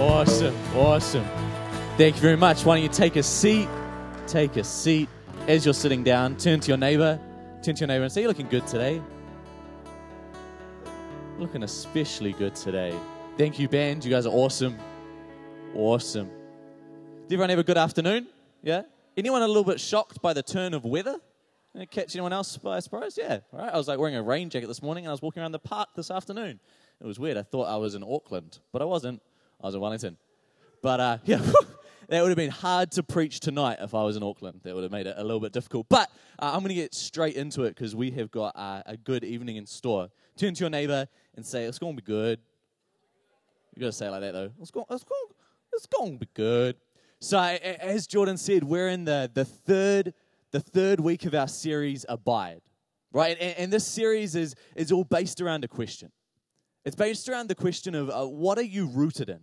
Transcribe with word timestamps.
Awesome, 0.00 0.56
awesome. 0.74 1.26
Thank 1.98 2.14
you 2.14 2.22
very 2.22 2.36
much. 2.38 2.64
Why 2.64 2.76
don't 2.76 2.82
you 2.82 2.88
take 2.88 3.16
a 3.16 3.22
seat? 3.22 3.68
Take 4.26 4.56
a 4.56 4.64
seat. 4.64 5.10
As 5.46 5.66
you're 5.66 5.74
sitting 5.74 6.02
down, 6.02 6.38
turn 6.38 6.58
to 6.60 6.68
your 6.68 6.78
neighbor, 6.78 7.20
turn 7.62 7.74
to 7.74 7.80
your 7.80 7.88
neighbor 7.88 8.04
and 8.04 8.10
say, 8.10 8.22
You're 8.22 8.28
looking 8.28 8.48
good 8.48 8.66
today. 8.66 9.02
Looking 11.38 11.64
especially 11.64 12.32
good 12.32 12.54
today. 12.54 12.98
Thank 13.36 13.58
you, 13.58 13.68
band. 13.68 14.02
You 14.02 14.10
guys 14.10 14.24
are 14.24 14.32
awesome. 14.32 14.78
Awesome. 15.74 16.30
Did 17.28 17.34
everyone 17.34 17.50
have 17.50 17.58
a 17.58 17.64
good 17.64 17.76
afternoon? 17.76 18.26
Yeah? 18.62 18.84
Anyone 19.18 19.42
a 19.42 19.48
little 19.48 19.64
bit 19.64 19.80
shocked 19.80 20.22
by 20.22 20.32
the 20.32 20.42
turn 20.42 20.72
of 20.72 20.82
weather? 20.86 21.16
Catch 21.90 22.16
anyone 22.16 22.32
else 22.32 22.56
by 22.56 22.80
surprise? 22.80 23.18
Yeah. 23.18 23.40
Right. 23.52 23.70
I 23.70 23.76
was 23.76 23.86
like 23.86 23.98
wearing 23.98 24.16
a 24.16 24.22
rain 24.22 24.48
jacket 24.48 24.66
this 24.66 24.80
morning 24.82 25.04
and 25.04 25.10
I 25.10 25.12
was 25.12 25.20
walking 25.20 25.42
around 25.42 25.52
the 25.52 25.58
park 25.58 25.90
this 25.94 26.10
afternoon. 26.10 26.58
It 27.02 27.06
was 27.06 27.18
weird. 27.18 27.36
I 27.36 27.42
thought 27.42 27.64
I 27.64 27.76
was 27.76 27.94
in 27.94 28.02
Auckland, 28.02 28.60
but 28.72 28.80
I 28.80 28.86
wasn't. 28.86 29.20
I 29.62 29.66
was 29.66 29.74
in 29.74 29.80
Wellington. 29.80 30.16
But 30.82 31.00
uh, 31.00 31.18
yeah, 31.24 31.38
that 32.08 32.22
would 32.22 32.28
have 32.28 32.36
been 32.36 32.50
hard 32.50 32.92
to 32.92 33.02
preach 33.02 33.40
tonight 33.40 33.78
if 33.80 33.94
I 33.94 34.02
was 34.04 34.16
in 34.16 34.22
Auckland. 34.22 34.60
That 34.64 34.74
would 34.74 34.82
have 34.82 34.92
made 34.92 35.06
it 35.06 35.14
a 35.16 35.22
little 35.22 35.40
bit 35.40 35.52
difficult. 35.52 35.86
But 35.88 36.10
uh, 36.38 36.52
I'm 36.52 36.60
going 36.60 36.68
to 36.68 36.74
get 36.74 36.94
straight 36.94 37.36
into 37.36 37.64
it 37.64 37.70
because 37.70 37.94
we 37.94 38.10
have 38.12 38.30
got 38.30 38.56
uh, 38.56 38.82
a 38.86 38.96
good 38.96 39.24
evening 39.24 39.56
in 39.56 39.66
store. 39.66 40.08
Turn 40.36 40.54
to 40.54 40.60
your 40.60 40.70
neighbor 40.70 41.06
and 41.34 41.44
say, 41.44 41.64
It's 41.64 41.78
going 41.78 41.96
to 41.96 42.02
be 42.02 42.06
good. 42.06 42.40
You 43.74 43.80
got 43.80 43.86
to 43.86 43.92
say 43.92 44.06
it 44.06 44.10
like 44.10 44.22
that 44.22 44.32
though. 44.32 44.50
It's 44.60 44.70
going, 44.70 44.86
it's 44.90 45.04
going, 45.04 45.28
it's 45.72 45.86
going 45.86 46.12
to 46.14 46.18
be 46.18 46.28
good. 46.34 46.76
So 47.20 47.38
as 47.38 48.06
Jordan 48.06 48.36
said, 48.38 48.64
we're 48.64 48.88
in 48.88 49.04
the, 49.04 49.30
the 49.32 49.44
third 49.44 50.14
the 50.52 50.60
third 50.60 50.98
week 50.98 51.26
of 51.26 51.34
our 51.34 51.46
series 51.46 52.04
Abide, 52.08 52.60
right? 53.12 53.36
And, 53.40 53.56
and 53.56 53.72
this 53.72 53.86
series 53.86 54.34
is 54.34 54.54
is 54.74 54.90
all 54.90 55.04
based 55.04 55.40
around 55.40 55.64
a 55.64 55.68
question. 55.68 56.10
It's 56.84 56.96
based 56.96 57.28
around 57.28 57.48
the 57.48 57.54
question 57.54 57.94
of 57.94 58.10
uh, 58.10 58.26
what 58.26 58.58
are 58.58 58.62
you 58.62 58.86
rooted 58.86 59.28
in? 59.28 59.40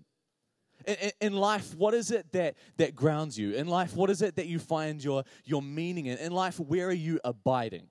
In? 0.87 1.11
In 1.21 1.33
life, 1.33 1.75
what 1.75 1.93
is 1.93 2.11
it 2.11 2.31
that, 2.31 2.55
that 2.77 2.95
grounds 2.95 3.37
you? 3.37 3.53
In 3.53 3.67
life, 3.67 3.95
what 3.95 4.09
is 4.09 4.21
it 4.21 4.35
that 4.37 4.47
you 4.47 4.59
find 4.59 5.03
your, 5.03 5.23
your 5.45 5.61
meaning 5.61 6.07
in? 6.07 6.17
In 6.17 6.31
life, 6.31 6.59
where 6.59 6.87
are 6.87 6.93
you 6.93 7.19
abiding? 7.23 7.87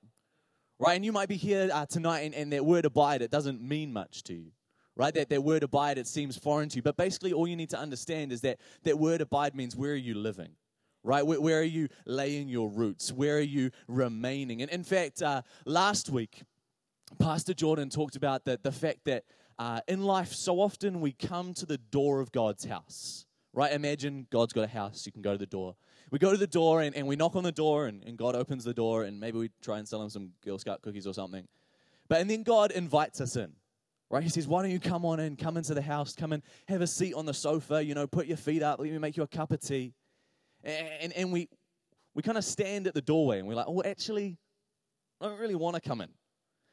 Right? 0.79 0.95
And 0.95 1.05
you 1.05 1.13
might 1.13 1.29
be 1.29 1.37
here 1.37 1.71
uh, 1.73 1.87
tonight, 1.87 2.21
and, 2.21 2.35
and 2.35 2.53
that 2.53 2.65
word 2.65 2.85
abide, 2.85 3.23
it 3.23 3.31
doesn't 3.31 3.61
mean 3.63 3.93
much 3.93 4.23
to 4.25 4.35
you 4.35 4.53
right? 4.97 5.13
That, 5.15 5.29
that 5.29 5.45
word 5.45 5.63
abide, 5.63 5.99
it 5.99 6.07
seems 6.07 6.37
foreign 6.37 6.69
to 6.71 6.77
you. 6.77 6.83
But 6.83 6.97
basically, 6.97 7.33
all 7.33 7.47
you 7.47 7.55
need 7.55 7.71
to 7.71 7.79
understand 7.79 8.33
is 8.33 8.41
that 8.41 8.59
that 8.85 8.99
word 8.99 9.21
abide 9.21 9.55
means 9.55 9.77
where 9.77 9.93
are 9.93 9.95
you 9.95 10.15
living? 10.15 10.51
Right? 11.05 11.25
Where, 11.25 11.41
where 11.41 11.61
are 11.61 11.65
you 11.65 11.89
laying 12.07 12.49
your 12.49 12.69
roots? 12.69 13.13
Where 13.13 13.37
are 13.37 13.41
you 13.41 13.71
remaining? 13.87 14.63
And 14.63 14.71
in 14.71 14.83
fact, 14.83 15.23
uh, 15.23 15.43
last 15.65 16.11
week, 16.11 16.43
Pastor 17.21 17.55
Jordan 17.55 17.91
talked 17.91 18.17
about 18.17 18.45
the, 18.45 18.59
the 18.61 18.73
fact 18.73 19.05
that 19.05 19.25
uh, 19.59 19.81
in 19.89 20.03
life, 20.03 20.33
so 20.33 20.61
often 20.61 21.01
we 21.01 21.13
come 21.13 21.55
to 21.55 21.67
the 21.67 21.79
door 21.79 22.21
of 22.21 22.33
God's 22.33 22.65
house. 22.65 23.27
Right? 23.53 23.73
Imagine 23.73 24.27
God's 24.31 24.53
got 24.53 24.65
a 24.65 24.69
house, 24.69 25.07
you 25.07 25.13
can 25.13 25.23
go 25.23 25.33
to 25.33 25.39
the 25.39 25.47
door. 25.47 25.77
We 26.11 26.19
go 26.19 26.31
to 26.31 26.37
the 26.37 26.47
door 26.47 26.83
and, 26.83 26.95
and 26.95 27.07
we 27.07 27.17
knock 27.17 27.37
on 27.37 27.43
the 27.43 27.53
door, 27.53 27.87
and, 27.87 28.05
and 28.05 28.17
God 28.19 28.37
opens 28.37 28.65
the 28.65 28.75
door, 28.75 29.05
and 29.05 29.19
maybe 29.19 29.39
we 29.39 29.51
try 29.63 29.79
and 29.79 29.89
sell 29.89 30.03
him 30.03 30.11
some 30.11 30.33
Girl 30.45 30.59
Scout 30.59 30.83
cookies 30.83 31.07
or 31.07 31.15
something. 31.15 31.49
But 32.09 32.21
and 32.21 32.31
then 32.31 32.43
God 32.43 32.71
invites 32.71 33.21
us 33.21 33.35
in. 33.37 33.53
Right? 34.11 34.23
He 34.23 34.29
says, 34.29 34.47
Why 34.47 34.63
don't 34.63 34.71
you 34.71 34.79
come 34.79 35.05
on 35.05 35.19
in, 35.19 35.37
come 35.37 35.57
into 35.57 35.75
the 35.75 35.83
house, 35.83 36.15
come 36.15 36.33
and 36.33 36.43
have 36.69 36.81
a 36.81 36.87
seat 36.87 37.15
on 37.15 37.27
the 37.27 37.35
sofa, 37.35 37.83
you 37.83 37.95
know, 37.95 38.07
put 38.07 38.27
your 38.27 38.37
feet 38.37 38.63
up, 38.63 38.79
let 38.79 38.91
me 38.91 38.99
make 38.99 39.17
you 39.17 39.23
a 39.23 39.29
cup 39.29 39.51
of 39.51 39.61
tea. 39.61 39.95
And, 40.63 40.89
and, 41.01 41.13
and 41.15 41.33
we, 41.33 41.49
we 42.15 42.23
kind 42.23 42.39
of 42.39 42.45
stand 42.45 42.87
at 42.87 42.95
the 42.95 43.03
doorway 43.03 43.39
and 43.39 43.49
we're 43.49 43.55
like, 43.55 43.67
Oh, 43.69 43.83
actually, 43.83 44.37
I 45.21 45.27
don't 45.27 45.41
really 45.41 45.57
want 45.57 45.75
to 45.75 45.81
come 45.81 46.01
in. 46.01 46.11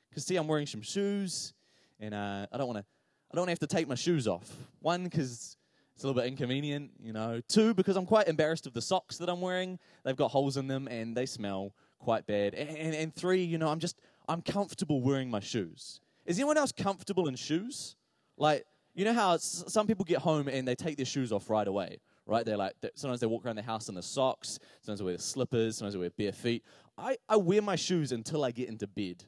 Because, 0.09 0.25
see, 0.25 0.35
I'm 0.35 0.47
wearing 0.47 0.67
some 0.67 0.83
shoes 0.83 1.53
and 1.99 2.13
uh, 2.13 2.47
I 2.51 2.57
don't 2.57 2.67
want 2.67 2.79
to. 2.79 2.85
I 3.31 3.35
don't 3.35 3.47
have 3.47 3.59
to 3.59 3.67
take 3.67 3.87
my 3.87 3.95
shoes 3.95 4.27
off. 4.27 4.47
One, 4.79 5.05
because 5.05 5.57
it's 5.95 6.03
a 6.03 6.07
little 6.07 6.21
bit 6.21 6.27
inconvenient, 6.27 6.91
you 7.01 7.13
know. 7.13 7.41
Two, 7.47 7.73
because 7.73 7.95
I'm 7.95 8.05
quite 8.05 8.27
embarrassed 8.27 8.67
of 8.67 8.73
the 8.73 8.81
socks 8.81 9.17
that 9.17 9.29
I'm 9.29 9.41
wearing. 9.41 9.79
They've 10.03 10.15
got 10.15 10.29
holes 10.29 10.57
in 10.57 10.67
them 10.67 10.87
and 10.87 11.17
they 11.17 11.25
smell 11.25 11.73
quite 11.99 12.27
bad. 12.27 12.53
And, 12.53 12.69
and, 12.69 12.93
and 12.93 13.15
three, 13.15 13.43
you 13.43 13.57
know, 13.57 13.69
I'm 13.69 13.79
just 13.79 13.99
I'm 14.27 14.41
comfortable 14.41 15.01
wearing 15.01 15.29
my 15.29 15.39
shoes. 15.39 15.99
Is 16.25 16.37
anyone 16.37 16.57
else 16.57 16.71
comfortable 16.71 17.27
in 17.27 17.35
shoes? 17.35 17.95
Like, 18.37 18.65
you 18.93 19.05
know 19.05 19.13
how 19.13 19.37
some 19.37 19.87
people 19.87 20.05
get 20.05 20.19
home 20.19 20.47
and 20.47 20.67
they 20.67 20.75
take 20.75 20.97
their 20.97 21.05
shoes 21.05 21.31
off 21.31 21.49
right 21.49 21.67
away, 21.67 21.99
right? 22.25 22.45
They're 22.45 22.57
like, 22.57 22.73
sometimes 22.95 23.19
they 23.19 23.27
walk 23.27 23.45
around 23.45 23.55
the 23.55 23.63
house 23.63 23.89
in 23.89 23.95
the 23.95 24.03
socks, 24.03 24.59
sometimes 24.81 24.99
they 24.99 25.05
wear 25.05 25.17
the 25.17 25.21
slippers, 25.21 25.77
sometimes 25.77 25.93
they 25.93 25.99
wear 25.99 26.11
bare 26.11 26.31
feet. 26.31 26.63
I, 26.97 27.17
I 27.27 27.37
wear 27.37 27.61
my 27.61 27.75
shoes 27.75 28.11
until 28.11 28.43
I 28.43 28.51
get 28.51 28.69
into 28.69 28.85
bed, 28.87 29.23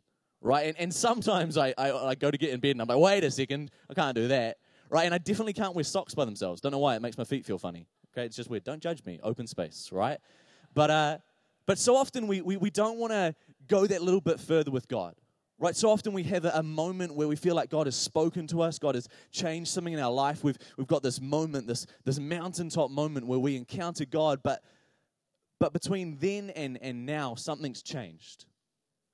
right? 0.46 0.68
And, 0.68 0.80
and 0.80 0.94
sometimes 0.94 1.58
I, 1.58 1.74
I, 1.78 1.92
I 1.92 2.16
go 2.16 2.30
to 2.30 2.38
get 2.38 2.52
in 2.52 2.60
bed 2.60 2.72
and 2.72 2.82
I'm 2.82 2.88
like, 2.88 3.00
wait 3.00 3.24
a 3.24 3.32
second, 3.32 3.72
I 3.90 3.94
can't 3.94 4.16
do 4.16 4.28
that, 4.28 4.58
right? 4.90 5.06
And 5.06 5.14
I 5.14 5.18
definitely 5.18 5.54
can't 5.54 5.74
wear 5.74 5.84
socks 5.84 6.14
by 6.14 6.24
themselves. 6.24 6.62
Don't 6.62 6.72
know 6.72 6.80
why, 6.80 6.96
it 6.96 7.02
makes 7.02 7.18
my 7.18 7.24
feet 7.24 7.46
feel 7.46 7.58
funny. 7.58 7.88
Okay, 8.14 8.26
it's 8.26 8.36
just 8.36 8.50
weird. 8.50 8.64
Don't 8.64 8.82
judge 8.82 9.04
me. 9.06 9.20
Open 9.24 9.48
space, 9.48 9.90
right? 9.92 10.20
But, 10.74 10.92
uh, 10.92 11.18
but 11.66 11.80
so 11.80 11.96
often 11.96 12.28
we, 12.28 12.42
we, 12.42 12.58
we 12.58 12.70
don't 12.70 12.98
want 12.98 13.12
to 13.12 13.36
go 13.68 13.88
that 13.88 14.02
little 14.02 14.22
bit 14.22 14.40
further 14.40 14.72
with 14.72 14.88
God. 14.88 15.16
Right, 15.58 15.76
so 15.76 15.90
often 15.90 16.12
we 16.12 16.24
have 16.24 16.44
a, 16.44 16.62
moment 16.62 17.16
where 17.16 17.30
we 17.30 17.38
feel 17.38 17.56
like 17.56 17.70
God 17.70 17.88
has 17.88 17.96
spoken 17.96 18.46
to 18.48 18.62
us, 18.62 18.78
God 18.78 18.96
has 18.96 19.08
changed 19.32 19.72
something 19.72 19.94
in 19.94 20.02
our 20.02 20.12
life. 20.12 20.44
We've, 20.44 20.58
we've 20.76 20.86
got 20.86 21.02
this 21.02 21.22
moment, 21.22 21.66
this, 21.66 21.88
this 22.04 22.20
mountaintop 22.20 22.92
moment 22.92 23.26
where 23.26 23.40
we 23.40 23.56
encounter 23.56 24.04
God, 24.04 24.42
but, 24.44 24.62
but 25.62 25.72
between 25.72 26.18
then 26.20 26.50
and, 26.50 26.78
and 26.82 27.06
now, 27.06 27.36
something's 27.36 27.82
changed. 27.82 28.46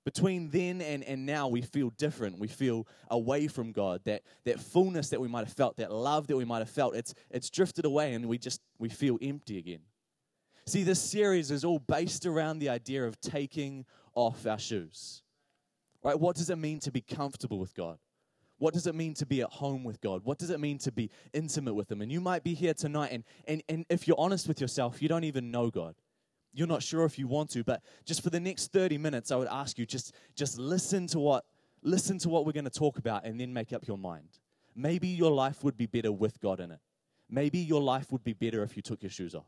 Between 0.04 0.50
then 0.50 0.82
and, 0.82 1.04
and 1.04 1.26
now, 1.26 1.48
we 1.48 1.62
feel 1.62 1.92
different. 1.92 2.40
We 2.40 2.48
feel 2.48 2.88
away 3.10 3.48
from 3.48 3.72
God. 3.72 4.02
That, 4.06 4.24
that 4.46 4.60
fullness 4.60 5.10
that 5.10 5.22
we 5.22 5.28
might 5.28 5.46
have 5.46 5.54
felt, 5.54 5.78
that 5.78 5.92
love 5.92 6.28
that 6.28 6.38
we 6.38 6.46
might 6.46 6.60
have 6.60 6.70
felt, 6.70 6.96
it's, 6.96 7.14
it's 7.30 7.50
drifted 7.50 7.86
away 7.86 8.14
and 8.14 8.26
we 8.26 8.38
just 8.38 8.62
we 8.80 8.90
feel 8.90 9.20
empty 9.22 9.60
again. 9.60 9.82
See, 10.66 10.84
this 10.84 11.00
series 11.00 11.52
is 11.52 11.64
all 11.64 11.80
based 11.80 12.26
around 12.26 12.60
the 12.60 12.70
idea 12.70 13.06
of 13.06 13.20
taking 13.22 13.86
off 14.16 14.46
our 14.48 14.60
shoes. 14.60 15.22
Right? 16.04 16.20
What 16.20 16.36
does 16.36 16.50
it 16.50 16.58
mean 16.58 16.80
to 16.80 16.92
be 16.92 17.02
comfortable 17.02 17.60
with 17.60 17.76
God? 17.76 17.98
What 18.58 18.74
does 18.74 18.86
it 18.86 18.94
mean 18.94 19.16
to 19.16 19.26
be 19.26 19.42
at 19.42 19.50
home 19.50 19.84
with 19.84 20.02
God? 20.02 20.22
What 20.24 20.38
does 20.38 20.52
it 20.52 20.60
mean 20.60 20.78
to 20.80 20.92
be 20.92 21.10
intimate 21.34 21.74
with 21.74 21.92
Him? 21.92 22.02
And 22.02 22.12
you 22.12 22.22
might 22.22 22.44
be 22.44 22.54
here 22.54 22.76
tonight, 22.76 23.10
and, 23.12 23.24
and, 23.48 23.64
and 23.68 23.86
if 23.90 24.08
you're 24.08 24.20
honest 24.20 24.48
with 24.48 24.62
yourself, 24.62 25.02
you 25.02 25.10
don't 25.10 25.24
even 25.24 25.50
know 25.50 25.72
God. 25.72 25.96
You're 26.54 26.68
not 26.68 26.84
sure 26.84 27.06
if 27.06 27.18
you 27.18 27.28
want 27.28 27.50
to, 27.52 27.64
but 27.64 27.82
just 28.06 28.24
for 28.24 28.30
the 28.30 28.40
next 28.40 28.74
30 28.74 28.98
minutes, 28.98 29.32
I 29.32 29.38
would 29.38 29.48
ask 29.48 29.78
you 29.80 29.86
just, 29.86 30.14
just 30.36 30.58
listen 30.58 31.08
to 31.08 31.20
what 31.20 31.46
listen 31.84 32.18
to 32.20 32.30
what 32.30 32.46
we're 32.46 32.52
going 32.52 32.66
to 32.66 32.70
talk 32.70 32.98
about 32.98 33.26
and 33.26 33.40
then 33.40 33.54
make 33.54 33.74
up 33.74 33.88
your 33.88 33.98
mind. 33.98 34.40
Maybe 34.76 35.08
your 35.08 35.32
life 35.32 35.64
would 35.64 35.78
be 35.78 35.86
better 35.86 36.12
with 36.12 36.40
God 36.40 36.60
in 36.60 36.72
it. 36.72 36.80
Maybe 37.30 37.60
your 37.60 37.82
life 37.82 38.12
would 38.12 38.24
be 38.24 38.34
better 38.34 38.64
if 38.64 38.76
you 38.76 38.82
took 38.82 39.02
your 39.02 39.10
shoes 39.10 39.36
off. 39.36 39.48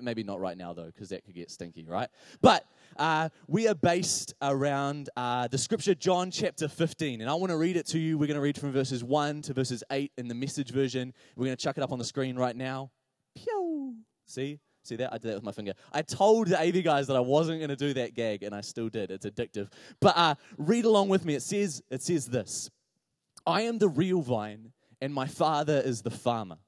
Maybe 0.00 0.22
not 0.22 0.40
right 0.40 0.56
now, 0.56 0.72
though, 0.72 0.86
because 0.86 1.08
that 1.08 1.24
could 1.24 1.34
get 1.34 1.50
stinky, 1.50 1.84
right? 1.84 2.08
But 2.40 2.64
uh, 2.96 3.30
we 3.48 3.66
are 3.66 3.74
based 3.74 4.32
around 4.40 5.10
uh, 5.16 5.48
the 5.48 5.58
scripture, 5.58 5.94
John 5.94 6.30
chapter 6.30 6.68
15. 6.68 7.20
And 7.20 7.28
I 7.28 7.34
want 7.34 7.50
to 7.50 7.56
read 7.56 7.76
it 7.76 7.86
to 7.88 7.98
you. 7.98 8.16
We're 8.16 8.28
going 8.28 8.36
to 8.36 8.42
read 8.42 8.58
from 8.58 8.72
verses 8.72 9.02
1 9.02 9.42
to 9.42 9.52
verses 9.52 9.82
8 9.90 10.12
in 10.16 10.28
the 10.28 10.34
message 10.34 10.70
version. 10.70 11.12
We're 11.36 11.46
going 11.46 11.56
to 11.56 11.62
chuck 11.62 11.76
it 11.76 11.82
up 11.82 11.90
on 11.92 11.98
the 11.98 12.04
screen 12.04 12.36
right 12.36 12.54
now. 12.54 12.90
Pew! 13.34 13.96
See? 14.24 14.60
See 14.84 14.96
that? 14.96 15.12
I 15.12 15.18
did 15.18 15.30
that 15.30 15.34
with 15.36 15.44
my 15.44 15.52
finger. 15.52 15.74
I 15.92 16.02
told 16.02 16.48
the 16.48 16.60
AV 16.60 16.82
guys 16.82 17.06
that 17.06 17.16
I 17.16 17.20
wasn't 17.20 17.60
going 17.60 17.68
to 17.68 17.76
do 17.76 17.94
that 17.94 18.14
gag, 18.14 18.42
and 18.42 18.54
I 18.54 18.60
still 18.60 18.88
did. 18.88 19.10
It's 19.10 19.24
addictive. 19.24 19.68
But 20.00 20.16
uh, 20.16 20.34
read 20.58 20.84
along 20.84 21.08
with 21.08 21.24
me. 21.24 21.34
It 21.34 21.42
says, 21.42 21.82
it 21.90 22.02
says 22.02 22.26
this 22.26 22.70
I 23.46 23.62
am 23.62 23.78
the 23.78 23.88
real 23.88 24.22
vine, 24.22 24.72
and 25.00 25.14
my 25.14 25.26
Father 25.26 25.80
is 25.84 26.02
the 26.02 26.10
farmer. 26.10 26.58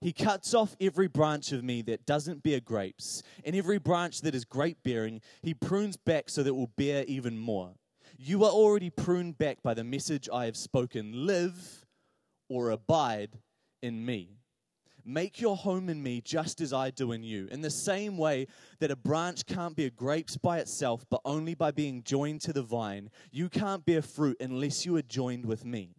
He 0.00 0.12
cuts 0.12 0.52
off 0.52 0.74
every 0.80 1.06
branch 1.06 1.52
of 1.52 1.62
me 1.62 1.80
that 1.82 2.06
doesn't 2.06 2.42
bear 2.42 2.58
grapes, 2.58 3.22
and 3.44 3.54
every 3.54 3.78
branch 3.78 4.22
that 4.22 4.34
is 4.34 4.44
grape 4.44 4.78
bearing, 4.82 5.20
he 5.42 5.54
prunes 5.54 5.96
back 5.96 6.28
so 6.28 6.42
that 6.42 6.48
it 6.48 6.56
will 6.56 6.72
bear 6.76 7.04
even 7.04 7.38
more. 7.38 7.74
You 8.18 8.44
are 8.44 8.50
already 8.50 8.90
pruned 8.90 9.38
back 9.38 9.62
by 9.62 9.74
the 9.74 9.84
message 9.84 10.28
I 10.32 10.46
have 10.46 10.56
spoken. 10.56 11.26
Live 11.26 11.86
or 12.48 12.70
abide 12.70 13.38
in 13.80 14.04
me. 14.04 14.41
Make 15.04 15.40
your 15.40 15.56
home 15.56 15.88
in 15.88 16.02
me 16.02 16.20
just 16.20 16.60
as 16.60 16.72
I 16.72 16.90
do 16.90 17.12
in 17.12 17.22
you. 17.22 17.48
In 17.50 17.60
the 17.60 17.70
same 17.70 18.16
way 18.16 18.46
that 18.78 18.90
a 18.90 18.96
branch 18.96 19.46
can't 19.46 19.74
bear 19.74 19.90
grapes 19.90 20.36
by 20.36 20.58
itself, 20.58 21.04
but 21.10 21.20
only 21.24 21.54
by 21.54 21.72
being 21.72 22.02
joined 22.02 22.40
to 22.42 22.52
the 22.52 22.62
vine, 22.62 23.10
you 23.30 23.48
can't 23.48 23.84
bear 23.84 24.02
fruit 24.02 24.36
unless 24.40 24.86
you 24.86 24.96
are 24.96 25.02
joined 25.02 25.44
with 25.44 25.64
me. 25.64 25.96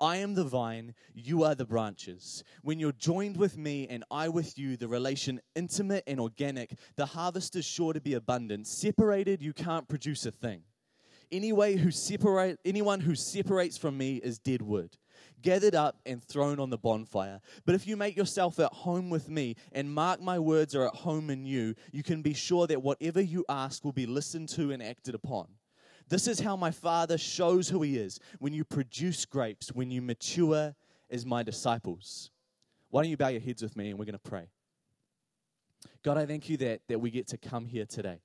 I 0.00 0.16
am 0.16 0.34
the 0.34 0.44
vine, 0.44 0.94
you 1.14 1.44
are 1.44 1.54
the 1.54 1.64
branches. 1.64 2.44
When 2.62 2.78
you're 2.78 2.92
joined 2.92 3.36
with 3.36 3.56
me 3.56 3.86
and 3.88 4.04
I 4.10 4.28
with 4.28 4.58
you, 4.58 4.76
the 4.76 4.88
relation 4.88 5.40
intimate 5.54 6.04
and 6.06 6.20
organic, 6.20 6.78
the 6.96 7.06
harvest 7.06 7.56
is 7.56 7.64
sure 7.64 7.92
to 7.92 8.00
be 8.00 8.14
abundant. 8.14 8.66
Separated, 8.66 9.42
you 9.42 9.52
can't 9.52 9.88
produce 9.88 10.26
a 10.26 10.30
thing. 10.30 10.62
Anyway, 11.32 11.76
who 11.76 11.90
separate, 11.90 12.58
anyone 12.64 13.00
who 13.00 13.14
separates 13.14 13.76
from 13.76 13.98
me 13.98 14.16
is 14.16 14.38
dead 14.38 14.62
wood, 14.62 14.96
gathered 15.42 15.74
up 15.74 16.00
and 16.06 16.22
thrown 16.22 16.58
on 16.58 16.70
the 16.70 16.78
bonfire. 16.78 17.40
But 17.64 17.74
if 17.74 17.86
you 17.86 17.96
make 17.96 18.16
yourself 18.16 18.58
at 18.58 18.72
home 18.72 19.10
with 19.10 19.28
me 19.28 19.56
and 19.72 19.92
mark 19.92 20.20
my 20.20 20.38
words 20.38 20.74
are 20.74 20.86
at 20.86 20.94
home 20.94 21.30
in 21.30 21.44
you, 21.44 21.74
you 21.92 22.02
can 22.02 22.22
be 22.22 22.34
sure 22.34 22.66
that 22.66 22.82
whatever 22.82 23.20
you 23.20 23.44
ask 23.48 23.84
will 23.84 23.92
be 23.92 24.06
listened 24.06 24.48
to 24.50 24.72
and 24.72 24.82
acted 24.82 25.14
upon. 25.14 25.48
This 26.08 26.28
is 26.28 26.40
how 26.40 26.56
my 26.56 26.70
Father 26.70 27.18
shows 27.18 27.68
who 27.68 27.82
He 27.82 27.98
is 27.98 28.20
when 28.38 28.52
you 28.52 28.64
produce 28.64 29.24
grapes, 29.24 29.72
when 29.72 29.90
you 29.90 30.00
mature 30.00 30.74
as 31.10 31.26
my 31.26 31.42
disciples. 31.42 32.30
Why 32.90 33.02
don't 33.02 33.10
you 33.10 33.16
bow 33.16 33.28
your 33.28 33.40
heads 33.40 33.62
with 33.62 33.76
me 33.76 33.90
and 33.90 33.98
we're 33.98 34.04
going 34.04 34.12
to 34.12 34.18
pray? 34.18 34.48
God, 36.02 36.16
I 36.16 36.26
thank 36.26 36.48
you 36.48 36.56
that, 36.58 36.82
that 36.88 37.00
we 37.00 37.10
get 37.10 37.26
to 37.28 37.38
come 37.38 37.66
here 37.66 37.84
today. 37.84 38.20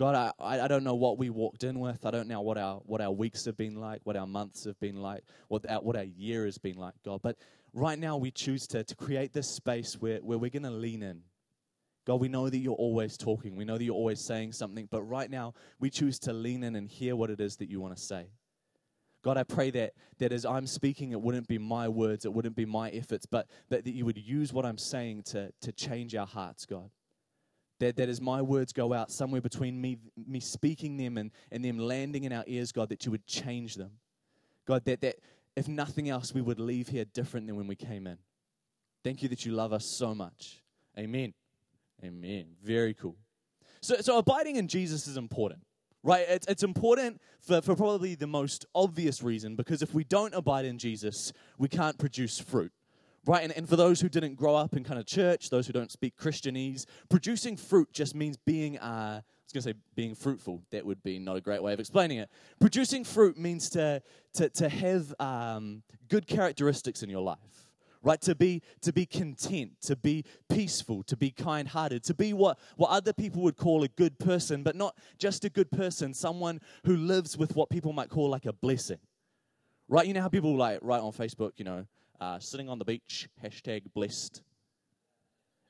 God, 0.00 0.32
I, 0.38 0.60
I 0.60 0.66
don't 0.66 0.82
know 0.82 0.94
what 0.94 1.18
we 1.18 1.28
walked 1.28 1.62
in 1.62 1.78
with. 1.78 2.06
I 2.06 2.10
don't 2.10 2.26
know 2.26 2.40
what 2.40 2.56
our, 2.56 2.76
what 2.86 3.02
our 3.02 3.10
weeks 3.10 3.44
have 3.44 3.58
been 3.58 3.74
like, 3.74 4.00
what 4.04 4.16
our 4.16 4.26
months 4.26 4.64
have 4.64 4.80
been 4.80 5.02
like, 5.02 5.22
what 5.48 5.70
our, 5.70 5.82
what 5.82 5.94
our 5.94 6.04
year 6.04 6.46
has 6.46 6.56
been 6.56 6.78
like, 6.78 6.94
God. 7.04 7.20
But 7.22 7.36
right 7.74 7.98
now 7.98 8.16
we 8.16 8.30
choose 8.30 8.66
to, 8.68 8.82
to 8.82 8.94
create 8.94 9.34
this 9.34 9.46
space 9.46 10.00
where, 10.00 10.16
where 10.20 10.38
we're 10.38 10.48
going 10.48 10.62
to 10.62 10.70
lean 10.70 11.02
in. 11.02 11.20
God, 12.06 12.18
we 12.18 12.28
know 12.28 12.48
that 12.48 12.56
you're 12.56 12.72
always 12.72 13.18
talking. 13.18 13.56
We 13.56 13.66
know 13.66 13.76
that 13.76 13.84
you're 13.84 13.94
always 13.94 14.22
saying 14.22 14.52
something. 14.52 14.88
But 14.90 15.02
right 15.02 15.30
now 15.30 15.52
we 15.80 15.90
choose 15.90 16.18
to 16.20 16.32
lean 16.32 16.64
in 16.64 16.76
and 16.76 16.88
hear 16.88 17.14
what 17.14 17.28
it 17.28 17.38
is 17.38 17.56
that 17.56 17.68
you 17.68 17.78
want 17.78 17.94
to 17.94 18.02
say. 18.02 18.30
God, 19.22 19.36
I 19.36 19.42
pray 19.42 19.70
that, 19.72 19.92
that 20.16 20.32
as 20.32 20.46
I'm 20.46 20.66
speaking, 20.66 21.12
it 21.12 21.20
wouldn't 21.20 21.46
be 21.46 21.58
my 21.58 21.88
words, 21.88 22.24
it 22.24 22.32
wouldn't 22.32 22.56
be 22.56 22.64
my 22.64 22.88
efforts, 22.88 23.26
but 23.26 23.48
that, 23.68 23.84
that 23.84 23.92
you 23.92 24.06
would 24.06 24.16
use 24.16 24.50
what 24.50 24.64
I'm 24.64 24.78
saying 24.78 25.24
to, 25.24 25.52
to 25.60 25.72
change 25.72 26.14
our 26.14 26.26
hearts, 26.26 26.64
God. 26.64 26.88
That, 27.80 27.96
that 27.96 28.08
as 28.08 28.20
my 28.20 28.42
words 28.42 28.72
go 28.72 28.92
out, 28.92 29.10
somewhere 29.10 29.40
between 29.40 29.80
me, 29.80 29.98
me 30.26 30.38
speaking 30.38 30.96
them 30.96 31.18
and, 31.18 31.30
and 31.50 31.64
them 31.64 31.78
landing 31.78 32.24
in 32.24 32.32
our 32.32 32.44
ears, 32.46 32.72
God, 32.72 32.90
that 32.90 33.04
you 33.04 33.10
would 33.10 33.26
change 33.26 33.74
them. 33.74 33.90
God, 34.66 34.84
that, 34.84 35.00
that 35.00 35.16
if 35.56 35.66
nothing 35.66 36.08
else, 36.08 36.32
we 36.32 36.40
would 36.40 36.60
leave 36.60 36.88
here 36.88 37.04
different 37.04 37.46
than 37.46 37.56
when 37.56 37.66
we 37.66 37.74
came 37.74 38.06
in. 38.06 38.18
Thank 39.02 39.22
you 39.22 39.28
that 39.30 39.44
you 39.44 39.52
love 39.52 39.72
us 39.72 39.84
so 39.84 40.14
much. 40.14 40.62
Amen. 40.98 41.32
Amen. 42.04 42.46
Very 42.62 42.94
cool. 42.94 43.16
So, 43.80 43.96
so 44.00 44.18
abiding 44.18 44.56
in 44.56 44.68
Jesus 44.68 45.06
is 45.06 45.16
important, 45.16 45.62
right? 46.02 46.26
It's, 46.28 46.46
it's 46.46 46.62
important 46.62 47.20
for, 47.40 47.62
for 47.62 47.74
probably 47.74 48.14
the 48.14 48.26
most 48.26 48.66
obvious 48.74 49.22
reason 49.22 49.56
because 49.56 49.80
if 49.80 49.94
we 49.94 50.04
don't 50.04 50.34
abide 50.34 50.66
in 50.66 50.78
Jesus, 50.78 51.32
we 51.58 51.68
can't 51.68 51.98
produce 51.98 52.38
fruit 52.38 52.72
right? 53.26 53.42
And, 53.42 53.52
and 53.52 53.68
for 53.68 53.76
those 53.76 54.00
who 54.00 54.08
didn't 54.08 54.34
grow 54.34 54.54
up 54.54 54.76
in 54.76 54.84
kind 54.84 54.98
of 54.98 55.06
church, 55.06 55.50
those 55.50 55.66
who 55.66 55.72
don't 55.72 55.90
speak 55.90 56.16
Christianese, 56.16 56.86
producing 57.08 57.56
fruit 57.56 57.92
just 57.92 58.14
means 58.14 58.36
being, 58.36 58.78
uh, 58.78 59.20
I 59.20 59.24
was 59.44 59.52
going 59.52 59.62
to 59.62 59.70
say 59.70 59.74
being 59.94 60.14
fruitful. 60.14 60.62
That 60.70 60.86
would 60.86 61.02
be 61.02 61.18
not 61.18 61.36
a 61.36 61.40
great 61.40 61.62
way 61.62 61.72
of 61.72 61.80
explaining 61.80 62.18
it. 62.18 62.30
Producing 62.60 63.04
fruit 63.04 63.36
means 63.36 63.70
to, 63.70 64.02
to, 64.34 64.48
to 64.50 64.68
have 64.68 65.14
um, 65.20 65.82
good 66.08 66.26
characteristics 66.26 67.02
in 67.02 67.10
your 67.10 67.22
life. 67.22 67.38
Right, 68.02 68.18
to 68.22 68.34
be 68.34 68.62
to 68.80 68.94
be 68.94 69.04
content, 69.04 69.72
to 69.82 69.94
be 69.94 70.24
peaceful, 70.48 71.02
to 71.02 71.18
be 71.18 71.30
kind-hearted, 71.30 72.02
to 72.04 72.14
be 72.14 72.32
what, 72.32 72.58
what 72.76 72.88
other 72.88 73.12
people 73.12 73.42
would 73.42 73.58
call 73.58 73.82
a 73.82 73.88
good 73.88 74.18
person, 74.18 74.62
but 74.62 74.74
not 74.74 74.96
just 75.18 75.44
a 75.44 75.50
good 75.50 75.70
person, 75.70 76.14
someone 76.14 76.62
who 76.86 76.96
lives 76.96 77.36
with 77.36 77.54
what 77.54 77.68
people 77.68 77.92
might 77.92 78.08
call 78.08 78.30
like 78.30 78.46
a 78.46 78.54
blessing. 78.54 78.96
Right? 79.86 80.06
You 80.06 80.14
know 80.14 80.22
how 80.22 80.30
people 80.30 80.56
like 80.56 80.78
write 80.80 81.02
on 81.02 81.12
Facebook, 81.12 81.52
you 81.58 81.66
know, 81.66 81.84
uh, 82.20 82.38
sitting 82.38 82.68
on 82.68 82.78
the 82.78 82.84
beach, 82.84 83.28
hashtag 83.42 83.82
blessed. 83.94 84.42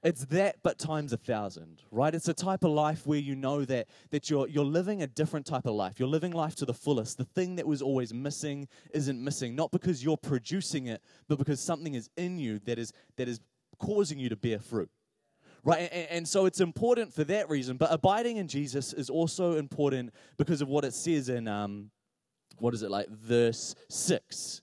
It's 0.02 0.25
that, 0.26 0.56
but 0.62 0.79
times 0.79 1.12
a 1.12 1.19
thousand, 1.19 1.82
right? 1.91 2.14
It's 2.14 2.29
a 2.29 2.32
type 2.32 2.64
of 2.64 2.70
life 2.70 3.06
where 3.06 3.19
you 3.19 3.37
know 3.37 3.67
that, 3.67 3.87
that 4.11 4.31
you're, 4.31 4.49
you're 4.49 4.64
living 4.64 5.02
a 5.02 5.06
different 5.06 5.44
type 5.44 5.67
of 5.67 5.75
life. 5.75 6.00
You're 6.00 6.08
living 6.08 6.32
life 6.32 6.56
to 6.56 6.64
the 6.64 6.73
fullest. 6.73 7.19
The 7.19 7.25
thing 7.25 7.56
that 7.56 7.67
was 7.67 7.82
always 7.82 8.14
missing 8.14 8.67
isn't 8.94 9.23
missing, 9.23 9.55
not 9.55 9.70
because 9.70 10.02
you're 10.02 10.17
producing 10.17 10.87
it, 10.87 11.02
but 11.29 11.37
because 11.37 11.61
something 11.61 11.94
is 11.94 12.08
in 12.17 12.38
you 12.38 12.61
that 12.61 12.79
is, 12.79 12.94
that 13.17 13.29
is 13.29 13.41
causing 13.79 14.19
you 14.19 14.31
to 14.31 14.37
bear 14.37 14.58
fruit. 14.58 14.88
Right? 15.64 15.91
And, 15.93 16.08
and 16.11 16.29
so 16.29 16.47
it's 16.47 16.61
important 16.61 17.12
for 17.12 17.25
that 17.25 17.50
reason. 17.50 17.76
But 17.76 17.93
abiding 17.93 18.38
in 18.38 18.49
Jesus 18.49 18.94
is 18.94 19.11
also 19.11 19.56
important 19.56 20.14
because 20.38 20.62
of 20.62 20.69
what 20.69 20.87
it 20.87 20.94
says 20.94 21.29
in, 21.29 21.47
um, 21.47 21.91
what 22.58 22.73
is 22.73 22.82
it 22.82 22.91
like, 22.91 23.11
verse 23.11 23.75
6 23.91 24.62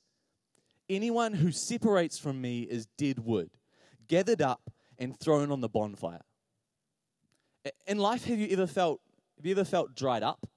Anyone 0.89 1.33
who 1.33 1.51
separates 1.51 2.17
from 2.17 2.39
me 2.39 2.61
is 2.61 2.85
dead 2.97 3.19
wood, 3.19 3.49
gathered 4.07 4.41
up 4.41 4.69
and 4.97 5.17
thrown 5.19 5.51
on 5.51 5.61
the 5.61 5.69
bonfire. 5.69 6.21
In 7.85 7.97
life, 7.97 8.25
have 8.25 8.39
you 8.39 8.47
ever 8.51 8.67
felt 8.67 9.01
have 9.37 9.45
you 9.45 9.51
ever 9.51 9.65
felt 9.65 9.95
dried 9.95 10.23
up? 10.23 10.47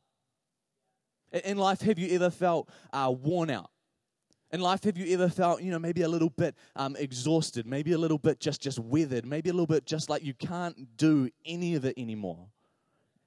In 1.45 1.59
life, 1.59 1.83
have 1.83 1.99
you 1.99 2.15
ever 2.15 2.31
felt 2.31 2.69
uh, 2.93 3.13
worn 3.17 3.51
out? 3.51 3.71
In 4.53 4.61
life, 4.61 4.83
have 4.85 4.97
you 4.97 5.13
ever 5.15 5.29
felt, 5.29 5.63
you 5.63 5.71
know, 5.71 5.79
maybe 5.79 6.03
a 6.03 6.09
little 6.09 6.31
bit 6.31 6.57
um, 6.75 6.97
exhausted, 6.97 7.67
maybe 7.67 7.93
a 7.93 7.99
little 7.99 8.19
bit 8.19 8.41
just 8.41 8.61
just 8.61 8.79
withered, 8.79 9.27
maybe 9.27 9.51
a 9.51 9.53
little 9.53 9.67
bit 9.67 9.85
just 9.85 10.09
like 10.09 10.25
you 10.25 10.35
can't 10.35 10.97
do 10.97 11.29
any 11.45 11.75
of 11.75 11.85
it 11.85 11.95
anymore? 11.97 12.49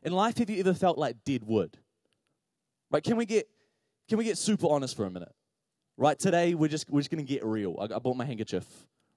In 0.02 0.14
life, 0.14 0.38
have 0.38 0.50
you 0.50 0.60
ever 0.60 0.74
felt 0.74 0.98
like 0.98 1.24
dead 1.24 1.44
wood? 1.44 1.78
Right? 2.92 3.04
Can 3.04 3.18
we 3.18 3.26
get 3.26 3.48
can 4.08 4.18
we 4.18 4.24
get 4.26 4.38
super 4.38 4.68
honest 4.68 4.96
for 4.96 5.06
a 5.06 5.10
minute? 5.10 5.34
Right, 5.96 6.18
today 6.18 6.56
we're 6.56 6.70
just 6.70 6.90
we're 6.90 7.02
just 7.02 7.12
gonna 7.12 7.22
get 7.22 7.46
real. 7.46 7.76
I, 7.80 7.84
I 7.84 8.00
bought 8.00 8.18
my 8.18 8.26
handkerchief, 8.26 8.66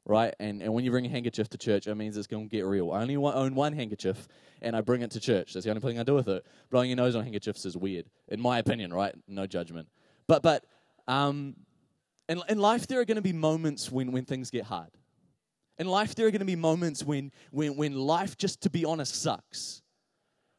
right? 0.05 0.35
And 0.39 0.61
and 0.61 0.75
when 0.75 0.85
you 0.85 0.91
bring 0.91 1.07
a 1.07 1.09
handkerchief 1.09 1.49
to 1.51 1.59
church, 1.59 1.87
it 1.87 1.95
means 1.95 2.19
it's 2.19 2.27
gonna 2.27 2.45
get 2.45 2.67
real. 2.67 2.91
I 2.93 3.01
only 3.01 3.17
own 3.17 3.55
one 3.55 3.73
handkerchief, 3.73 4.29
and 4.61 4.77
I 4.77 4.83
bring 4.83 5.01
it 5.01 5.11
to 5.13 5.21
church. 5.21 5.55
That's 5.55 5.65
the 5.65 5.71
only 5.71 5.81
thing 5.81 5.99
I 5.99 6.03
do 6.03 6.15
with 6.15 6.29
it. 6.29 6.45
Blowing 6.71 6.91
your 6.91 6.99
nose 6.99 7.17
on 7.17 7.23
handkerchiefs 7.23 7.65
is 7.65 7.79
weird, 7.79 8.11
in 8.29 8.43
my 8.43 8.59
opinion, 8.59 8.93
right? 8.93 9.15
No 9.27 9.47
judgment. 9.47 9.89
But 10.27 10.43
but 10.43 10.67
um, 11.09 11.57
in 12.29 12.43
in 12.51 12.59
life 12.59 12.87
there 12.87 13.01
are 13.01 13.07
gonna 13.07 13.23
be 13.23 13.33
moments 13.33 13.91
when 13.91 14.13
when 14.13 14.27
things 14.27 14.51
get 14.51 14.65
hard. 14.65 14.91
In 15.79 15.87
life 15.87 16.15
there 16.15 16.27
are 16.27 16.31
gonna 16.31 16.45
be 16.45 16.57
moments 16.57 17.03
when 17.03 17.33
when 17.53 17.79
when 17.79 17.95
life, 17.95 18.37
just 18.37 18.61
to 18.63 18.71
be 18.71 18.85
honest, 18.85 19.23
sucks 19.23 19.81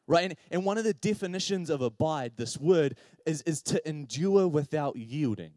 right? 0.08 0.24
And, 0.24 0.36
and 0.50 0.64
one 0.64 0.78
of 0.78 0.84
the 0.84 0.94
definitions 0.94 1.68
of 1.68 1.82
abide, 1.82 2.32
this 2.38 2.56
word, 2.56 2.96
is, 3.26 3.42
is 3.42 3.60
to 3.64 3.86
endure 3.86 4.48
without 4.48 4.96
yielding. 4.96 5.52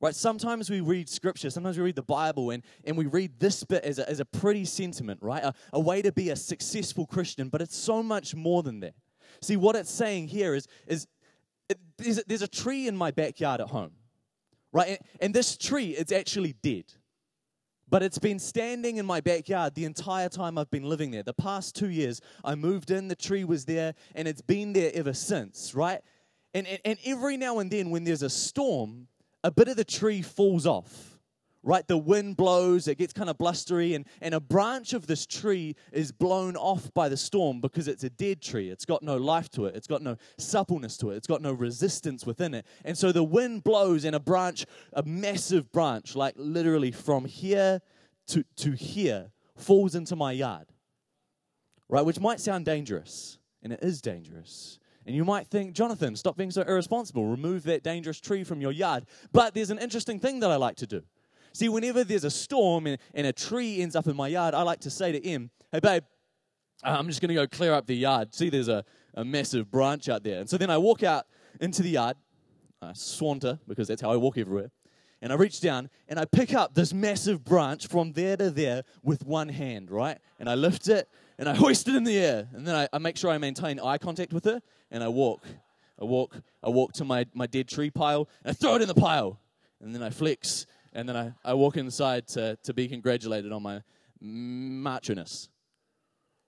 Right? 0.00 0.14
Sometimes 0.14 0.70
we 0.70 0.80
read 0.80 1.10
scripture, 1.10 1.50
sometimes 1.50 1.76
we 1.76 1.84
read 1.84 1.96
the 1.96 2.02
Bible, 2.02 2.50
and, 2.50 2.62
and 2.84 2.96
we 2.96 3.04
read 3.04 3.38
this 3.38 3.62
bit 3.64 3.84
as 3.84 3.98
a, 3.98 4.08
as 4.08 4.18
a 4.18 4.24
pretty 4.24 4.64
sentiment, 4.64 5.20
right? 5.22 5.44
A, 5.44 5.52
a 5.74 5.80
way 5.80 6.00
to 6.00 6.10
be 6.10 6.30
a 6.30 6.36
successful 6.36 7.06
Christian, 7.06 7.50
but 7.50 7.60
it's 7.60 7.76
so 7.76 8.02
much 8.02 8.34
more 8.34 8.62
than 8.62 8.80
that. 8.80 8.94
See, 9.42 9.56
what 9.56 9.76
it's 9.76 9.90
saying 9.90 10.28
here 10.28 10.54
is, 10.54 10.66
is 10.86 11.06
it, 11.68 11.78
there's, 11.98 12.18
a, 12.18 12.22
there's 12.26 12.42
a 12.42 12.48
tree 12.48 12.88
in 12.88 12.96
my 12.96 13.10
backyard 13.10 13.60
at 13.60 13.68
home, 13.68 13.92
right? 14.72 14.88
And, 14.88 14.98
and 15.20 15.34
this 15.34 15.58
tree, 15.58 15.90
it's 15.90 16.12
actually 16.12 16.54
dead. 16.62 16.84
But 17.86 18.02
it's 18.02 18.18
been 18.18 18.38
standing 18.38 18.96
in 18.96 19.04
my 19.04 19.20
backyard 19.20 19.74
the 19.74 19.84
entire 19.84 20.28
time 20.30 20.56
I've 20.56 20.70
been 20.70 20.84
living 20.84 21.10
there. 21.10 21.24
The 21.24 21.34
past 21.34 21.74
two 21.74 21.90
years, 21.90 22.22
I 22.42 22.54
moved 22.54 22.90
in, 22.90 23.08
the 23.08 23.16
tree 23.16 23.44
was 23.44 23.66
there, 23.66 23.94
and 24.14 24.26
it's 24.26 24.40
been 24.42 24.72
there 24.72 24.92
ever 24.94 25.12
since, 25.12 25.74
right? 25.74 26.00
And, 26.54 26.66
and, 26.66 26.78
and 26.84 26.98
every 27.04 27.36
now 27.36 27.58
and 27.58 27.70
then, 27.70 27.90
when 27.90 28.04
there's 28.04 28.22
a 28.22 28.30
storm, 28.30 29.08
a 29.42 29.50
bit 29.50 29.68
of 29.68 29.76
the 29.76 29.84
tree 29.84 30.22
falls 30.22 30.66
off, 30.66 31.18
right? 31.62 31.86
The 31.86 31.98
wind 31.98 32.36
blows, 32.36 32.88
it 32.88 32.98
gets 32.98 33.12
kind 33.12 33.30
of 33.30 33.38
blustery, 33.38 33.94
and, 33.94 34.06
and 34.20 34.34
a 34.34 34.40
branch 34.40 34.92
of 34.92 35.06
this 35.06 35.26
tree 35.26 35.76
is 35.92 36.12
blown 36.12 36.56
off 36.56 36.92
by 36.94 37.08
the 37.08 37.16
storm 37.16 37.60
because 37.60 37.88
it's 37.88 38.04
a 38.04 38.10
dead 38.10 38.40
tree. 38.40 38.70
It's 38.70 38.84
got 38.84 39.02
no 39.02 39.16
life 39.16 39.50
to 39.50 39.66
it, 39.66 39.76
it's 39.76 39.86
got 39.86 40.02
no 40.02 40.16
suppleness 40.38 40.96
to 40.98 41.10
it, 41.10 41.16
it's 41.16 41.26
got 41.26 41.42
no 41.42 41.52
resistance 41.52 42.26
within 42.26 42.54
it. 42.54 42.66
And 42.84 42.96
so 42.96 43.12
the 43.12 43.24
wind 43.24 43.64
blows, 43.64 44.04
and 44.04 44.16
a 44.16 44.20
branch, 44.20 44.66
a 44.92 45.02
massive 45.02 45.70
branch, 45.72 46.16
like 46.16 46.34
literally 46.36 46.92
from 46.92 47.24
here 47.24 47.80
to, 48.28 48.44
to 48.56 48.72
here, 48.72 49.30
falls 49.56 49.94
into 49.94 50.16
my 50.16 50.32
yard, 50.32 50.66
right? 51.88 52.04
Which 52.04 52.20
might 52.20 52.40
sound 52.40 52.64
dangerous, 52.64 53.38
and 53.62 53.72
it 53.72 53.80
is 53.82 54.00
dangerous. 54.00 54.79
And 55.06 55.16
you 55.16 55.24
might 55.24 55.46
think, 55.46 55.74
Jonathan, 55.74 56.14
stop 56.14 56.36
being 56.36 56.50
so 56.50 56.62
irresponsible. 56.62 57.26
Remove 57.26 57.62
that 57.64 57.82
dangerous 57.82 58.20
tree 58.20 58.44
from 58.44 58.60
your 58.60 58.72
yard. 58.72 59.06
But 59.32 59.54
there's 59.54 59.70
an 59.70 59.78
interesting 59.78 60.20
thing 60.20 60.40
that 60.40 60.50
I 60.50 60.56
like 60.56 60.76
to 60.76 60.86
do. 60.86 61.02
See, 61.52 61.68
whenever 61.68 62.04
there's 62.04 62.24
a 62.24 62.30
storm 62.30 62.86
and, 62.86 62.98
and 63.14 63.26
a 63.26 63.32
tree 63.32 63.80
ends 63.80 63.96
up 63.96 64.06
in 64.06 64.14
my 64.14 64.28
yard, 64.28 64.54
I 64.54 64.62
like 64.62 64.80
to 64.80 64.90
say 64.90 65.12
to 65.12 65.26
Em, 65.26 65.50
hey, 65.72 65.80
babe, 65.80 66.04
uh, 66.84 66.96
I'm 66.98 67.08
just 67.08 67.20
going 67.20 67.30
to 67.30 67.34
go 67.34 67.46
clear 67.46 67.72
up 67.72 67.86
the 67.86 67.96
yard. 67.96 68.34
See, 68.34 68.50
there's 68.50 68.68
a, 68.68 68.84
a 69.14 69.24
massive 69.24 69.70
branch 69.70 70.08
out 70.08 70.22
there. 70.22 70.40
And 70.40 70.48
so 70.48 70.56
then 70.56 70.70
I 70.70 70.78
walk 70.78 71.02
out 71.02 71.26
into 71.60 71.82
the 71.82 71.90
yard, 71.90 72.16
I 72.80 72.92
swanter, 72.92 73.58
because 73.66 73.88
that's 73.88 74.00
how 74.00 74.10
I 74.10 74.16
walk 74.16 74.38
everywhere. 74.38 74.70
And 75.22 75.32
I 75.32 75.36
reach 75.36 75.60
down 75.60 75.90
and 76.08 76.18
I 76.18 76.24
pick 76.24 76.54
up 76.54 76.74
this 76.74 76.94
massive 76.94 77.44
branch 77.44 77.88
from 77.88 78.12
there 78.12 78.36
to 78.38 78.50
there 78.50 78.84
with 79.02 79.26
one 79.26 79.50
hand, 79.50 79.90
right? 79.90 80.18
And 80.38 80.48
I 80.48 80.54
lift 80.54 80.88
it 80.88 81.08
and 81.40 81.48
I 81.48 81.54
hoist 81.56 81.88
it 81.88 81.96
in 81.96 82.04
the 82.04 82.16
air. 82.16 82.46
And 82.52 82.64
then 82.64 82.76
I, 82.76 82.88
I 82.92 82.98
make 82.98 83.16
sure 83.16 83.30
I 83.30 83.38
maintain 83.38 83.80
eye 83.80 83.98
contact 83.98 84.32
with 84.32 84.44
her 84.44 84.60
and 84.92 85.02
I 85.02 85.08
walk. 85.08 85.44
I 86.00 86.04
walk, 86.04 86.36
I 86.62 86.68
walk 86.68 86.92
to 86.94 87.04
my, 87.04 87.26
my 87.34 87.46
dead 87.46 87.66
tree 87.66 87.90
pile 87.90 88.28
and 88.44 88.50
I 88.50 88.52
throw 88.52 88.76
it 88.76 88.82
in 88.82 88.88
the 88.88 88.94
pile. 88.94 89.40
And 89.80 89.94
then 89.94 90.02
I 90.02 90.10
flex 90.10 90.66
and 90.92 91.08
then 91.08 91.16
I, 91.16 91.32
I 91.44 91.54
walk 91.54 91.76
inside 91.76 92.28
to, 92.28 92.56
to 92.62 92.74
be 92.74 92.86
congratulated 92.86 93.50
on 93.50 93.62
my 93.62 93.82
macho-ness. 94.20 95.48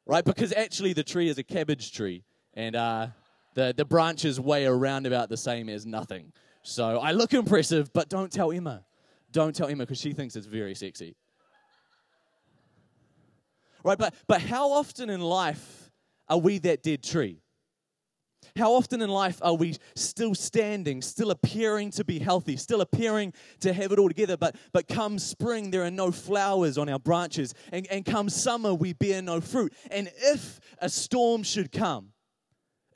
Right? 0.05 0.25
Because 0.25 0.53
actually 0.53 0.93
the 0.93 1.05
tree 1.05 1.29
is 1.29 1.39
a 1.39 1.43
cabbage 1.43 1.93
tree 1.93 2.23
and 2.55 2.77
uh, 2.77 3.09
the, 3.55 3.73
the 3.75 3.87
branches 3.87 4.39
weigh 4.39 4.67
around 4.67 5.07
about 5.07 5.31
the 5.31 5.37
same 5.37 5.69
as 5.71 5.87
nothing. 5.87 6.33
So 6.63 6.99
I 6.99 7.13
look 7.13 7.33
impressive, 7.33 7.93
but 7.93 8.11
don't 8.11 8.31
tell 8.31 8.53
Emma. 8.53 8.85
Don't 9.31 9.57
tell 9.57 9.69
Emma 9.69 9.85
because 9.85 10.01
she 10.01 10.13
thinks 10.13 10.37
it's 10.37 10.47
very 10.47 10.75
sexy. 10.75 11.17
Right? 13.85 13.99
But, 13.99 14.15
but 14.27 14.41
how 14.41 14.73
often 14.73 15.11
in 15.11 15.21
life 15.21 15.91
are 16.29 16.39
we 16.39 16.59
that 16.59 16.83
dead 16.83 17.03
tree? 17.03 17.43
How 18.57 18.75
often 18.75 19.01
in 19.01 19.09
life 19.09 19.39
are 19.41 19.55
we 19.55 19.77
still 19.95 20.35
standing, 20.35 21.01
still 21.01 21.31
appearing 21.31 21.91
to 21.93 22.05
be 22.05 22.19
healthy, 22.19 22.57
still 22.57 22.83
appearing 22.83 23.33
to 23.61 23.73
have 23.73 23.93
it 23.93 23.99
all 23.99 24.09
together, 24.09 24.37
but, 24.37 24.57
but 24.73 24.89
come 24.89 25.19
spring, 25.19 25.71
there 25.71 25.85
are 25.85 25.91
no 25.91 26.11
flowers 26.11 26.77
on 26.77 26.89
our 26.89 26.99
branches, 26.99 27.55
and, 27.73 27.87
and 27.91 28.05
come 28.05 28.29
summer, 28.29 28.75
we 28.75 28.93
bear 28.93 29.23
no 29.23 29.41
fruit. 29.41 29.73
And 29.91 30.11
if 30.19 30.61
a 30.79 30.89
storm 30.91 31.43
should 31.45 31.73
come, 31.73 32.09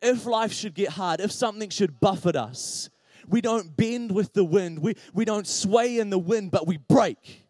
if 0.02 0.26
life 0.26 0.52
should 0.52 0.74
get 0.74 0.90
hard, 0.90 1.20
if 1.20 1.32
something 1.32 1.70
should 1.70 2.00
buffet 2.00 2.36
us, 2.36 2.90
we 3.26 3.40
don't 3.40 3.76
bend 3.76 4.12
with 4.12 4.34
the 4.34 4.44
wind, 4.44 4.80
we, 4.80 4.94
we 5.14 5.24
don't 5.24 5.46
sway 5.46 5.98
in 5.98 6.10
the 6.10 6.18
wind, 6.18 6.50
but 6.50 6.66
we 6.66 6.76
break. 6.76 7.45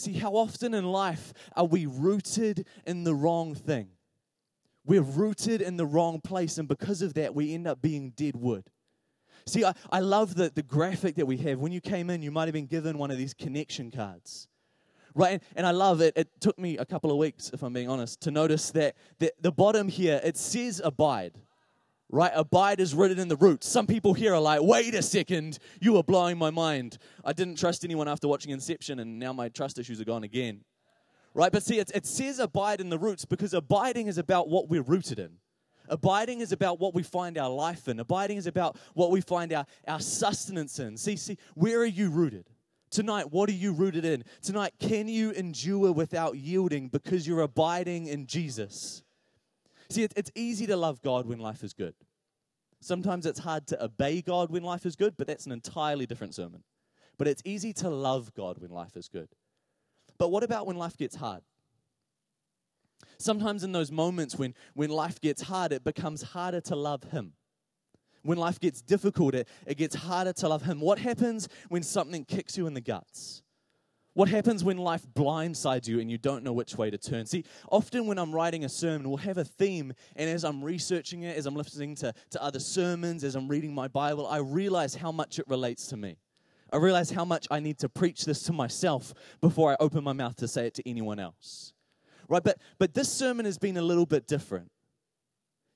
See, 0.00 0.14
how 0.14 0.32
often 0.32 0.72
in 0.72 0.84
life 0.84 1.34
are 1.54 1.66
we 1.66 1.84
rooted 1.84 2.66
in 2.86 3.04
the 3.04 3.14
wrong 3.14 3.54
thing? 3.54 3.88
We're 4.86 5.02
rooted 5.02 5.60
in 5.60 5.76
the 5.76 5.84
wrong 5.84 6.22
place, 6.22 6.56
and 6.56 6.66
because 6.66 7.02
of 7.02 7.12
that, 7.14 7.34
we 7.34 7.52
end 7.52 7.66
up 7.66 7.82
being 7.82 8.14
dead 8.16 8.34
wood. 8.34 8.70
See, 9.44 9.62
I, 9.62 9.74
I 9.92 10.00
love 10.00 10.36
the, 10.36 10.50
the 10.54 10.62
graphic 10.62 11.16
that 11.16 11.26
we 11.26 11.36
have. 11.38 11.58
When 11.58 11.70
you 11.70 11.82
came 11.82 12.08
in, 12.08 12.22
you 12.22 12.30
might 12.30 12.46
have 12.46 12.54
been 12.54 12.64
given 12.64 12.96
one 12.96 13.10
of 13.10 13.18
these 13.18 13.34
connection 13.34 13.90
cards. 13.90 14.48
Right, 15.14 15.34
and, 15.34 15.42
and 15.54 15.66
I 15.66 15.72
love 15.72 16.00
it. 16.00 16.14
It 16.16 16.28
took 16.40 16.58
me 16.58 16.78
a 16.78 16.86
couple 16.86 17.10
of 17.10 17.18
weeks, 17.18 17.50
if 17.52 17.62
I'm 17.62 17.74
being 17.74 17.90
honest, 17.90 18.22
to 18.22 18.30
notice 18.30 18.70
that 18.70 18.96
the, 19.18 19.34
the 19.38 19.52
bottom 19.52 19.88
here, 19.88 20.18
it 20.24 20.38
says 20.38 20.80
abide 20.82 21.34
right? 22.10 22.32
Abide 22.34 22.80
is 22.80 22.94
rooted 22.94 23.18
in 23.18 23.28
the 23.28 23.36
roots. 23.36 23.68
Some 23.68 23.86
people 23.86 24.14
here 24.14 24.34
are 24.34 24.40
like, 24.40 24.60
wait 24.62 24.94
a 24.94 25.02
second, 25.02 25.58
you 25.80 25.96
are 25.96 26.02
blowing 26.02 26.38
my 26.38 26.50
mind. 26.50 26.98
I 27.24 27.32
didn't 27.32 27.56
trust 27.56 27.84
anyone 27.84 28.08
after 28.08 28.28
watching 28.28 28.50
Inception, 28.52 28.98
and 28.98 29.18
now 29.18 29.32
my 29.32 29.48
trust 29.48 29.78
issues 29.78 30.00
are 30.00 30.04
gone 30.04 30.24
again 30.24 30.64
right? 31.34 31.52
But 31.52 31.62
see, 31.62 31.78
it, 31.78 31.90
it 31.94 32.06
says 32.06 32.38
abide 32.38 32.80
in 32.80 32.90
the 32.90 32.98
roots 32.98 33.24
because 33.24 33.54
abiding 33.54 34.08
is 34.08 34.18
about 34.18 34.48
what 34.48 34.68
we're 34.68 34.82
rooted 34.82 35.18
in. 35.18 35.30
Abiding 35.88 36.40
is 36.40 36.52
about 36.52 36.78
what 36.78 36.94
we 36.94 37.02
find 37.02 37.36
our 37.36 37.50
life 37.50 37.88
in. 37.88 37.98
Abiding 37.98 38.36
is 38.36 38.46
about 38.46 38.76
what 38.94 39.10
we 39.10 39.20
find 39.20 39.52
our, 39.52 39.66
our 39.88 40.00
sustenance 40.00 40.78
in. 40.78 40.96
See, 40.96 41.16
see, 41.16 41.36
where 41.54 41.80
are 41.80 41.86
you 41.86 42.10
rooted? 42.10 42.48
Tonight, 42.90 43.30
what 43.30 43.48
are 43.48 43.54
you 43.54 43.72
rooted 43.72 44.04
in? 44.04 44.24
Tonight, 44.42 44.72
can 44.78 45.08
you 45.08 45.30
endure 45.32 45.92
without 45.92 46.36
yielding 46.36 46.88
because 46.88 47.26
you're 47.26 47.42
abiding 47.42 48.06
in 48.06 48.26
Jesus? 48.26 49.02
See, 49.90 50.04
it, 50.04 50.12
it's 50.16 50.30
easy 50.34 50.66
to 50.66 50.76
love 50.76 51.02
God 51.02 51.26
when 51.26 51.38
life 51.38 51.62
is 51.62 51.72
good. 51.72 51.94
Sometimes 52.80 53.26
it's 53.26 53.40
hard 53.40 53.66
to 53.68 53.84
obey 53.84 54.22
God 54.22 54.50
when 54.50 54.62
life 54.62 54.86
is 54.86 54.96
good, 54.96 55.14
but 55.16 55.26
that's 55.26 55.46
an 55.46 55.52
entirely 55.52 56.06
different 56.06 56.34
sermon. 56.34 56.62
But 57.18 57.28
it's 57.28 57.42
easy 57.44 57.72
to 57.74 57.90
love 57.90 58.32
God 58.34 58.58
when 58.58 58.70
life 58.70 58.96
is 58.96 59.08
good. 59.08 59.28
But 60.16 60.30
what 60.30 60.42
about 60.42 60.66
when 60.66 60.76
life 60.76 60.96
gets 60.96 61.16
hard? 61.16 61.42
Sometimes 63.18 63.64
in 63.64 63.72
those 63.72 63.92
moments 63.92 64.36
when, 64.36 64.54
when 64.74 64.90
life 64.90 65.20
gets 65.20 65.42
hard, 65.42 65.72
it 65.72 65.84
becomes 65.84 66.22
harder 66.22 66.60
to 66.62 66.76
love 66.76 67.02
Him. 67.04 67.34
When 68.22 68.38
life 68.38 68.60
gets 68.60 68.80
difficult, 68.80 69.34
it, 69.34 69.48
it 69.66 69.76
gets 69.76 69.94
harder 69.94 70.32
to 70.34 70.48
love 70.48 70.62
Him. 70.62 70.80
What 70.80 70.98
happens 70.98 71.48
when 71.68 71.82
something 71.82 72.24
kicks 72.24 72.56
you 72.56 72.66
in 72.66 72.74
the 72.74 72.80
guts? 72.80 73.42
What 74.14 74.28
happens 74.28 74.64
when 74.64 74.76
life 74.76 75.06
blindsides 75.14 75.86
you 75.86 76.00
and 76.00 76.10
you 76.10 76.18
don't 76.18 76.42
know 76.42 76.52
which 76.52 76.76
way 76.76 76.90
to 76.90 76.98
turn? 76.98 77.26
See, 77.26 77.44
often 77.70 78.06
when 78.06 78.18
I'm 78.18 78.32
writing 78.32 78.64
a 78.64 78.68
sermon, 78.68 79.08
we'll 79.08 79.18
have 79.18 79.38
a 79.38 79.44
theme, 79.44 79.92
and 80.16 80.28
as 80.28 80.44
I'm 80.44 80.64
researching 80.64 81.22
it, 81.22 81.36
as 81.36 81.46
I'm 81.46 81.54
listening 81.54 81.94
to, 81.96 82.12
to 82.30 82.42
other 82.42 82.58
sermons, 82.58 83.22
as 83.22 83.36
I'm 83.36 83.46
reading 83.46 83.72
my 83.72 83.86
Bible, 83.86 84.26
I 84.26 84.38
realize 84.38 84.96
how 84.96 85.12
much 85.12 85.38
it 85.38 85.46
relates 85.48 85.86
to 85.88 85.96
me. 85.96 86.16
I 86.72 86.78
realize 86.78 87.10
how 87.10 87.24
much 87.24 87.46
I 87.50 87.60
need 87.60 87.78
to 87.78 87.88
preach 87.88 88.24
this 88.24 88.42
to 88.44 88.52
myself 88.52 89.14
before 89.40 89.72
I 89.72 89.76
open 89.78 90.02
my 90.02 90.12
mouth 90.12 90.36
to 90.36 90.48
say 90.48 90.66
it 90.66 90.74
to 90.74 90.88
anyone 90.88 91.18
else. 91.18 91.72
Right? 92.28 92.42
But 92.42 92.58
but 92.78 92.94
this 92.94 93.12
sermon 93.12 93.44
has 93.44 93.58
been 93.58 93.76
a 93.76 93.82
little 93.82 94.06
bit 94.06 94.26
different. 94.26 94.70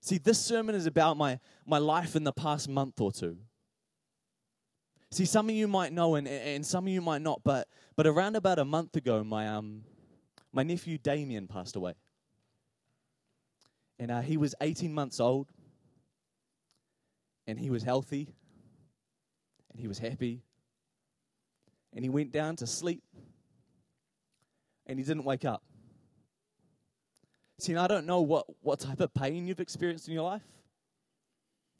See, 0.00 0.18
this 0.18 0.38
sermon 0.38 0.74
is 0.74 0.86
about 0.86 1.16
my, 1.16 1.40
my 1.66 1.78
life 1.78 2.14
in 2.14 2.24
the 2.24 2.32
past 2.32 2.68
month 2.68 3.00
or 3.00 3.10
two. 3.10 3.38
See, 5.14 5.24
some 5.24 5.48
of 5.48 5.54
you 5.54 5.68
might 5.68 5.92
know 5.92 6.16
and, 6.16 6.26
and 6.26 6.66
some 6.66 6.86
of 6.86 6.92
you 6.92 7.00
might 7.00 7.22
not, 7.22 7.42
but 7.44 7.68
but 7.96 8.06
around 8.06 8.36
about 8.36 8.58
a 8.58 8.64
month 8.64 8.96
ago, 8.96 9.22
my 9.22 9.48
um 9.48 9.82
my 10.52 10.62
nephew 10.62 10.98
Damien 10.98 11.46
passed 11.46 11.76
away. 11.76 11.94
And 13.98 14.10
uh, 14.10 14.20
he 14.22 14.36
was 14.36 14.54
18 14.60 14.92
months 14.92 15.20
old. 15.20 15.48
And 17.46 17.58
he 17.58 17.70
was 17.70 17.84
healthy. 17.84 18.34
And 19.70 19.80
he 19.80 19.86
was 19.86 19.98
happy 19.98 20.42
and 21.94 22.04
he 22.04 22.08
went 22.08 22.32
down 22.32 22.56
to 22.56 22.66
sleep 22.66 23.02
and 24.86 24.98
he 24.98 25.04
didn't 25.04 25.24
wake 25.24 25.44
up. 25.44 25.62
See, 27.60 27.76
I 27.76 27.86
don't 27.86 28.04
know 28.04 28.20
what, 28.20 28.46
what 28.62 28.80
type 28.80 29.00
of 29.00 29.14
pain 29.14 29.46
you've 29.46 29.60
experienced 29.60 30.08
in 30.08 30.14
your 30.14 30.24
life. 30.24 30.42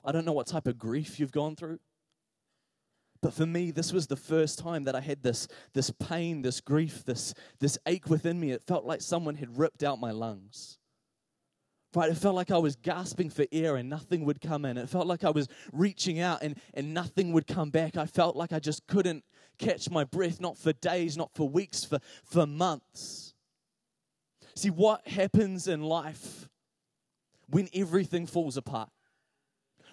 I 0.04 0.12
don't 0.12 0.24
know 0.24 0.32
what 0.32 0.46
type 0.46 0.66
of 0.66 0.78
grief 0.78 1.18
you've 1.18 1.32
gone 1.32 1.56
through. 1.56 1.80
But 3.24 3.32
for 3.32 3.46
me, 3.46 3.70
this 3.70 3.90
was 3.90 4.06
the 4.06 4.16
first 4.16 4.58
time 4.58 4.84
that 4.84 4.94
I 4.94 5.00
had 5.00 5.22
this, 5.22 5.48
this 5.72 5.88
pain, 5.88 6.42
this 6.42 6.60
grief, 6.60 7.06
this, 7.06 7.32
this 7.58 7.78
ache 7.86 8.10
within 8.10 8.38
me. 8.38 8.50
It 8.50 8.62
felt 8.62 8.84
like 8.84 9.00
someone 9.00 9.36
had 9.36 9.58
ripped 9.58 9.82
out 9.82 9.98
my 9.98 10.10
lungs. 10.10 10.76
Right? 11.94 12.10
It 12.10 12.18
felt 12.18 12.34
like 12.34 12.50
I 12.50 12.58
was 12.58 12.76
gasping 12.76 13.30
for 13.30 13.46
air 13.50 13.76
and 13.76 13.88
nothing 13.88 14.26
would 14.26 14.42
come 14.42 14.66
in. 14.66 14.76
It 14.76 14.90
felt 14.90 15.06
like 15.06 15.24
I 15.24 15.30
was 15.30 15.48
reaching 15.72 16.20
out 16.20 16.42
and, 16.42 16.60
and 16.74 16.92
nothing 16.92 17.32
would 17.32 17.46
come 17.46 17.70
back. 17.70 17.96
I 17.96 18.04
felt 18.04 18.36
like 18.36 18.52
I 18.52 18.58
just 18.58 18.86
couldn't 18.88 19.24
catch 19.58 19.88
my 19.88 20.04
breath, 20.04 20.38
not 20.38 20.58
for 20.58 20.74
days, 20.74 21.16
not 21.16 21.32
for 21.34 21.48
weeks, 21.48 21.82
for, 21.82 22.00
for 22.26 22.46
months. 22.46 23.32
See, 24.54 24.68
what 24.68 25.08
happens 25.08 25.66
in 25.66 25.82
life 25.82 26.50
when 27.48 27.70
everything 27.72 28.26
falls 28.26 28.58
apart? 28.58 28.90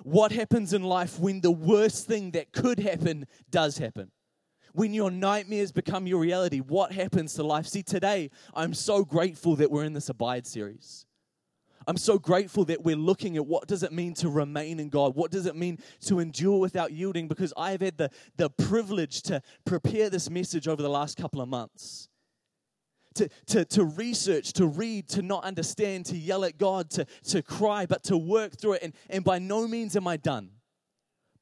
What 0.03 0.31
happens 0.31 0.73
in 0.73 0.83
life 0.83 1.19
when 1.19 1.41
the 1.41 1.51
worst 1.51 2.07
thing 2.07 2.31
that 2.31 2.51
could 2.51 2.79
happen 2.79 3.27
does 3.49 3.77
happen? 3.77 4.11
When 4.73 4.93
your 4.93 5.11
nightmares 5.11 5.71
become 5.71 6.07
your 6.07 6.19
reality, 6.19 6.59
what 6.59 6.93
happens 6.93 7.33
to 7.35 7.43
life? 7.43 7.67
See, 7.67 7.83
today, 7.83 8.31
I'm 8.53 8.73
so 8.73 9.03
grateful 9.03 9.55
that 9.57 9.69
we're 9.69 9.83
in 9.83 9.93
this 9.93 10.09
Abide 10.09 10.47
series. 10.47 11.05
I'm 11.87 11.97
so 11.97 12.19
grateful 12.19 12.63
that 12.65 12.83
we're 12.83 12.95
looking 12.95 13.37
at 13.37 13.45
what 13.45 13.67
does 13.67 13.83
it 13.83 13.91
mean 13.91 14.13
to 14.15 14.29
remain 14.29 14.79
in 14.79 14.89
God? 14.89 15.15
What 15.15 15.31
does 15.31 15.45
it 15.45 15.55
mean 15.55 15.79
to 16.05 16.19
endure 16.19 16.59
without 16.59 16.91
yielding? 16.91 17.27
Because 17.27 17.53
I 17.57 17.71
have 17.71 17.81
had 17.81 17.97
the, 17.97 18.11
the 18.37 18.49
privilege 18.49 19.23
to 19.23 19.41
prepare 19.65 20.09
this 20.09 20.29
message 20.29 20.67
over 20.67 20.81
the 20.81 20.89
last 20.89 21.17
couple 21.17 21.41
of 21.41 21.49
months. 21.49 22.07
To, 23.15 23.27
to, 23.47 23.65
to 23.65 23.83
research, 23.83 24.53
to 24.53 24.65
read, 24.65 25.09
to 25.09 25.21
not 25.21 25.43
understand, 25.43 26.05
to 26.05 26.17
yell 26.17 26.45
at 26.45 26.57
God, 26.57 26.89
to, 26.91 27.05
to 27.25 27.41
cry, 27.41 27.85
but 27.85 28.03
to 28.03 28.17
work 28.17 28.57
through 28.57 28.73
it. 28.73 28.83
And, 28.83 28.93
and 29.09 29.23
by 29.23 29.37
no 29.37 29.67
means 29.67 29.97
am 29.97 30.07
I 30.07 30.15
done. 30.15 30.51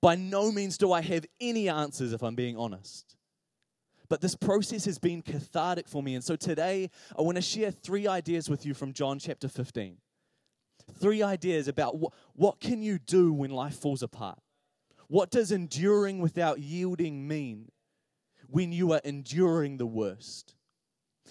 By 0.01 0.15
no 0.15 0.51
means 0.51 0.79
do 0.79 0.91
I 0.91 1.01
have 1.01 1.25
any 1.39 1.69
answers, 1.69 2.11
if 2.11 2.23
I'm 2.23 2.33
being 2.35 2.57
honest. 2.57 3.15
But 4.09 4.21
this 4.21 4.35
process 4.35 4.85
has 4.85 4.97
been 4.97 5.21
cathartic 5.21 5.88
for 5.88 6.01
me. 6.01 6.15
And 6.15 6.23
so 6.23 6.35
today, 6.35 6.89
I 7.17 7.21
want 7.21 7.35
to 7.35 7.41
share 7.41 7.69
three 7.69 8.07
ideas 8.07 8.49
with 8.49 8.65
you 8.65 8.73
from 8.73 8.93
John 8.93 9.19
chapter 9.19 9.47
15 9.47 9.97
three 10.99 11.21
ideas 11.21 11.67
about 11.67 11.97
what, 11.97 12.13
what 12.33 12.59
can 12.59 12.81
you 12.81 12.97
do 12.97 13.31
when 13.31 13.51
life 13.51 13.75
falls 13.75 14.01
apart? 14.01 14.39
What 15.07 15.31
does 15.31 15.51
enduring 15.51 16.19
without 16.19 16.59
yielding 16.59 17.27
mean 17.27 17.69
when 18.47 18.71
you 18.71 18.91
are 18.93 19.01
enduring 19.03 19.77
the 19.77 19.85
worst? 19.85 20.55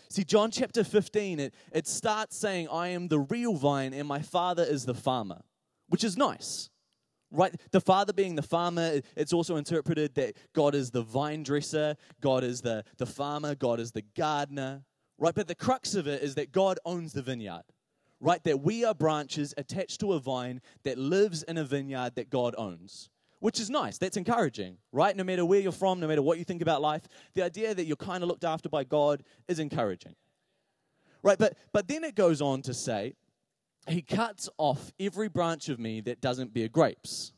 See, 0.08 0.24
John 0.24 0.50
chapter 0.50 0.84
15, 0.84 1.40
it, 1.40 1.54
it 1.72 1.86
starts 1.86 2.36
saying, 2.36 2.68
I 2.70 2.88
am 2.88 3.08
the 3.08 3.20
real 3.20 3.54
vine 3.54 3.92
and 3.92 4.06
my 4.06 4.20
father 4.20 4.62
is 4.62 4.84
the 4.84 4.94
farmer, 4.94 5.42
which 5.88 6.04
is 6.04 6.16
nice, 6.16 6.70
right? 7.30 7.54
The 7.70 7.80
father 7.80 8.12
being 8.12 8.34
the 8.34 8.42
farmer, 8.42 9.00
it's 9.16 9.32
also 9.32 9.56
interpreted 9.56 10.14
that 10.14 10.36
God 10.54 10.74
is 10.74 10.90
the 10.90 11.02
vine 11.02 11.42
dresser, 11.42 11.96
God 12.20 12.44
is 12.44 12.60
the, 12.60 12.84
the 12.96 13.06
farmer, 13.06 13.54
God 13.54 13.80
is 13.80 13.92
the 13.92 14.04
gardener, 14.16 14.84
right? 15.18 15.34
But 15.34 15.48
the 15.48 15.54
crux 15.54 15.94
of 15.94 16.06
it 16.06 16.22
is 16.22 16.34
that 16.36 16.52
God 16.52 16.78
owns 16.84 17.12
the 17.12 17.22
vineyard 17.22 17.64
right? 18.20 18.42
That 18.44 18.60
we 18.60 18.84
are 18.84 18.94
branches 18.94 19.54
attached 19.56 20.00
to 20.00 20.12
a 20.12 20.18
vine 20.18 20.60
that 20.84 20.98
lives 20.98 21.42
in 21.44 21.58
a 21.58 21.64
vineyard 21.64 22.14
that 22.16 22.30
God 22.30 22.54
owns. 22.58 23.10
Which 23.40 23.60
is 23.60 23.70
nice. 23.70 23.98
That's 23.98 24.16
encouraging, 24.16 24.78
right? 24.92 25.16
No 25.16 25.22
matter 25.22 25.44
where 25.44 25.60
you're 25.60 25.72
from, 25.72 26.00
no 26.00 26.08
matter 26.08 26.22
what 26.22 26.38
you 26.38 26.44
think 26.44 26.60
about 26.60 26.82
life, 26.82 27.06
the 27.34 27.42
idea 27.42 27.74
that 27.74 27.84
you're 27.84 27.96
kind 27.96 28.22
of 28.22 28.28
looked 28.28 28.44
after 28.44 28.68
by 28.68 28.84
God 28.84 29.22
is 29.46 29.58
encouraging. 29.58 30.16
Right? 31.22 31.38
But 31.38 31.56
but 31.72 31.86
then 31.88 32.04
it 32.04 32.14
goes 32.14 32.40
on 32.40 32.62
to 32.62 32.74
say, 32.74 33.14
He 33.86 34.02
cuts 34.02 34.48
off 34.58 34.92
every 34.98 35.28
branch 35.28 35.68
of 35.68 35.78
me 35.78 36.00
that 36.02 36.20
doesn't 36.20 36.52
bear 36.52 36.68
grapes. 36.68 37.32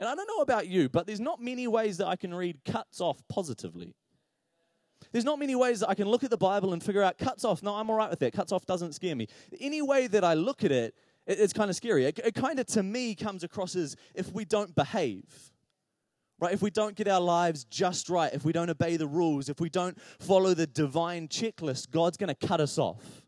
And 0.00 0.08
I 0.08 0.14
don't 0.14 0.28
know 0.28 0.42
about 0.42 0.68
you, 0.68 0.88
but 0.88 1.06
there's 1.06 1.20
not 1.20 1.40
many 1.40 1.66
ways 1.66 1.96
that 1.96 2.06
I 2.06 2.14
can 2.14 2.32
read 2.32 2.58
cuts 2.64 3.00
off 3.00 3.20
positively. 3.28 3.94
There's 5.12 5.24
not 5.24 5.38
many 5.38 5.54
ways 5.54 5.80
that 5.80 5.88
I 5.88 5.94
can 5.94 6.08
look 6.08 6.22
at 6.22 6.30
the 6.30 6.36
Bible 6.36 6.72
and 6.72 6.82
figure 6.82 7.02
out 7.02 7.18
cuts 7.18 7.44
off. 7.44 7.62
No, 7.62 7.74
I'm 7.74 7.88
all 7.90 7.96
right 7.96 8.10
with 8.10 8.18
that. 8.20 8.32
Cuts 8.32 8.52
off 8.52 8.66
doesn't 8.66 8.94
scare 8.94 9.16
me. 9.16 9.28
Any 9.60 9.80
way 9.82 10.06
that 10.06 10.22
I 10.22 10.34
look 10.34 10.64
at 10.64 10.72
it, 10.72 10.94
it's 11.28 11.52
kind 11.52 11.68
of 11.68 11.76
scary. 11.76 12.06
It, 12.06 12.18
it 12.24 12.34
kind 12.34 12.58
of, 12.58 12.66
to 12.68 12.82
me, 12.82 13.14
comes 13.14 13.44
across 13.44 13.76
as 13.76 13.96
if 14.14 14.32
we 14.32 14.44
don't 14.44 14.74
behave, 14.74 15.24
right? 16.40 16.52
If 16.52 16.62
we 16.62 16.70
don't 16.70 16.96
get 16.96 17.06
our 17.06 17.20
lives 17.20 17.64
just 17.64 18.08
right, 18.08 18.32
if 18.32 18.44
we 18.44 18.52
don't 18.52 18.70
obey 18.70 18.96
the 18.96 19.06
rules, 19.06 19.48
if 19.48 19.60
we 19.60 19.68
don't 19.68 20.00
follow 20.18 20.54
the 20.54 20.66
divine 20.66 21.28
checklist, 21.28 21.90
God's 21.90 22.16
going 22.16 22.34
to 22.34 22.46
cut 22.46 22.60
us 22.60 22.78
off. 22.78 23.22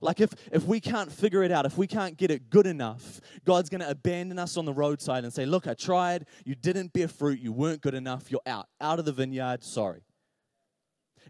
Like 0.00 0.20
if, 0.20 0.34
if 0.50 0.64
we 0.64 0.80
can't 0.80 1.10
figure 1.10 1.42
it 1.44 1.52
out, 1.52 1.64
if 1.64 1.78
we 1.78 1.86
can't 1.86 2.16
get 2.16 2.30
it 2.30 2.50
good 2.50 2.66
enough, 2.66 3.20
God's 3.44 3.68
going 3.68 3.80
to 3.80 3.90
abandon 3.90 4.38
us 4.38 4.56
on 4.56 4.64
the 4.64 4.72
roadside 4.72 5.22
and 5.24 5.32
say, 5.32 5.46
Look, 5.46 5.68
I 5.68 5.74
tried. 5.74 6.26
You 6.44 6.56
didn't 6.56 6.92
bear 6.92 7.06
fruit. 7.06 7.38
You 7.38 7.52
weren't 7.52 7.80
good 7.80 7.94
enough. 7.94 8.30
You're 8.30 8.40
out. 8.44 8.66
Out 8.80 8.98
of 8.98 9.04
the 9.04 9.12
vineyard. 9.12 9.62
Sorry. 9.62 10.02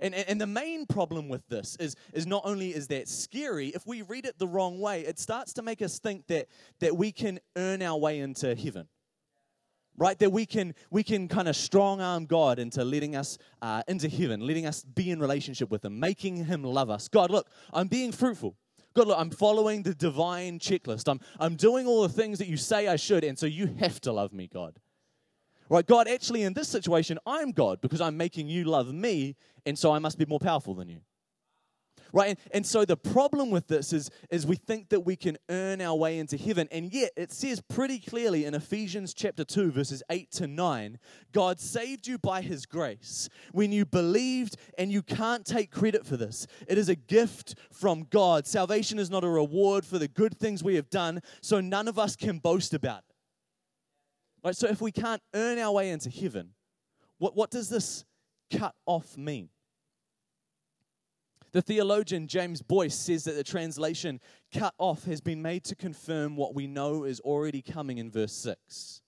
And, 0.02 0.14
and, 0.14 0.28
and 0.28 0.40
the 0.40 0.46
main 0.46 0.84
problem 0.84 1.28
with 1.28 1.46
this 1.48 1.76
is, 1.76 1.96
is 2.12 2.26
not 2.26 2.42
only 2.44 2.74
is 2.74 2.88
that 2.88 3.08
scary, 3.08 3.68
if 3.68 3.86
we 3.86 4.02
read 4.02 4.26
it 4.26 4.38
the 4.38 4.48
wrong 4.48 4.80
way, 4.80 5.02
it 5.02 5.18
starts 5.18 5.54
to 5.54 5.62
make 5.62 5.80
us 5.80 5.98
think 5.98 6.26
that, 6.26 6.48
that 6.80 6.96
we 6.96 7.12
can 7.12 7.38
earn 7.56 7.80
our 7.80 7.98
way 7.98 8.18
into 8.18 8.54
heaven 8.54 8.88
right? 9.98 10.18
That 10.18 10.32
we 10.32 10.46
can 10.46 10.74
we 10.90 11.02
can 11.02 11.28
kind 11.28 11.48
of 11.48 11.54
strong 11.54 12.00
arm 12.00 12.24
god 12.24 12.58
into 12.58 12.82
letting 12.82 13.14
us 13.14 13.36
uh, 13.60 13.82
into 13.86 14.08
heaven 14.08 14.40
letting 14.40 14.66
us 14.66 14.82
be 14.82 15.10
in 15.10 15.20
relationship 15.20 15.70
with 15.70 15.84
him 15.84 16.00
making 16.00 16.46
him 16.46 16.64
love 16.64 16.90
us. 16.90 17.08
God 17.08 17.30
look 17.30 17.46
i'm 17.72 17.88
being 17.88 18.10
fruitful. 18.10 18.56
God 18.94 19.08
look 19.08 19.18
i'm 19.18 19.30
following 19.30 19.82
the 19.82 19.94
divine 19.94 20.58
checklist. 20.58 21.08
I'm 21.08 21.20
i'm 21.38 21.56
doing 21.56 21.86
all 21.86 22.02
the 22.02 22.08
things 22.08 22.38
that 22.38 22.48
you 22.48 22.56
say 22.56 22.88
i 22.88 22.96
should 22.96 23.22
and 23.22 23.38
so 23.38 23.44
you 23.44 23.66
have 23.80 24.00
to 24.00 24.12
love 24.12 24.32
me 24.32 24.48
god 24.52 24.78
right 25.72 25.86
god 25.86 26.06
actually 26.06 26.42
in 26.42 26.52
this 26.52 26.68
situation 26.68 27.18
i'm 27.26 27.50
god 27.50 27.80
because 27.80 28.00
i'm 28.00 28.16
making 28.16 28.48
you 28.48 28.64
love 28.64 28.92
me 28.92 29.34
and 29.66 29.78
so 29.78 29.92
i 29.92 29.98
must 29.98 30.18
be 30.18 30.26
more 30.26 30.40
powerful 30.40 30.74
than 30.74 30.88
you 30.88 31.00
right? 32.12 32.30
And, 32.30 32.38
and, 32.52 32.66
so 32.66 32.84
the 32.84 32.96
problem 32.96 33.50
with 33.50 33.68
this 33.68 33.92
is, 33.92 34.10
is 34.30 34.46
we 34.46 34.56
think 34.56 34.90
that 34.90 35.00
we 35.00 35.16
can 35.16 35.38
earn 35.48 35.80
our 35.80 35.94
way 35.94 36.18
into 36.18 36.36
heaven. 36.36 36.68
And 36.70 36.92
yet 36.92 37.10
it 37.16 37.32
says 37.32 37.60
pretty 37.60 37.98
clearly 37.98 38.44
in 38.44 38.54
Ephesians 38.54 39.14
chapter 39.14 39.44
2, 39.44 39.72
verses 39.72 40.02
8 40.10 40.30
to 40.32 40.46
9, 40.46 40.98
God 41.32 41.58
saved 41.58 42.06
you 42.06 42.18
by 42.18 42.42
his 42.42 42.66
grace 42.66 43.28
when 43.52 43.72
you 43.72 43.84
believed, 43.84 44.56
and 44.78 44.92
you 44.92 45.02
can't 45.02 45.44
take 45.44 45.70
credit 45.70 46.06
for 46.06 46.16
this. 46.16 46.46
It 46.68 46.78
is 46.78 46.88
a 46.88 46.94
gift 46.94 47.54
from 47.72 48.06
God. 48.10 48.46
Salvation 48.46 48.98
is 48.98 49.10
not 49.10 49.24
a 49.24 49.28
reward 49.28 49.84
for 49.84 49.98
the 49.98 50.08
good 50.08 50.38
things 50.38 50.62
we 50.62 50.76
have 50.76 50.90
done, 50.90 51.22
so 51.40 51.60
none 51.60 51.88
of 51.88 51.98
us 51.98 52.16
can 52.16 52.38
boast 52.38 52.74
about 52.74 53.04
it. 53.08 53.11
Right? 54.44 54.56
So 54.56 54.68
if 54.68 54.80
we 54.80 54.92
can't 54.92 55.22
earn 55.34 55.58
our 55.58 55.72
way 55.72 55.90
into 55.90 56.10
heaven, 56.10 56.50
what, 57.18 57.36
what 57.36 57.50
does 57.50 57.68
this 57.68 58.04
cut 58.50 58.74
off 58.86 59.16
mean? 59.16 59.48
The 61.52 61.62
theologian 61.62 62.28
James 62.28 62.62
Boice 62.62 62.94
says 62.94 63.24
that 63.24 63.36
the 63.36 63.44
translation 63.44 64.20
cut 64.54 64.74
off 64.78 65.04
has 65.04 65.20
been 65.20 65.42
made 65.42 65.64
to 65.64 65.76
confirm 65.76 66.34
what 66.34 66.54
we 66.54 66.66
know 66.66 67.04
is 67.04 67.20
already 67.20 67.60
coming 67.60 67.98
in 67.98 68.10
verse 68.10 68.32
6. 68.32 69.02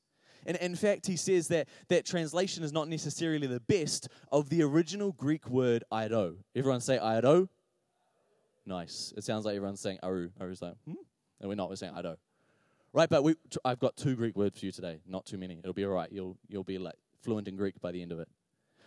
And 0.46 0.58
in 0.58 0.76
fact, 0.76 1.06
he 1.06 1.16
says 1.16 1.48
that 1.48 1.68
that 1.88 2.04
translation 2.04 2.62
is 2.62 2.72
not 2.72 2.88
necessarily 2.88 3.46
the 3.46 3.60
best 3.60 4.08
of 4.30 4.50
the 4.50 4.62
original 4.62 5.12
Greek 5.12 5.48
word 5.48 5.84
airo. 5.90 6.36
Everyone 6.54 6.82
say 6.82 6.98
airo? 6.98 7.48
Nice. 8.66 9.14
It 9.16 9.24
sounds 9.24 9.46
like 9.46 9.56
everyone's 9.56 9.80
saying 9.80 9.98
aru. 10.02 10.30
Aru's 10.38 10.60
like, 10.60 10.74
hmm? 10.84 10.94
And 11.40 11.48
we're 11.48 11.54
not, 11.54 11.70
we're 11.70 11.76
saying 11.76 11.94
airo. 11.94 12.16
Right, 12.94 13.10
but 13.10 13.24
we, 13.24 13.34
I've 13.64 13.80
got 13.80 13.96
two 13.96 14.14
Greek 14.14 14.36
words 14.36 14.60
for 14.60 14.66
you 14.66 14.72
today. 14.72 15.00
Not 15.04 15.26
too 15.26 15.36
many. 15.36 15.58
It'll 15.58 15.72
be 15.72 15.84
all 15.84 15.90
right. 15.90 16.08
You'll, 16.12 16.38
you'll 16.48 16.62
be 16.62 16.78
like 16.78 16.94
fluent 17.22 17.48
in 17.48 17.56
Greek 17.56 17.80
by 17.80 17.90
the 17.90 18.00
end 18.00 18.12
of 18.12 18.20
it. 18.20 18.28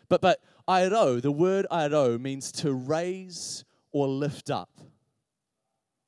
But, 0.08 0.22
but 0.22 0.40
airo, 0.66 1.22
the 1.22 1.30
word 1.30 1.66
airo 1.70 2.18
means 2.18 2.54
to 2.54 2.72
raise 2.72 3.66
or 3.92 4.08
lift 4.08 4.50
up. 4.50 4.70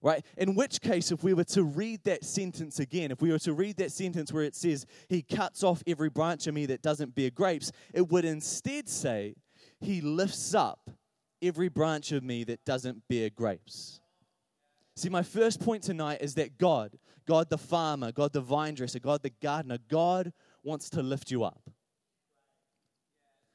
Right? 0.02 0.26
In 0.38 0.56
which 0.56 0.80
case, 0.80 1.12
if 1.12 1.26
we 1.26 1.34
were 1.34 1.44
to 1.44 1.64
read 1.64 2.06
that 2.06 2.24
sentence 2.24 2.80
again, 2.80 3.12
if 3.12 3.22
we 3.22 3.34
were 3.34 3.40
to 3.40 3.52
read 3.52 3.76
that 3.78 3.92
sentence 3.92 4.32
where 4.32 4.44
it 4.44 4.56
says, 4.56 4.86
He 5.10 5.22
cuts 5.22 5.62
off 5.62 5.84
every 5.86 6.10
branch 6.10 6.48
of 6.48 6.54
me 6.54 6.66
that 6.68 6.82
doesn't 6.82 7.16
bear 7.16 7.30
grapes, 7.30 7.70
it 7.94 8.08
would 8.08 8.24
instead 8.24 8.88
say, 8.88 9.36
He 9.82 10.00
lifts 10.00 10.56
up 10.56 10.90
every 11.42 11.68
branch 11.68 12.14
of 12.14 12.24
me 12.24 12.46
that 12.46 12.64
doesn't 12.64 13.10
bear 13.10 13.30
grapes. 13.30 14.00
See, 14.96 15.10
my 15.10 15.24
first 15.24 15.62
point 15.62 15.84
tonight 15.84 16.20
is 16.22 16.36
that 16.36 16.58
God, 16.58 16.98
God 17.30 17.52
the 17.52 17.60
farmer, 17.60 18.12
God 18.12 18.34
the 18.34 18.42
vine 18.42 18.74
dresser, 18.74 18.98
God 18.98 19.22
the 19.22 19.30
gardener, 19.30 19.78
God 19.88 20.34
wants 20.64 20.90
to 20.90 21.04
lift 21.04 21.30
you 21.30 21.44
up. 21.44 21.70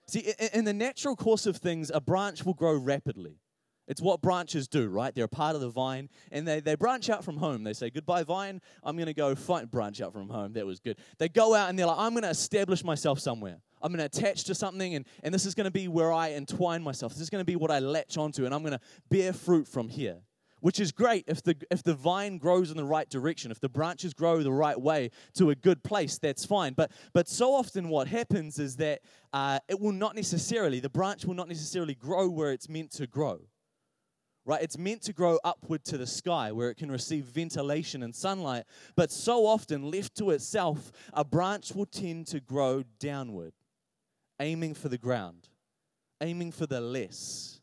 See, 0.06 0.32
in 0.52 0.64
the 0.64 0.72
natural 0.72 1.16
course 1.16 1.44
of 1.44 1.56
things, 1.56 1.90
a 1.92 2.00
branch 2.00 2.44
will 2.44 2.54
grow 2.54 2.76
rapidly. 2.76 3.40
It's 3.88 4.00
what 4.00 4.22
branches 4.22 4.68
do, 4.68 4.88
right? 4.88 5.12
They're 5.12 5.24
a 5.24 5.28
part 5.28 5.56
of 5.56 5.60
the 5.60 5.70
vine, 5.70 6.08
and 6.30 6.46
they, 6.46 6.60
they 6.60 6.76
branch 6.76 7.10
out 7.10 7.24
from 7.24 7.36
home. 7.36 7.64
They 7.64 7.72
say, 7.72 7.90
Goodbye, 7.90 8.22
vine. 8.22 8.60
I'm 8.84 8.96
going 8.96 9.06
to 9.06 9.12
go 9.12 9.34
branch 9.64 10.00
out 10.00 10.12
from 10.12 10.28
home. 10.28 10.52
That 10.52 10.66
was 10.66 10.78
good. 10.78 10.96
They 11.18 11.28
go 11.28 11.52
out 11.52 11.68
and 11.68 11.76
they're 11.76 11.86
like, 11.86 11.98
I'm 11.98 12.12
going 12.12 12.22
to 12.22 12.30
establish 12.30 12.84
myself 12.84 13.18
somewhere. 13.18 13.58
I'm 13.82 13.92
going 13.92 14.08
to 14.08 14.18
attach 14.18 14.44
to 14.44 14.54
something, 14.54 14.94
and, 14.94 15.04
and 15.24 15.34
this 15.34 15.46
is 15.46 15.56
going 15.56 15.64
to 15.64 15.72
be 15.72 15.88
where 15.88 16.12
I 16.12 16.30
entwine 16.30 16.84
myself. 16.84 17.12
This 17.12 17.22
is 17.22 17.30
going 17.30 17.42
to 17.42 17.44
be 17.44 17.56
what 17.56 17.72
I 17.72 17.80
latch 17.80 18.16
onto, 18.18 18.44
and 18.44 18.54
I'm 18.54 18.62
going 18.62 18.78
to 18.78 18.80
bear 19.10 19.32
fruit 19.32 19.66
from 19.66 19.88
here 19.88 20.20
which 20.64 20.80
is 20.80 20.92
great 20.92 21.26
if 21.28 21.42
the, 21.42 21.54
if 21.70 21.82
the 21.82 21.92
vine 21.92 22.38
grows 22.38 22.70
in 22.70 22.78
the 22.78 22.84
right 22.86 23.10
direction, 23.10 23.50
if 23.50 23.60
the 23.60 23.68
branches 23.68 24.14
grow 24.14 24.42
the 24.42 24.50
right 24.50 24.80
way 24.80 25.10
to 25.34 25.50
a 25.50 25.54
good 25.54 25.82
place, 25.82 26.16
that's 26.16 26.46
fine. 26.46 26.72
But, 26.72 26.90
but 27.12 27.28
so 27.28 27.52
often 27.52 27.90
what 27.90 28.08
happens 28.08 28.58
is 28.58 28.76
that 28.76 29.02
uh, 29.34 29.58
it 29.68 29.78
will 29.78 29.92
not 29.92 30.16
necessarily, 30.16 30.80
the 30.80 30.88
branch 30.88 31.26
will 31.26 31.34
not 31.34 31.48
necessarily 31.48 31.94
grow 31.94 32.30
where 32.30 32.50
it's 32.50 32.66
meant 32.66 32.92
to 32.92 33.06
grow. 33.06 33.40
Right? 34.46 34.62
It's 34.62 34.78
meant 34.78 35.02
to 35.02 35.12
grow 35.12 35.38
upward 35.44 35.84
to 35.84 35.98
the 35.98 36.06
sky 36.06 36.50
where 36.50 36.70
it 36.70 36.78
can 36.78 36.90
receive 36.90 37.24
ventilation 37.24 38.02
and 38.02 38.14
sunlight. 38.14 38.64
But 38.96 39.10
so 39.10 39.44
often, 39.44 39.90
left 39.90 40.16
to 40.16 40.30
itself, 40.30 40.92
a 41.12 41.26
branch 41.26 41.74
will 41.74 41.84
tend 41.84 42.28
to 42.28 42.40
grow 42.40 42.84
downward, 42.98 43.52
aiming 44.40 44.72
for 44.76 44.88
the 44.88 44.96
ground, 44.96 45.50
aiming 46.22 46.52
for 46.52 46.64
the 46.64 46.80
less 46.80 47.53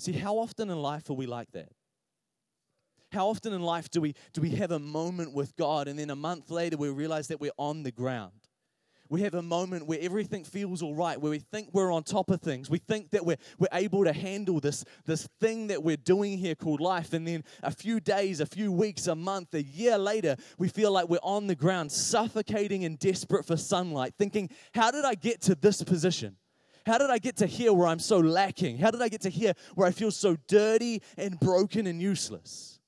See, 0.00 0.12
how 0.12 0.38
often 0.38 0.70
in 0.70 0.80
life 0.80 1.10
are 1.10 1.14
we 1.14 1.26
like 1.26 1.52
that? 1.52 1.68
How 3.12 3.28
often 3.28 3.52
in 3.52 3.60
life 3.60 3.90
do 3.90 4.00
we, 4.00 4.14
do 4.32 4.40
we 4.40 4.50
have 4.50 4.70
a 4.70 4.78
moment 4.78 5.34
with 5.34 5.54
God 5.56 5.88
and 5.88 5.98
then 5.98 6.10
a 6.10 6.16
month 6.16 6.50
later 6.50 6.76
we 6.76 6.88
realize 6.88 7.28
that 7.28 7.40
we're 7.40 7.50
on 7.58 7.82
the 7.82 7.90
ground? 7.90 8.32
We 9.10 9.22
have 9.22 9.34
a 9.34 9.42
moment 9.42 9.86
where 9.86 9.98
everything 10.00 10.44
feels 10.44 10.82
all 10.82 10.94
right, 10.94 11.20
where 11.20 11.32
we 11.32 11.40
think 11.40 11.70
we're 11.72 11.92
on 11.92 12.04
top 12.04 12.30
of 12.30 12.40
things. 12.40 12.70
We 12.70 12.78
think 12.78 13.10
that 13.10 13.26
we're, 13.26 13.38
we're 13.58 13.66
able 13.72 14.04
to 14.04 14.12
handle 14.12 14.60
this, 14.60 14.84
this 15.04 15.28
thing 15.40 15.66
that 15.66 15.82
we're 15.82 15.96
doing 15.96 16.38
here 16.38 16.54
called 16.54 16.80
life. 16.80 17.12
And 17.12 17.26
then 17.26 17.42
a 17.64 17.72
few 17.72 17.98
days, 17.98 18.38
a 18.38 18.46
few 18.46 18.70
weeks, 18.70 19.08
a 19.08 19.16
month, 19.16 19.52
a 19.52 19.62
year 19.62 19.98
later, 19.98 20.36
we 20.58 20.68
feel 20.68 20.92
like 20.92 21.08
we're 21.08 21.18
on 21.24 21.48
the 21.48 21.56
ground, 21.56 21.90
suffocating 21.90 22.84
and 22.84 22.98
desperate 23.00 23.44
for 23.44 23.56
sunlight, 23.56 24.14
thinking, 24.16 24.48
how 24.72 24.92
did 24.92 25.04
I 25.04 25.14
get 25.16 25.42
to 25.42 25.56
this 25.56 25.82
position? 25.82 26.36
How 26.86 26.98
did 26.98 27.10
I 27.10 27.18
get 27.18 27.36
to 27.36 27.46
here 27.46 27.72
where 27.72 27.86
I'm 27.86 27.98
so 27.98 28.18
lacking? 28.18 28.78
How 28.78 28.90
did 28.90 29.02
I 29.02 29.08
get 29.08 29.20
to 29.22 29.30
here 29.30 29.54
where 29.74 29.86
I 29.86 29.90
feel 29.90 30.10
so 30.10 30.36
dirty 30.48 31.02
and 31.16 31.38
broken 31.38 31.86
and 31.86 32.00
useless? 32.00 32.78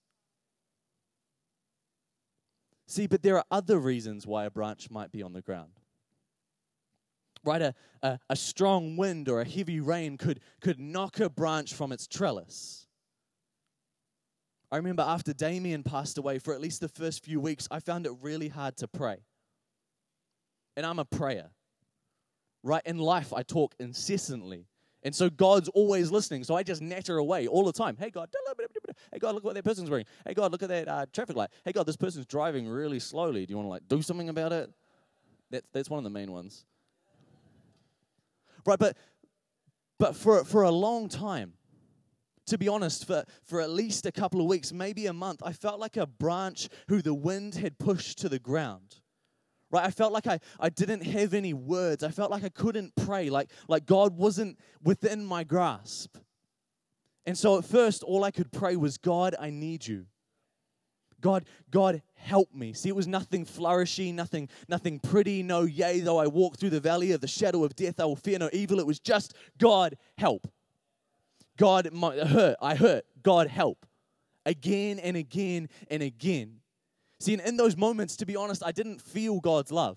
See, 2.87 3.07
but 3.07 3.23
there 3.23 3.37
are 3.37 3.45
other 3.51 3.79
reasons 3.79 4.27
why 4.27 4.45
a 4.45 4.51
branch 4.51 4.91
might 4.91 5.13
be 5.13 5.23
on 5.23 5.33
the 5.33 5.43
ground. 5.43 5.73
Right? 7.45 7.63
A, 7.63 7.75
a, 8.03 8.19
a 8.31 8.37
strong 8.37 8.97
wind 8.97 9.29
or 9.29 9.41
a 9.41 9.49
heavy 9.49 9.81
rain 9.81 10.17
could, 10.17 10.41
could 10.61 10.79
knock 10.79 11.19
a 11.21 11.29
branch 11.29 11.75
from 11.75 11.93
its 11.93 12.07
trellis. 12.07 12.87
I 14.71 14.77
remember 14.77 15.03
after 15.03 15.35
Damien 15.35 15.83
passed 15.83 16.17
away, 16.17 16.39
for 16.39 16.55
at 16.55 16.61
least 16.61 16.81
the 16.81 16.89
first 16.89 17.25
few 17.25 17.41
weeks, 17.41 17.69
I 17.71 17.81
found 17.81 18.07
it 18.07 18.13
really 18.23 18.49
hard 18.49 18.77
to 18.79 18.89
pray. 18.89 19.19
And 20.77 20.87
I'm 20.87 20.99
a 20.99 21.05
prayer 21.05 21.51
right? 22.63 22.83
In 22.85 22.99
life, 22.99 23.33
I 23.33 23.43
talk 23.43 23.75
incessantly. 23.79 24.67
And 25.03 25.15
so 25.15 25.29
God's 25.29 25.69
always 25.71 26.11
listening. 26.11 26.45
So 26.45 26.55
I 26.55 26.63
just 26.63 26.81
natter 26.81 27.19
away 27.19 27.49
all 27.49 27.65
the 27.65 27.73
time. 27.73 27.97
Hey, 27.97 28.11
God. 28.11 28.29
Hey, 29.11 29.19
God, 29.19 29.35
look 29.35 29.43
at 29.43 29.45
what 29.45 29.55
that 29.55 29.65
person's 29.65 29.91
wearing. 29.91 30.07
Hey, 30.27 30.35
God, 30.35 30.53
look 30.53 30.63
at 30.63 30.69
that 30.69 30.89
uh, 30.89 31.07
traffic 31.13 31.37
light. 31.37 31.51
Hey, 31.65 31.73
God, 31.73 31.87
this 31.87 31.97
person's 31.97 32.27
driving 32.27 32.69
really 32.69 33.01
slowly. 33.01 33.45
Do 33.45 33.51
you 33.51 33.57
want 33.57 33.67
to 33.67 33.71
like 33.71 33.89
do 33.89 34.01
something 34.01 34.29
about 34.29 34.53
it? 34.53 34.71
That's, 35.51 35.67
that's 35.73 35.91
one 35.91 35.99
of 35.99 36.05
the 36.05 36.11
main 36.11 36.31
ones. 36.31 36.65
Right, 38.65 38.79
but 38.79 38.97
but 40.03 40.17
for, 40.17 40.45
for 40.45 40.63
a 40.63 40.71
long 40.73 41.09
time, 41.09 41.53
to 42.47 42.59
be 42.59 42.67
honest, 42.67 43.07
for, 43.07 43.25
for 43.45 43.61
at 43.61 43.71
least 43.71 44.05
a 44.05 44.11
couple 44.11 44.41
of 44.41 44.47
weeks, 44.47 44.73
maybe 44.73 45.07
a 45.07 45.13
month, 45.13 45.41
I 45.45 45.53
felt 45.53 45.79
like 45.79 45.97
a 45.97 46.09
branch 46.09 46.69
who 46.89 47.03
the 47.03 47.15
wind 47.15 47.55
had 47.55 47.79
pushed 47.79 48.19
to 48.19 48.29
the 48.29 48.41
ground 48.41 48.97
right? 49.73 49.85
I 49.85 49.91
felt 49.91 50.13
like 50.13 50.27
I, 50.27 50.39
I 50.61 50.69
didn't 50.69 51.03
have 51.03 51.35
any 51.35 51.55
words. 51.55 52.05
I 52.05 52.11
felt 52.11 52.31
like 52.31 52.45
I 52.45 52.51
couldn't 52.51 52.95
pray, 52.95 53.31
like, 53.31 53.51
like 53.67 53.87
God 53.87 54.17
wasn't 54.17 54.59
within 54.83 55.25
my 55.25 55.43
grasp. 55.43 56.17
And 57.27 57.37
so 57.37 57.59
at 57.59 57.65
first, 57.65 58.03
all 58.03 58.25
I 58.25 58.31
could 58.31 58.53
pray 58.53 58.77
was, 58.77 58.99
God, 58.99 59.35
I 59.41 59.51
need 59.51 59.87
you. 59.87 60.07
God, 61.21 61.45
God, 61.71 62.03
help 62.15 62.53
me. 62.53 62.73
See, 62.73 62.89
it 62.89 62.97
was 62.97 63.07
nothing 63.07 63.47
flourishy, 63.47 64.13
nothing, 64.13 64.49
nothing 64.69 64.99
pretty. 64.99 65.43
No, 65.45 65.63
yea, 65.63 66.01
though 66.01 66.19
I 66.19 66.27
walk 66.27 66.59
through 66.59 66.71
the 66.71 66.81
valley 66.81 67.13
of 67.13 67.21
the 67.21 67.29
shadow 67.29 67.65
of 67.65 67.77
death, 67.77 68.01
I 68.01 68.05
will 68.05 68.17
fear 68.17 68.39
no 68.39 68.51
evil. 68.53 68.81
It 68.81 68.87
was 68.87 68.99
just, 68.99 69.35
God, 69.57 69.97
help. 70.19 70.49
God, 71.57 71.91
my, 71.93 72.17
hurt. 72.17 72.57
I 72.61 72.75
hurt. 72.75 73.05
God, 73.23 73.47
help. 73.47 73.87
Again 74.45 74.99
and 74.99 75.17
again 75.17 75.69
and 75.89 76.03
again. 76.03 76.62
See, 77.23 77.35
in 77.35 77.57
those 77.57 77.77
moments, 77.77 78.17
to 78.17 78.27
be 78.27 78.35
honest, 78.35 78.65
I 78.67 78.73
didn't 78.73 79.01
feel 79.01 79.39
God's 79.39 79.71
love. 79.71 79.97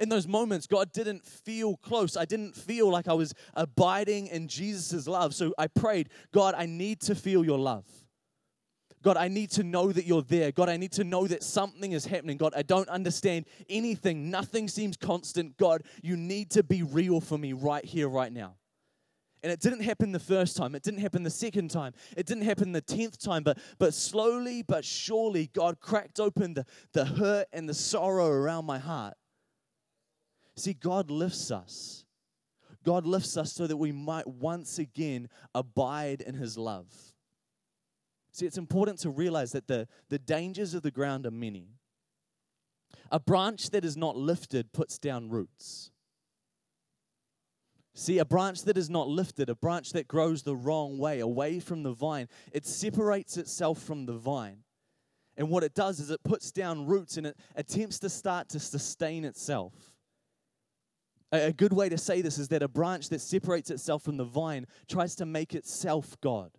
In 0.00 0.08
those 0.08 0.26
moments, 0.26 0.66
God 0.66 0.90
didn't 0.90 1.24
feel 1.24 1.76
close. 1.76 2.16
I 2.16 2.24
didn't 2.24 2.56
feel 2.56 2.90
like 2.90 3.06
I 3.06 3.12
was 3.12 3.32
abiding 3.54 4.26
in 4.26 4.48
Jesus' 4.48 5.06
love. 5.06 5.36
So 5.36 5.54
I 5.56 5.68
prayed, 5.68 6.08
God, 6.32 6.56
I 6.58 6.66
need 6.66 7.00
to 7.02 7.14
feel 7.14 7.44
your 7.44 7.60
love. 7.60 7.84
God, 9.04 9.16
I 9.16 9.28
need 9.28 9.50
to 9.52 9.62
know 9.62 9.92
that 9.92 10.04
you're 10.04 10.22
there. 10.22 10.50
God, 10.50 10.68
I 10.68 10.76
need 10.76 10.90
to 10.92 11.04
know 11.04 11.28
that 11.28 11.44
something 11.44 11.92
is 11.92 12.04
happening. 12.06 12.36
God, 12.36 12.54
I 12.56 12.62
don't 12.62 12.88
understand 12.88 13.44
anything. 13.70 14.28
Nothing 14.28 14.66
seems 14.66 14.96
constant. 14.96 15.56
God, 15.58 15.84
you 16.02 16.16
need 16.16 16.50
to 16.50 16.64
be 16.64 16.82
real 16.82 17.20
for 17.20 17.38
me 17.38 17.52
right 17.52 17.84
here, 17.84 18.08
right 18.08 18.32
now. 18.32 18.57
And 19.42 19.52
it 19.52 19.60
didn't 19.60 19.80
happen 19.80 20.12
the 20.12 20.18
first 20.18 20.56
time. 20.56 20.74
It 20.74 20.82
didn't 20.82 21.00
happen 21.00 21.22
the 21.22 21.30
second 21.30 21.70
time. 21.70 21.92
It 22.16 22.26
didn't 22.26 22.44
happen 22.44 22.72
the 22.72 22.80
tenth 22.80 23.18
time. 23.18 23.44
But, 23.44 23.58
but 23.78 23.94
slowly 23.94 24.62
but 24.62 24.84
surely, 24.84 25.48
God 25.52 25.80
cracked 25.80 26.18
open 26.18 26.54
the, 26.54 26.66
the 26.92 27.04
hurt 27.04 27.46
and 27.52 27.68
the 27.68 27.74
sorrow 27.74 28.26
around 28.26 28.64
my 28.64 28.78
heart. 28.78 29.14
See, 30.56 30.74
God 30.74 31.10
lifts 31.10 31.50
us. 31.50 32.04
God 32.84 33.06
lifts 33.06 33.36
us 33.36 33.52
so 33.52 33.66
that 33.66 33.76
we 33.76 33.92
might 33.92 34.26
once 34.26 34.78
again 34.78 35.28
abide 35.54 36.20
in 36.20 36.34
His 36.34 36.58
love. 36.58 36.92
See, 38.32 38.46
it's 38.46 38.58
important 38.58 38.98
to 39.00 39.10
realize 39.10 39.52
that 39.52 39.66
the, 39.66 39.86
the 40.08 40.18
dangers 40.18 40.74
of 40.74 40.82
the 40.82 40.90
ground 40.90 41.26
are 41.26 41.30
many. 41.30 41.68
A 43.10 43.20
branch 43.20 43.70
that 43.70 43.84
is 43.84 43.96
not 43.96 44.16
lifted 44.16 44.72
puts 44.72 44.98
down 44.98 45.28
roots. 45.28 45.90
See, 47.98 48.18
a 48.18 48.24
branch 48.24 48.62
that 48.62 48.78
is 48.78 48.88
not 48.88 49.08
lifted, 49.08 49.50
a 49.50 49.56
branch 49.56 49.90
that 49.94 50.06
grows 50.06 50.44
the 50.44 50.54
wrong 50.54 50.98
way, 50.98 51.18
away 51.18 51.58
from 51.58 51.82
the 51.82 51.90
vine, 51.90 52.28
it 52.52 52.64
separates 52.64 53.36
itself 53.36 53.82
from 53.82 54.06
the 54.06 54.12
vine. 54.12 54.58
And 55.36 55.50
what 55.50 55.64
it 55.64 55.74
does 55.74 55.98
is 55.98 56.08
it 56.08 56.22
puts 56.22 56.52
down 56.52 56.86
roots 56.86 57.16
and 57.16 57.26
it 57.26 57.36
attempts 57.56 57.98
to 57.98 58.08
start 58.08 58.50
to 58.50 58.60
sustain 58.60 59.24
itself. 59.24 59.72
A 61.32 61.52
good 61.52 61.72
way 61.72 61.88
to 61.88 61.98
say 61.98 62.22
this 62.22 62.38
is 62.38 62.46
that 62.48 62.62
a 62.62 62.68
branch 62.68 63.08
that 63.08 63.20
separates 63.20 63.68
itself 63.68 64.04
from 64.04 64.16
the 64.16 64.24
vine 64.24 64.68
tries 64.88 65.16
to 65.16 65.26
make 65.26 65.52
itself 65.52 66.16
God 66.20 66.52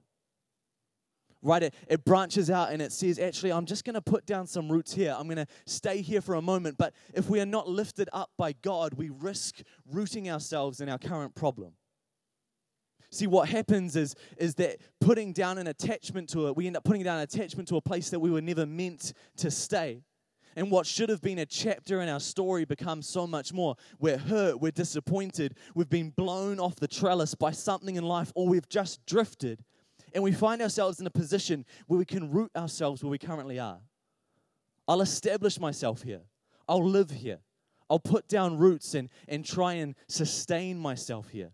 right? 1.42 1.64
It, 1.64 1.74
it 1.88 2.06
branches 2.06 2.50
out 2.50 2.72
and 2.72 2.82
it 2.82 2.92
says, 2.92 3.20
actually, 3.20 3.52
I'm 3.52 3.66
just 3.66 3.86
going 3.86 3.94
to 3.96 4.02
put 4.02 4.26
down 4.26 4.48
some 4.48 4.70
roots 4.72 4.94
here. 4.94 5.16
I'm 5.18 5.28
going 5.28 5.38
to 5.38 5.48
stay 5.66 6.02
here 6.02 6.22
for 6.22 6.36
a 6.36 6.42
moment. 6.42 6.78
But 6.78 6.94
if 7.14 7.30
we 7.30 7.40
are 7.40 7.46
not 7.46 7.68
lifted 7.68 8.10
up 8.14 8.32
by 8.38 8.54
God, 8.62 8.94
we 8.94 9.10
risk 9.10 9.62
rooting 9.90 10.30
ourselves 10.30 10.82
in 10.82 10.90
our 10.90 10.98
current 10.98 11.36
problem. 11.36 11.74
See, 13.12 13.26
what 13.26 13.50
happens 13.50 13.96
is, 13.96 14.16
is 14.38 14.56
that 14.56 14.78
putting 15.02 15.34
down 15.34 15.58
an 15.58 15.68
attachment 15.68 16.30
to 16.30 16.48
it, 16.48 16.56
we 16.56 16.68
end 16.68 16.78
up 16.78 16.84
putting 16.84 17.04
down 17.04 17.18
an 17.18 17.24
attachment 17.24 17.68
to 17.70 17.78
a 17.78 17.82
place 17.82 18.12
that 18.12 18.20
we 18.20 18.30
were 18.30 18.42
never 18.42 18.66
meant 18.66 19.14
to 19.38 19.50
stay. 19.50 20.04
And 20.56 20.70
what 20.70 20.86
should 20.86 21.10
have 21.10 21.22
been 21.22 21.40
a 21.40 21.46
chapter 21.46 22.02
in 22.02 22.10
our 22.10 22.20
story 22.20 22.66
becomes 22.66 23.08
so 23.08 23.26
much 23.26 23.54
more. 23.54 23.76
We're 24.00 24.18
hurt, 24.18 24.60
we're 24.60 24.72
disappointed, 24.72 25.56
we've 25.74 25.90
been 25.90 26.10
blown 26.10 26.60
off 26.60 26.76
the 26.76 26.88
trellis 26.88 27.34
by 27.34 27.52
something 27.52 27.96
in 27.96 28.04
life, 28.04 28.32
or 28.36 28.48
we've 28.48 28.68
just 28.68 29.06
drifted 29.06 29.64
and 30.14 30.24
we 30.24 30.32
find 30.32 30.62
ourselves 30.62 31.00
in 31.00 31.08
a 31.08 31.12
position 31.12 31.66
where 31.88 31.98
we 31.98 32.06
can 32.06 32.32
root 32.32 32.52
ourselves 32.56 33.04
where 33.04 33.12
we 33.12 33.18
currently 33.18 33.60
are. 33.60 33.80
I'll 34.88 35.02
establish 35.02 35.60
myself 35.60 36.02
here. 36.02 36.22
I'll 36.68 36.88
live 36.88 37.12
here. 37.12 37.40
I'll 37.90 38.00
put 38.00 38.28
down 38.28 38.58
roots 38.58 38.94
and, 38.94 39.10
and 39.28 39.44
try 39.44 39.74
and 39.74 39.96
sustain 40.08 40.78
myself 40.78 41.30
here. 41.30 41.52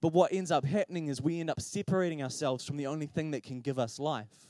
But 0.00 0.12
what 0.12 0.32
ends 0.32 0.50
up 0.50 0.64
happening 0.64 1.08
is 1.08 1.22
we 1.22 1.40
end 1.40 1.50
up 1.50 1.60
separating 1.60 2.22
ourselves 2.22 2.64
from 2.64 2.76
the 2.76 2.86
only 2.86 3.06
thing 3.06 3.30
that 3.30 3.42
can 3.42 3.60
give 3.60 3.78
us 3.78 3.98
life. 3.98 4.48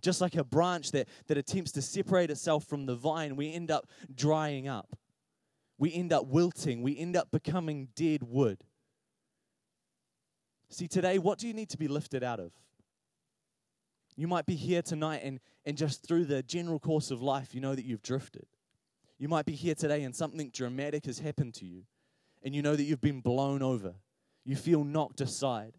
Just 0.00 0.20
like 0.20 0.36
a 0.36 0.44
branch 0.44 0.92
that, 0.92 1.08
that 1.26 1.36
attempts 1.36 1.72
to 1.72 1.82
separate 1.82 2.30
itself 2.30 2.64
from 2.64 2.86
the 2.86 2.94
vine, 2.94 3.34
we 3.36 3.52
end 3.52 3.70
up 3.70 3.88
drying 4.14 4.68
up. 4.68 4.94
We 5.78 5.92
end 5.92 6.12
up 6.12 6.26
wilting. 6.26 6.82
We 6.82 6.96
end 6.96 7.16
up 7.16 7.30
becoming 7.30 7.88
dead 7.96 8.22
wood. 8.22 8.62
See, 10.68 10.88
today, 10.88 11.18
what 11.18 11.38
do 11.38 11.46
you 11.46 11.54
need 11.54 11.68
to 11.70 11.78
be 11.78 11.88
lifted 11.88 12.22
out 12.22 12.40
of? 12.40 12.52
You 14.16 14.26
might 14.26 14.46
be 14.46 14.54
here 14.54 14.82
tonight, 14.82 15.20
and, 15.22 15.40
and 15.64 15.76
just 15.76 16.06
through 16.06 16.24
the 16.24 16.42
general 16.42 16.78
course 16.78 17.10
of 17.10 17.22
life, 17.22 17.54
you 17.54 17.60
know 17.60 17.74
that 17.74 17.84
you've 17.84 18.02
drifted. 18.02 18.46
You 19.18 19.28
might 19.28 19.46
be 19.46 19.52
here 19.52 19.74
today, 19.74 20.02
and 20.02 20.14
something 20.14 20.50
dramatic 20.50 21.06
has 21.06 21.18
happened 21.18 21.54
to 21.54 21.66
you, 21.66 21.84
and 22.42 22.54
you 22.54 22.62
know 22.62 22.74
that 22.74 22.82
you've 22.82 23.00
been 23.00 23.20
blown 23.20 23.62
over. 23.62 23.94
You 24.44 24.56
feel 24.56 24.84
knocked 24.84 25.20
aside. 25.20 25.74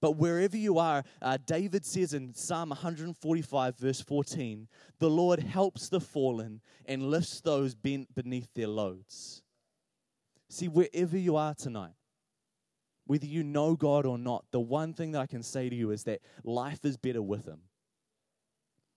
But 0.00 0.16
wherever 0.16 0.56
you 0.56 0.78
are, 0.78 1.04
uh, 1.20 1.38
David 1.46 1.86
says 1.86 2.12
in 2.12 2.34
Psalm 2.34 2.70
145, 2.70 3.78
verse 3.78 4.00
14, 4.00 4.66
the 4.98 5.08
Lord 5.08 5.38
helps 5.38 5.88
the 5.88 6.00
fallen 6.00 6.60
and 6.86 7.04
lifts 7.04 7.40
those 7.40 7.76
bent 7.76 8.12
beneath 8.12 8.52
their 8.54 8.66
loads. 8.66 9.42
See, 10.48 10.66
wherever 10.66 11.16
you 11.16 11.36
are 11.36 11.54
tonight, 11.54 11.94
whether 13.12 13.26
you 13.26 13.42
know 13.42 13.76
God 13.76 14.06
or 14.06 14.16
not, 14.16 14.46
the 14.52 14.60
one 14.60 14.94
thing 14.94 15.12
that 15.12 15.20
I 15.20 15.26
can 15.26 15.42
say 15.42 15.68
to 15.68 15.76
you 15.76 15.90
is 15.90 16.04
that 16.04 16.22
life 16.44 16.82
is 16.82 16.96
better 16.96 17.20
with 17.20 17.44
Him. 17.44 17.60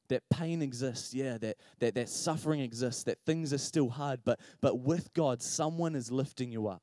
That 0.08 0.23
pain 0.30 0.62
exists, 0.62 1.13
yeah, 1.13 1.38
that, 1.39 1.58
that, 1.80 1.95
that 1.95 2.08
suffering 2.08 2.62
exists, 2.62 3.04
that 3.04 3.17
things 3.25 3.51
are 3.51 3.58
still 3.58 3.89
hard, 3.89 4.21
but, 4.23 4.39
but 4.62 4.80
with 4.80 5.13
God, 5.13 5.41
someone 5.41 5.95
is 5.95 6.13
lifting 6.13 6.49
you 6.49 6.69
up. 6.69 6.82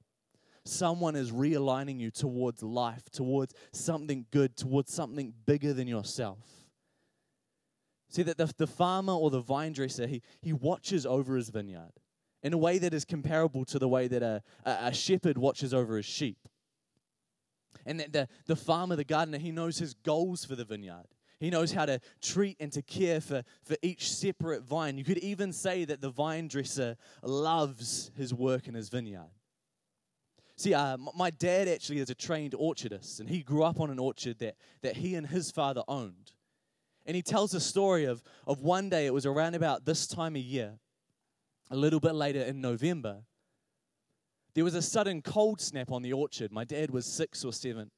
Someone 0.66 1.16
is 1.16 1.32
realigning 1.32 1.98
you 2.00 2.10
towards 2.10 2.62
life, 2.62 3.04
towards 3.10 3.54
something 3.72 4.26
good, 4.30 4.54
towards 4.54 4.92
something 4.92 5.32
bigger 5.46 5.72
than 5.72 5.88
yourself. 5.88 6.44
See, 8.10 8.24
that 8.24 8.36
the, 8.36 8.52
the 8.58 8.66
farmer 8.66 9.14
or 9.14 9.30
the 9.30 9.40
vine 9.40 9.72
dresser, 9.72 10.06
he, 10.06 10.20
he 10.42 10.52
watches 10.52 11.06
over 11.06 11.36
his 11.36 11.48
vineyard 11.48 11.94
in 12.42 12.52
a 12.52 12.58
way 12.58 12.76
that 12.76 12.92
is 12.92 13.06
comparable 13.06 13.64
to 13.64 13.78
the 13.78 13.88
way 13.88 14.06
that 14.06 14.22
a, 14.22 14.42
a, 14.66 14.92
shepherd 14.92 15.38
watches 15.38 15.72
over 15.72 15.96
his 15.96 16.04
sheep. 16.04 16.36
And 17.86 18.00
the, 18.00 18.08
the, 18.08 18.28
the 18.46 18.56
farmer, 18.56 18.96
the 18.96 19.04
gardener, 19.04 19.38
he 19.38 19.50
knows 19.50 19.78
his 19.78 19.94
goals 19.94 20.44
for 20.44 20.54
the 20.54 20.64
vineyard. 20.64 21.06
He 21.40 21.50
knows 21.50 21.72
how 21.72 21.86
to 21.86 22.00
treat 22.20 22.56
and 22.60 22.70
to 22.72 22.82
care 22.82 23.20
for, 23.20 23.42
for 23.64 23.76
each 23.82 24.12
separate 24.12 24.62
vine. 24.62 24.96
You 24.96 25.04
could 25.04 25.18
even 25.18 25.52
say 25.52 25.84
that 25.84 26.00
the 26.00 26.10
vine 26.10 26.46
dresser 26.46 26.96
loves 27.22 28.12
his 28.16 28.32
work 28.32 28.68
in 28.68 28.74
his 28.74 28.88
vineyard. 28.88 29.30
See, 30.54 30.74
uh, 30.74 30.96
my 31.16 31.30
dad 31.30 31.66
actually 31.66 31.98
is 31.98 32.10
a 32.10 32.14
trained 32.14 32.52
orchardist, 32.52 33.18
and 33.18 33.28
he 33.28 33.42
grew 33.42 33.64
up 33.64 33.80
on 33.80 33.90
an 33.90 33.98
orchard 33.98 34.38
that, 34.38 34.54
that 34.82 34.96
he 34.98 35.16
and 35.16 35.26
his 35.26 35.50
father 35.50 35.82
owned. 35.88 36.30
And 37.04 37.16
he 37.16 37.22
tells 37.22 37.52
a 37.54 37.60
story 37.60 38.04
of, 38.04 38.22
of 38.46 38.62
one 38.62 38.88
day, 38.88 39.06
it 39.06 39.14
was 39.14 39.26
around 39.26 39.56
about 39.56 39.84
this 39.84 40.06
time 40.06 40.36
of 40.36 40.42
year, 40.42 40.78
a 41.70 41.76
little 41.76 41.98
bit 41.98 42.14
later 42.14 42.42
in 42.42 42.60
November, 42.60 43.22
there 44.54 44.64
was 44.64 44.74
a 44.74 44.82
sudden 44.82 45.22
cold 45.22 45.60
snap 45.60 45.90
on 45.90 46.02
the 46.02 46.12
orchard. 46.12 46.52
My 46.52 46.64
dad 46.64 46.90
was 46.90 47.06
six 47.06 47.44
or 47.44 47.52
seven. 47.52 47.90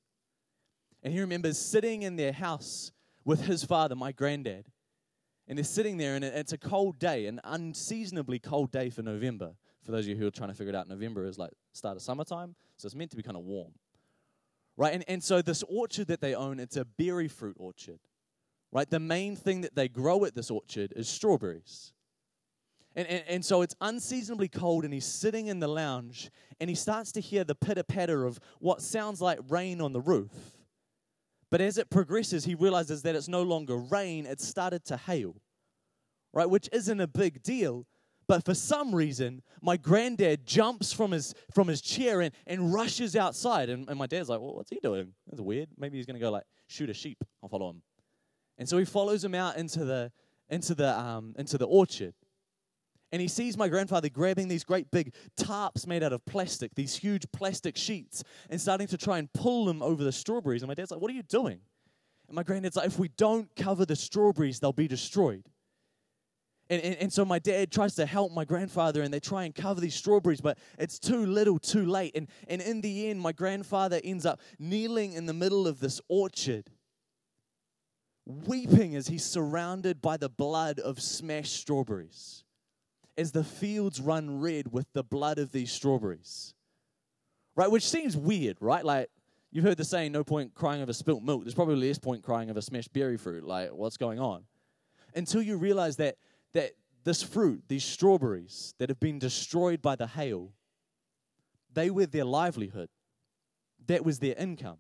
And 1.03 1.13
he 1.13 1.21
remembers 1.21 1.59
sitting 1.59 2.03
in 2.03 2.17
their 2.17 2.33
house 2.33 2.93
with 3.25 3.43
his 3.47 3.65
father, 3.65 3.95
my 3.95 4.13
granddad. 4.13 4.67
And 5.47 5.59
they're 5.59 5.65
sitting 5.65 5.99
there, 5.99 6.15
and 6.15 6.25
it's 6.25 6.53
a 6.53 6.59
cold 6.59 6.99
day, 6.99 7.27
an 7.27 7.41
unseasonably 7.45 8.39
cold 8.39 8.71
day 8.71 8.89
for 8.89 9.03
November. 9.03 9.55
For 9.83 9.93
those 9.93 10.07
of 10.07 10.09
you 10.09 10.17
who 10.17 10.27
are 10.27 10.31
trying 10.31 10.49
to 10.49 10.55
figure 10.55 10.73
it 10.73 10.77
out, 10.77 10.89
November 10.89 11.27
is 11.27 11.39
like 11.39 11.53
start 11.73 11.97
of 11.97 12.03
summertime, 12.03 12.55
so 12.79 12.87
it's 12.87 12.95
meant 12.95 13.11
to 13.11 13.17
be 13.17 13.23
kind 13.23 13.37
of 13.37 13.45
warm. 13.45 13.73
Right? 14.77 14.95
And, 14.95 15.05
and 15.07 15.23
so 15.23 15.43
this 15.43 15.63
orchard 15.69 16.09
that 16.09 16.21
they 16.21 16.35
own, 16.35 16.59
it's 16.59 16.77
a 16.77 16.85
berry 16.85 17.29
fruit 17.29 17.57
orchard. 17.59 18.01
Right? 18.73 18.89
The 18.89 19.01
main 19.01 19.37
thing 19.37 19.61
that 19.61 19.75
they 19.75 19.89
grow 19.89 20.25
at 20.25 20.35
this 20.35 20.51
orchard 20.51 20.95
is 20.97 21.09
strawberries. 21.09 21.93
And, 22.97 23.09
and, 23.09 23.25
and, 23.27 23.45
so 23.45 23.63
it's 23.63 23.75
unseasonably 23.81 24.47
cold, 24.47 24.85
and 24.85 24.95
he's 24.95 25.05
sitting 25.05 25.49
in 25.49 25.59
the 25.59 25.67
lounge, 25.67 26.31
and 26.61 26.71
he 26.71 26.77
starts 26.77 27.11
to 27.13 27.21
hear 27.21 27.43
the 27.43 27.55
pitter 27.55 27.83
patter 27.83 28.25
of 28.25 28.39
what 28.61 28.81
sounds 28.83 29.21
like 29.21 29.41
rain 29.49 29.81
on 29.81 29.93
the 29.93 30.01
roof. 30.01 30.31
But 31.51 31.61
as 31.61 31.77
it 31.77 31.91
progresses, 31.91 32.45
he 32.45 32.55
realizes 32.55 33.03
that 33.03 33.17
it's 33.17 33.29
no 33.29 33.43
longer 33.43 33.77
rain, 33.77 34.27
it's 34.27 34.47
started 34.47 34.85
to 34.87 34.97
hail, 34.97 35.35
right? 36.33 36.49
Which 36.49 36.69
isn't 36.73 37.01
a 37.01 37.09
big 37.09 37.43
deal. 37.43 37.87
But 38.27 38.45
for 38.45 38.55
some 38.55 38.95
reason, 38.95 39.43
my 39.61 39.77
granddad 39.77 40.47
jumps 40.47 40.93
from 40.93 41.11
his, 41.11 41.35
from 41.53 41.69
his 41.69 41.83
chair 41.83 42.23
and, 42.23 42.33
and 42.47 42.73
rushes 42.73 43.17
outside. 43.17 43.69
And, 43.69 43.89
and 43.89 43.99
my 43.99 44.07
dad's 44.07 44.31
like, 44.31 44.41
well, 44.41 44.55
what's 44.55 44.71
he 44.71 44.79
doing? 44.83 45.13
That's 45.27 45.43
weird. 45.43 45.69
Maybe 45.77 45.99
he's 45.99 46.07
going 46.07 46.19
to 46.19 46.21
go 46.21 46.31
like 46.31 46.45
shoot 46.67 46.89
a 46.89 46.95
sheep. 46.95 47.23
I'll 47.43 47.51
follow 47.51 47.69
him. 47.69 47.83
And 48.57 48.67
so 48.67 48.79
he 48.79 48.87
follows 48.87 49.23
him 49.23 49.35
out 49.35 49.57
into 49.59 49.85
the, 49.85 50.11
into 50.49 50.75
the, 50.75 50.99
um, 50.99 51.35
into 51.37 51.59
the 51.59 51.67
orchard 51.67 52.15
and 53.15 53.21
he 53.21 53.29
sees 53.29 53.57
my 53.57 53.69
grandfather 53.69 54.09
grabbing 54.09 54.49
these 54.49 54.65
great 54.65 54.91
big 54.91 55.15
tarps 55.37 55.87
made 55.87 56.03
out 56.03 56.13
of 56.13 56.27
plastic, 56.27 56.75
these 56.75 56.97
huge 56.97 57.25
plastic 57.31 57.77
sheets, 57.77 58.25
and 58.51 58.61
starting 58.61 58.89
to 58.89 58.99
try 58.99 59.19
and 59.19 59.33
pull 59.33 59.67
them 59.67 59.83
over 59.83 60.03
the 60.03 60.11
strawberries. 60.11 60.63
And 60.63 60.69
my 60.69 60.75
dad's 60.75 60.91
like, 60.91 61.01
What 61.01 61.13
are 61.13 61.15
you 61.15 61.23
doing? 61.23 61.61
And 62.27 62.35
my 62.35 62.43
granddad's 62.43 62.75
like, 62.75 62.89
If 62.89 62.99
we 62.99 63.07
don't 63.17 63.49
cover 63.55 63.87
the 63.87 63.95
strawberries, 63.95 64.59
they'll 64.59 64.73
be 64.73 64.89
destroyed. 64.89 65.45
And, 66.69 66.83
and, 66.83 66.97
and, 66.97 67.13
so 67.13 67.25
my 67.25 67.39
dad 67.39 67.71
tries 67.71 67.95
to 67.97 68.07
help 68.07 68.33
my 68.33 68.45
grandfather 68.45 69.03
and 69.03 69.15
they 69.15 69.21
try 69.21 69.45
and 69.45 69.55
cover 69.55 69.81
these 69.81 69.95
strawberries, 69.95 70.41
but 70.41 70.59
it's 70.77 70.99
too 70.99 71.25
little, 71.25 71.61
too 71.61 71.87
late. 71.87 72.17
And, 72.17 72.27
and 72.49 72.61
in 72.61 72.81
the 72.81 73.11
end, 73.11 73.21
my 73.21 73.31
grandfather 73.31 74.01
ends 74.03 74.27
up 74.27 74.41
kneeling 74.59 75.13
in 75.13 75.27
the 75.27 75.35
middle 75.35 75.69
of 75.69 75.79
this 75.79 76.01
orchard, 76.09 76.69
weeping 78.27 78.97
as 78.97 79.07
he's 79.07 79.25
surrounded 79.25 80.03
by 80.03 80.17
the 80.17 80.29
blood 80.29 80.81
of 80.81 81.01
smashed 81.01 81.55
strawberries 81.55 82.44
as 83.17 83.33
the 83.33 83.45
fields 83.45 84.01
run 84.01 84.41
red 84.41 84.73
with 84.73 84.93
the 84.93 85.05
blood 85.05 85.39
of 85.39 85.53
these 85.53 85.71
strawberries. 85.71 86.55
Right? 87.57 87.71
Which 87.71 87.89
seems 87.89 88.17
weird, 88.17 88.57
right? 88.61 88.85
Like, 88.85 89.11
you've 89.53 89.65
heard 89.65 89.77
the 89.77 89.85
saying, 89.85 90.13
no 90.13 90.25
point 90.25 90.55
crying 90.55 90.83
over 90.83 90.93
spilt 90.93 91.23
milk. 91.23 91.45
There's 91.45 91.55
probably 91.55 91.77
less 91.77 91.99
point 91.99 92.23
crying 92.23 92.51
over 92.51 92.61
smashed 92.61 92.93
berry 92.93 93.17
fruit. 93.17 93.45
Like, 93.45 93.71
what's 93.73 93.97
going 93.97 94.19
on? 94.19 94.45
until 95.15 95.43
you 95.43 95.57
realize 95.57 95.97
that, 95.97 96.17
that 96.53 96.73
this 97.05 97.23
fruit, 97.23 97.63
these 97.69 97.85
strawberries 97.85 98.75
that 98.79 98.89
have 98.89 99.01
been 99.01 99.19
destroyed 99.19 99.81
by 99.81 99.97
the 99.97 100.07
hail, 100.07 100.53
they 101.73 101.91
were 101.91 102.07
their 102.07 102.25
livelihood. 102.25 102.89
That 103.87 104.05
was 104.05 104.19
their 104.19 104.35
income. 104.37 104.79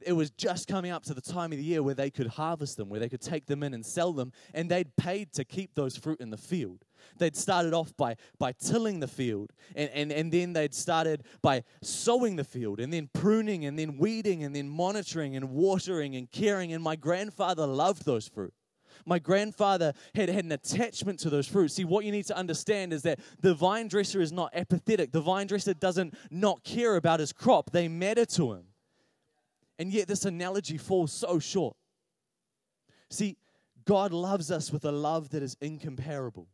It 0.00 0.12
was 0.12 0.30
just 0.30 0.68
coming 0.68 0.92
up 0.92 1.02
to 1.04 1.14
the 1.14 1.20
time 1.20 1.52
of 1.52 1.58
the 1.58 1.64
year 1.64 1.82
where 1.82 1.94
they 1.94 2.10
could 2.10 2.28
harvest 2.28 2.76
them, 2.76 2.88
where 2.88 3.00
they 3.00 3.08
could 3.08 3.20
take 3.20 3.46
them 3.46 3.62
in 3.62 3.74
and 3.74 3.84
sell 3.84 4.12
them, 4.12 4.32
and 4.54 4.70
they'd 4.70 4.94
paid 4.96 5.32
to 5.32 5.44
keep 5.44 5.74
those 5.74 5.96
fruit 5.96 6.20
in 6.20 6.30
the 6.30 6.36
field. 6.36 6.84
They'd 7.18 7.36
started 7.36 7.74
off 7.74 7.96
by, 7.96 8.16
by 8.38 8.52
tilling 8.52 9.00
the 9.00 9.08
field, 9.08 9.52
and, 9.74 9.90
and, 9.90 10.12
and 10.12 10.32
then 10.32 10.52
they'd 10.52 10.74
started 10.74 11.24
by 11.42 11.64
sowing 11.82 12.36
the 12.36 12.44
field, 12.44 12.80
and 12.80 12.92
then 12.92 13.08
pruning, 13.12 13.64
and 13.64 13.78
then 13.78 13.98
weeding, 13.98 14.44
and 14.44 14.54
then 14.54 14.68
monitoring, 14.68 15.36
and 15.36 15.50
watering, 15.50 16.16
and 16.16 16.30
caring. 16.30 16.72
And 16.72 16.82
my 16.82 16.96
grandfather 16.96 17.66
loved 17.66 18.04
those 18.04 18.28
fruit. 18.28 18.54
My 19.06 19.18
grandfather 19.18 19.92
had 20.14 20.28
had 20.28 20.44
an 20.44 20.52
attachment 20.52 21.20
to 21.20 21.30
those 21.30 21.46
fruits. 21.46 21.74
See, 21.74 21.84
what 21.84 22.04
you 22.04 22.12
need 22.12 22.26
to 22.26 22.36
understand 22.36 22.92
is 22.92 23.02
that 23.02 23.20
the 23.40 23.54
vine 23.54 23.88
dresser 23.88 24.20
is 24.20 24.32
not 24.32 24.50
apathetic. 24.54 25.12
The 25.12 25.20
vine 25.20 25.46
dresser 25.46 25.74
doesn't 25.74 26.14
not 26.30 26.64
care 26.64 26.96
about 26.96 27.20
his 27.20 27.32
crop, 27.32 27.70
they 27.70 27.88
matter 27.88 28.26
to 28.26 28.52
him. 28.52 28.64
And 29.78 29.92
yet, 29.92 30.08
this 30.08 30.24
analogy 30.24 30.76
falls 30.76 31.12
so 31.12 31.38
short. 31.38 31.76
See, 33.10 33.36
God 33.84 34.12
loves 34.12 34.50
us 34.50 34.72
with 34.72 34.84
a 34.84 34.92
love 34.92 35.30
that 35.30 35.42
is 35.42 35.56
incomparable. 35.60 36.48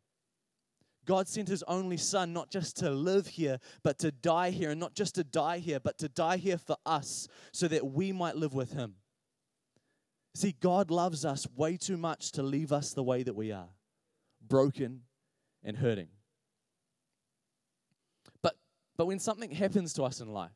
God 1.04 1.28
sent 1.28 1.48
his 1.48 1.62
only 1.64 1.96
son 1.96 2.32
not 2.32 2.50
just 2.50 2.76
to 2.78 2.90
live 2.90 3.26
here, 3.26 3.58
but 3.82 3.98
to 3.98 4.10
die 4.10 4.50
here, 4.50 4.70
and 4.70 4.80
not 4.80 4.94
just 4.94 5.14
to 5.16 5.24
die 5.24 5.58
here, 5.58 5.80
but 5.80 5.98
to 5.98 6.08
die 6.08 6.36
here 6.36 6.58
for 6.58 6.76
us 6.86 7.28
so 7.52 7.68
that 7.68 7.86
we 7.86 8.12
might 8.12 8.36
live 8.36 8.54
with 8.54 8.72
him. 8.72 8.94
See, 10.34 10.54
God 10.60 10.90
loves 10.90 11.24
us 11.24 11.46
way 11.54 11.76
too 11.76 11.96
much 11.96 12.32
to 12.32 12.42
leave 12.42 12.72
us 12.72 12.92
the 12.92 13.02
way 13.02 13.22
that 13.22 13.36
we 13.36 13.52
are 13.52 13.68
broken 14.46 15.02
and 15.62 15.76
hurting. 15.76 16.08
But, 18.42 18.56
but 18.96 19.06
when 19.06 19.20
something 19.20 19.50
happens 19.50 19.92
to 19.94 20.02
us 20.02 20.20
in 20.20 20.28
life, 20.28 20.52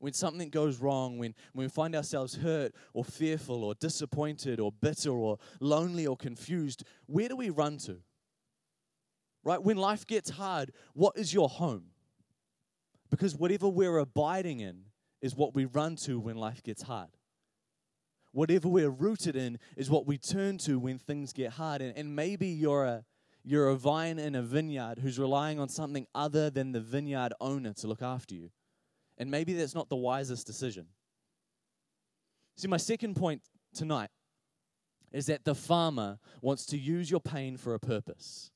when 0.00 0.12
something 0.12 0.50
goes 0.50 0.80
wrong, 0.80 1.16
when, 1.18 1.32
when 1.52 1.64
we 1.64 1.70
find 1.70 1.94
ourselves 1.94 2.34
hurt 2.34 2.74
or 2.92 3.04
fearful 3.04 3.62
or 3.62 3.74
disappointed 3.74 4.58
or 4.58 4.72
bitter 4.72 5.12
or 5.12 5.38
lonely 5.60 6.08
or 6.08 6.16
confused, 6.16 6.82
where 7.06 7.28
do 7.28 7.36
we 7.36 7.50
run 7.50 7.78
to? 7.78 7.98
Right? 9.44 9.62
When 9.62 9.76
life 9.76 10.06
gets 10.06 10.30
hard, 10.30 10.72
what 10.94 11.16
is 11.16 11.34
your 11.34 11.48
home? 11.48 11.86
Because 13.10 13.36
whatever 13.36 13.68
we're 13.68 13.98
abiding 13.98 14.60
in 14.60 14.84
is 15.20 15.34
what 15.36 15.54
we 15.54 15.64
run 15.64 15.96
to 15.96 16.18
when 16.18 16.36
life 16.36 16.62
gets 16.62 16.82
hard. 16.82 17.10
Whatever 18.32 18.68
we're 18.68 18.90
rooted 18.90 19.36
in 19.36 19.58
is 19.76 19.90
what 19.90 20.06
we 20.06 20.16
turn 20.16 20.58
to 20.58 20.78
when 20.78 20.98
things 20.98 21.32
get 21.32 21.52
hard. 21.52 21.82
And, 21.82 21.96
and 21.96 22.16
maybe 22.16 22.46
you're 22.46 22.84
a, 22.84 23.04
you're 23.44 23.68
a 23.68 23.76
vine 23.76 24.18
in 24.18 24.34
a 24.34 24.42
vineyard 24.42 25.00
who's 25.00 25.18
relying 25.18 25.60
on 25.60 25.68
something 25.68 26.06
other 26.14 26.48
than 26.48 26.72
the 26.72 26.80
vineyard 26.80 27.34
owner 27.40 27.74
to 27.74 27.86
look 27.86 28.02
after 28.02 28.34
you. 28.34 28.50
And 29.18 29.30
maybe 29.30 29.52
that's 29.52 29.74
not 29.74 29.90
the 29.90 29.96
wisest 29.96 30.46
decision. 30.46 30.86
See, 32.56 32.68
my 32.68 32.78
second 32.78 33.16
point 33.16 33.42
tonight 33.74 34.10
is 35.12 35.26
that 35.26 35.44
the 35.44 35.54
farmer 35.54 36.18
wants 36.40 36.64
to 36.66 36.78
use 36.78 37.10
your 37.10 37.20
pain 37.20 37.56
for 37.56 37.74
a 37.74 37.78
purpose. 37.78 38.50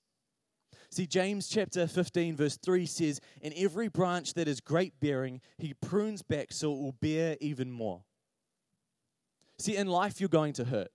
See, 0.96 1.06
James 1.06 1.46
chapter 1.46 1.86
15, 1.86 2.36
verse 2.36 2.56
3 2.56 2.86
says, 2.86 3.20
In 3.42 3.52
every 3.54 3.88
branch 3.88 4.32
that 4.32 4.48
is 4.48 4.62
grape 4.62 4.94
bearing, 4.98 5.42
he 5.58 5.74
prunes 5.74 6.22
back 6.22 6.54
so 6.54 6.72
it 6.72 6.78
will 6.78 6.96
bear 7.02 7.36
even 7.38 7.70
more. 7.70 8.00
See, 9.58 9.76
in 9.76 9.88
life, 9.88 10.20
you're 10.22 10.30
going 10.30 10.54
to 10.54 10.64
hurt. 10.64 10.88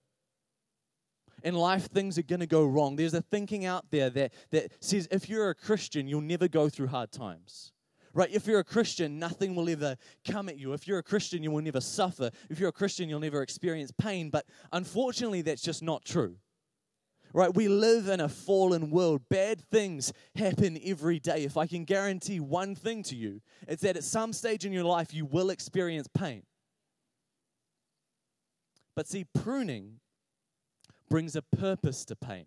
In 1.44 1.54
life, 1.54 1.86
things 1.92 2.18
are 2.18 2.24
going 2.24 2.40
to 2.40 2.48
go 2.48 2.66
wrong. 2.66 2.96
There's 2.96 3.14
a 3.14 3.22
thinking 3.22 3.64
out 3.66 3.92
there 3.92 4.10
that, 4.10 4.34
that 4.50 4.72
says 4.84 5.08
if 5.12 5.30
you're 5.30 5.52
a 5.52 5.56
Christian, 5.56 6.08
you'll 6.08 6.22
never 6.22 6.48
go 6.48 6.68
through 6.68 6.88
hard 6.88 7.12
times 7.12 7.72
right? 8.14 8.30
If 8.30 8.46
you're 8.46 8.60
a 8.60 8.64
Christian, 8.66 9.20
nothing 9.20 9.56
will 9.56 9.70
ever 9.70 9.96
come 10.28 10.50
at 10.50 10.58
you. 10.58 10.74
If 10.74 10.86
you're 10.86 10.98
a 10.98 11.04
Christian, 11.04 11.44
you 11.44 11.52
will 11.52 11.62
never 11.62 11.80
suffer. 11.80 12.30
If 12.50 12.60
you're 12.60 12.68
a 12.68 12.74
Christian, 12.74 13.08
you'll 13.08 13.22
never 13.22 13.42
experience 13.42 13.90
pain. 13.90 14.30
But 14.30 14.46
unfortunately, 14.74 15.44
that's 15.44 15.62
just 15.62 15.82
not 15.82 16.04
true. 16.04 16.36
Right? 17.34 17.54
We 17.54 17.68
live 17.68 18.08
in 18.08 18.20
a 18.20 18.28
fallen 18.28 18.92
world. 18.92 19.22
Bad 19.30 19.62
things 19.62 20.12
happen 20.36 20.78
every 20.84 21.20
day. 21.20 21.44
If 21.44 21.56
I 21.58 21.66
can 21.66 21.86
guarantee 21.86 22.40
one 22.40 22.76
thing 22.76 23.04
to 23.04 23.16
you, 23.16 23.42
it's 23.68 23.84
that 23.84 23.98
at 23.98 24.04
some 24.04 24.34
stage 24.34 24.66
in 24.66 24.74
your 24.74 24.84
life, 24.84 25.14
you 25.14 25.26
will 25.26 25.50
experience 25.50 26.08
pain. 26.14 26.44
But 28.96 29.08
see, 29.08 29.26
pruning 29.34 30.00
brings 31.10 31.36
a 31.36 31.42
purpose 31.42 32.04
to 32.06 32.16
pain. 32.16 32.46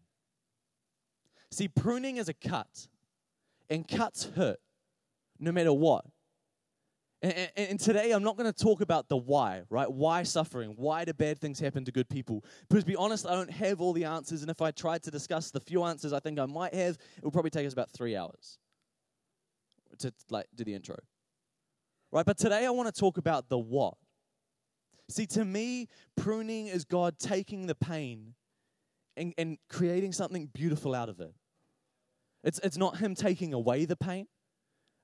See, 1.50 1.68
pruning 1.68 2.16
is 2.16 2.28
a 2.28 2.34
cut, 2.34 2.88
and 3.70 3.86
cuts 3.86 4.30
hurt 4.36 4.58
no 5.38 5.52
matter 5.52 5.72
what. 5.72 6.04
And, 7.22 7.50
and, 7.56 7.80
today 7.80 8.10
I'm 8.10 8.22
not 8.22 8.36
going 8.36 8.52
to 8.52 8.64
talk 8.64 8.82
about 8.82 9.08
the 9.08 9.16
why, 9.16 9.62
right? 9.70 9.90
Why 9.90 10.24
suffering? 10.24 10.74
Why 10.76 11.06
do 11.06 11.14
bad 11.14 11.38
things 11.38 11.58
happen 11.58 11.84
to 11.86 11.92
good 11.92 12.08
people? 12.08 12.44
Because 12.68 12.84
to 12.84 12.88
be 12.88 12.96
honest, 12.96 13.26
I 13.26 13.34
don't 13.34 13.50
have 13.50 13.80
all 13.80 13.94
the 13.94 14.04
answers. 14.04 14.42
And 14.42 14.50
if 14.50 14.60
I 14.60 14.70
tried 14.72 15.02
to 15.04 15.10
discuss 15.10 15.50
the 15.50 15.60
few 15.60 15.84
answers 15.84 16.12
I 16.12 16.20
think 16.20 16.38
I 16.38 16.44
might 16.44 16.74
have, 16.74 16.98
it 17.16 17.24
would 17.24 17.32
probably 17.32 17.50
take 17.50 17.66
us 17.66 17.72
about 17.72 17.90
three 17.90 18.14
hours 18.14 18.58
to 19.98 20.12
like 20.28 20.46
do 20.54 20.64
the 20.64 20.74
intro. 20.74 20.96
Right? 22.12 22.26
But 22.26 22.36
today 22.36 22.66
I 22.66 22.70
want 22.70 22.94
to 22.94 23.00
talk 23.00 23.16
about 23.16 23.48
the 23.48 23.58
what. 23.58 23.94
See, 25.08 25.26
to 25.28 25.44
me, 25.44 25.88
pruning 26.16 26.66
is 26.66 26.84
God 26.84 27.18
taking 27.18 27.66
the 27.66 27.74
pain 27.74 28.34
and, 29.16 29.34
and 29.36 29.58
creating 29.68 30.12
something 30.12 30.48
beautiful 30.52 30.94
out 30.94 31.08
of 31.08 31.20
it. 31.20 31.34
It's, 32.42 32.58
it's 32.60 32.76
not 32.76 32.98
Him 32.98 33.14
taking 33.14 33.54
away 33.54 33.84
the 33.84 33.96
pain. 33.96 34.26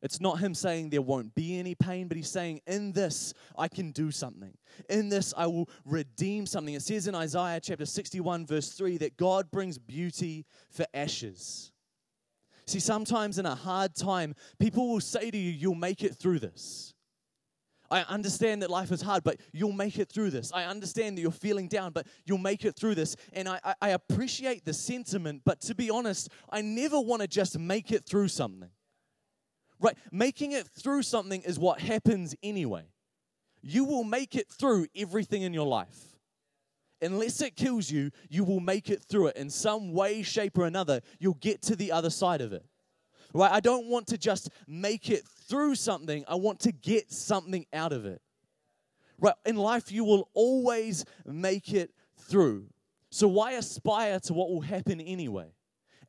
It's 0.02 0.20
not 0.20 0.38
him 0.38 0.54
saying 0.54 0.90
there 0.90 1.02
won't 1.02 1.34
be 1.34 1.58
any 1.58 1.74
pain, 1.74 2.08
but 2.08 2.16
he's 2.16 2.30
saying, 2.30 2.60
In 2.66 2.92
this, 2.92 3.34
I 3.56 3.68
can 3.68 3.92
do 3.92 4.10
something. 4.10 4.54
In 4.88 5.10
this, 5.10 5.34
I 5.36 5.46
will 5.46 5.68
redeem 5.84 6.46
something. 6.46 6.74
It 6.74 6.82
says 6.82 7.06
in 7.06 7.14
Isaiah 7.14 7.60
chapter 7.60 7.84
61, 7.84 8.46
verse 8.46 8.70
3, 8.70 8.96
that 8.98 9.16
God 9.16 9.50
brings 9.50 9.76
beauty 9.76 10.46
for 10.70 10.86
ashes. 10.94 11.72
See, 12.66 12.80
sometimes 12.80 13.38
in 13.38 13.46
a 13.46 13.54
hard 13.54 13.94
time, 13.94 14.34
people 14.58 14.88
will 14.88 15.00
say 15.00 15.30
to 15.30 15.36
you, 15.36 15.50
You'll 15.50 15.74
make 15.74 16.02
it 16.02 16.16
through 16.16 16.38
this. 16.38 16.94
I 17.90 18.02
understand 18.02 18.62
that 18.62 18.70
life 18.70 18.92
is 18.92 19.02
hard, 19.02 19.24
but 19.24 19.40
you'll 19.52 19.72
make 19.72 19.98
it 19.98 20.08
through 20.08 20.30
this. 20.30 20.52
I 20.54 20.64
understand 20.64 21.18
that 21.18 21.22
you're 21.22 21.32
feeling 21.32 21.66
down, 21.66 21.90
but 21.92 22.06
you'll 22.24 22.38
make 22.38 22.64
it 22.64 22.76
through 22.76 22.94
this. 22.94 23.16
And 23.32 23.48
I, 23.48 23.58
I, 23.64 23.74
I 23.82 23.88
appreciate 23.90 24.64
the 24.64 24.72
sentiment, 24.72 25.42
but 25.44 25.60
to 25.62 25.74
be 25.74 25.90
honest, 25.90 26.28
I 26.48 26.62
never 26.62 27.00
want 27.00 27.22
to 27.22 27.28
just 27.28 27.58
make 27.58 27.90
it 27.90 28.06
through 28.06 28.28
something. 28.28 28.70
Right? 29.80 29.96
Making 30.12 30.52
it 30.52 30.66
through 30.66 31.02
something 31.02 31.42
is 31.42 31.58
what 31.58 31.80
happens 31.80 32.34
anyway. 32.42 32.84
You 33.62 33.84
will 33.84 34.04
make 34.04 34.36
it 34.36 34.48
through 34.48 34.86
everything 34.94 35.42
in 35.42 35.54
your 35.54 35.66
life. 35.66 35.96
Unless 37.02 37.40
it 37.40 37.56
kills 37.56 37.90
you, 37.90 38.10
you 38.28 38.44
will 38.44 38.60
make 38.60 38.90
it 38.90 39.02
through 39.02 39.28
it 39.28 39.36
in 39.36 39.48
some 39.48 39.92
way, 39.92 40.22
shape, 40.22 40.58
or 40.58 40.66
another. 40.66 41.00
You'll 41.18 41.34
get 41.34 41.62
to 41.62 41.76
the 41.76 41.92
other 41.92 42.10
side 42.10 42.42
of 42.42 42.52
it. 42.52 42.64
Right? 43.32 43.50
I 43.50 43.60
don't 43.60 43.86
want 43.86 44.08
to 44.08 44.18
just 44.18 44.50
make 44.66 45.08
it 45.08 45.24
through 45.48 45.76
something, 45.76 46.24
I 46.28 46.34
want 46.34 46.60
to 46.60 46.72
get 46.72 47.10
something 47.10 47.64
out 47.72 47.92
of 47.92 48.04
it. 48.04 48.20
Right? 49.18 49.34
In 49.46 49.56
life, 49.56 49.90
you 49.90 50.04
will 50.04 50.28
always 50.34 51.04
make 51.24 51.72
it 51.72 51.90
through. 52.18 52.66
So, 53.10 53.28
why 53.28 53.52
aspire 53.52 54.20
to 54.20 54.34
what 54.34 54.50
will 54.50 54.60
happen 54.60 55.00
anyway? 55.00 55.52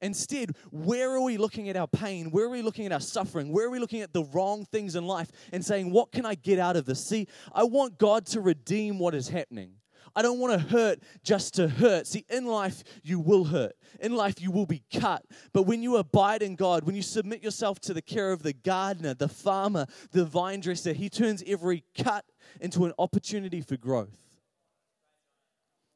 Instead, 0.02 0.56
where 0.72 1.12
are 1.12 1.22
we 1.22 1.38
looking 1.38 1.70
at 1.70 1.78
our 1.78 1.88
pain? 1.88 2.32
Where 2.32 2.46
are 2.46 2.50
we 2.50 2.62
looking 2.62 2.86
at 2.86 2.92
our 2.92 3.00
suffering? 3.00 3.52
Where 3.52 3.68
are 3.68 3.70
we 3.70 3.80
looking 3.80 4.02
at 4.02 4.14
the 4.14 4.24
wrong 4.26 4.66
things 4.66 4.96
in 4.96 5.06
life 5.06 5.32
and 5.52 5.64
saying, 5.64 5.92
What 5.92 6.12
can 6.12 6.26
I 6.26 6.36
get 6.36 6.60
out 6.60 6.76
of 6.76 6.86
this? 6.86 7.06
See, 7.06 7.28
I 7.54 7.64
want 7.64 8.00
God 8.00 8.26
to 8.28 8.42
redeem 8.42 8.98
what 8.98 9.14
is 9.14 9.30
happening. 9.30 9.74
I 10.16 10.22
don't 10.22 10.40
want 10.40 10.54
to 10.54 10.68
hurt 10.68 11.00
just 11.24 11.54
to 11.54 11.70
hurt. 11.70 12.06
See, 12.06 12.26
in 12.30 12.46
life, 12.46 12.84
you 13.04 13.20
will 13.20 13.46
hurt. 13.46 13.74
In 14.02 14.14
life, 14.14 14.42
you 14.42 14.52
will 14.52 14.66
be 14.66 14.84
cut. 14.94 15.24
But 15.54 15.64
when 15.64 15.82
you 15.82 15.98
abide 15.98 16.42
in 16.42 16.56
God, 16.56 16.84
when 16.84 16.96
you 16.96 17.02
submit 17.02 17.44
yourself 17.44 17.80
to 17.82 17.94
the 17.94 18.02
care 18.02 18.34
of 18.34 18.44
the 18.44 18.54
gardener, 18.54 19.14
the 19.14 19.30
farmer, 19.30 19.86
the 20.12 20.26
vine 20.26 20.60
dresser, 20.60 20.94
He 20.94 21.10
turns 21.10 21.44
every 21.48 21.86
cut 21.98 22.26
into 22.60 22.86
an 22.86 22.94
opportunity 23.00 23.62
for 23.62 23.78
growth. 23.78 24.18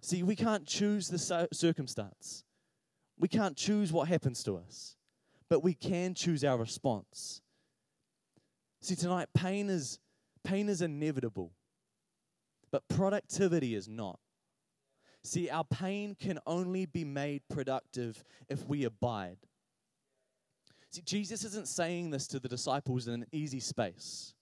See, 0.01 0.23
we 0.23 0.35
can't 0.35 0.65
choose 0.65 1.07
the 1.07 1.47
circumstance. 1.51 2.43
We 3.17 3.27
can't 3.27 3.55
choose 3.55 3.93
what 3.93 4.07
happens 4.07 4.43
to 4.43 4.57
us, 4.57 4.95
but 5.49 5.63
we 5.63 5.73
can 5.73 6.13
choose 6.13 6.43
our 6.43 6.57
response. 6.57 7.41
See, 8.81 8.95
tonight, 8.95 9.29
pain 9.33 9.69
is, 9.69 9.99
pain 10.43 10.69
is 10.69 10.81
inevitable, 10.81 11.51
but 12.71 12.87
productivity 12.87 13.73
is 13.73 13.87
not. 13.87 14.19
See, 15.23 15.49
our 15.49 15.63
pain 15.63 16.15
can 16.19 16.39
only 16.45 16.85
be 16.85 17.03
made 17.03 17.41
productive 17.49 18.23
if 18.47 18.65
we 18.67 18.83
abide. 18.83 19.37
See, 20.91 21.01
Jesus 21.01 21.43
isn't 21.43 21.67
saying 21.67 22.11
this 22.11 22.27
to 22.27 22.39
the 22.39 22.47
disciples 22.47 23.07
in 23.07 23.15
an 23.15 23.25
easy 23.31 23.59
space. 23.59 24.35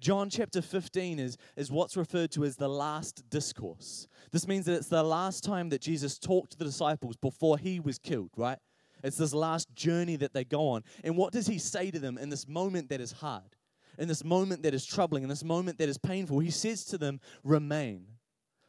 John 0.00 0.28
chapter 0.28 0.60
15 0.60 1.18
is, 1.18 1.38
is 1.56 1.70
what's 1.70 1.96
referred 1.96 2.30
to 2.32 2.44
as 2.44 2.56
the 2.56 2.68
last 2.68 3.28
discourse. 3.30 4.06
This 4.30 4.46
means 4.46 4.66
that 4.66 4.74
it's 4.74 4.88
the 4.88 5.02
last 5.02 5.42
time 5.42 5.70
that 5.70 5.80
Jesus 5.80 6.18
talked 6.18 6.52
to 6.52 6.58
the 6.58 6.64
disciples 6.64 7.16
before 7.16 7.56
he 7.56 7.80
was 7.80 7.98
killed, 7.98 8.30
right? 8.36 8.58
It's 9.02 9.16
this 9.16 9.34
last 9.34 9.74
journey 9.74 10.16
that 10.16 10.34
they 10.34 10.44
go 10.44 10.68
on. 10.68 10.84
And 11.04 11.16
what 11.16 11.32
does 11.32 11.46
he 11.46 11.58
say 11.58 11.90
to 11.90 11.98
them 11.98 12.18
in 12.18 12.28
this 12.28 12.46
moment 12.46 12.90
that 12.90 13.00
is 13.00 13.12
hard, 13.12 13.56
in 13.98 14.08
this 14.08 14.24
moment 14.24 14.62
that 14.64 14.74
is 14.74 14.84
troubling, 14.84 15.22
in 15.22 15.28
this 15.28 15.44
moment 15.44 15.78
that 15.78 15.88
is 15.88 15.98
painful? 15.98 16.40
He 16.40 16.50
says 16.50 16.84
to 16.86 16.98
them, 16.98 17.20
Remain, 17.42 18.06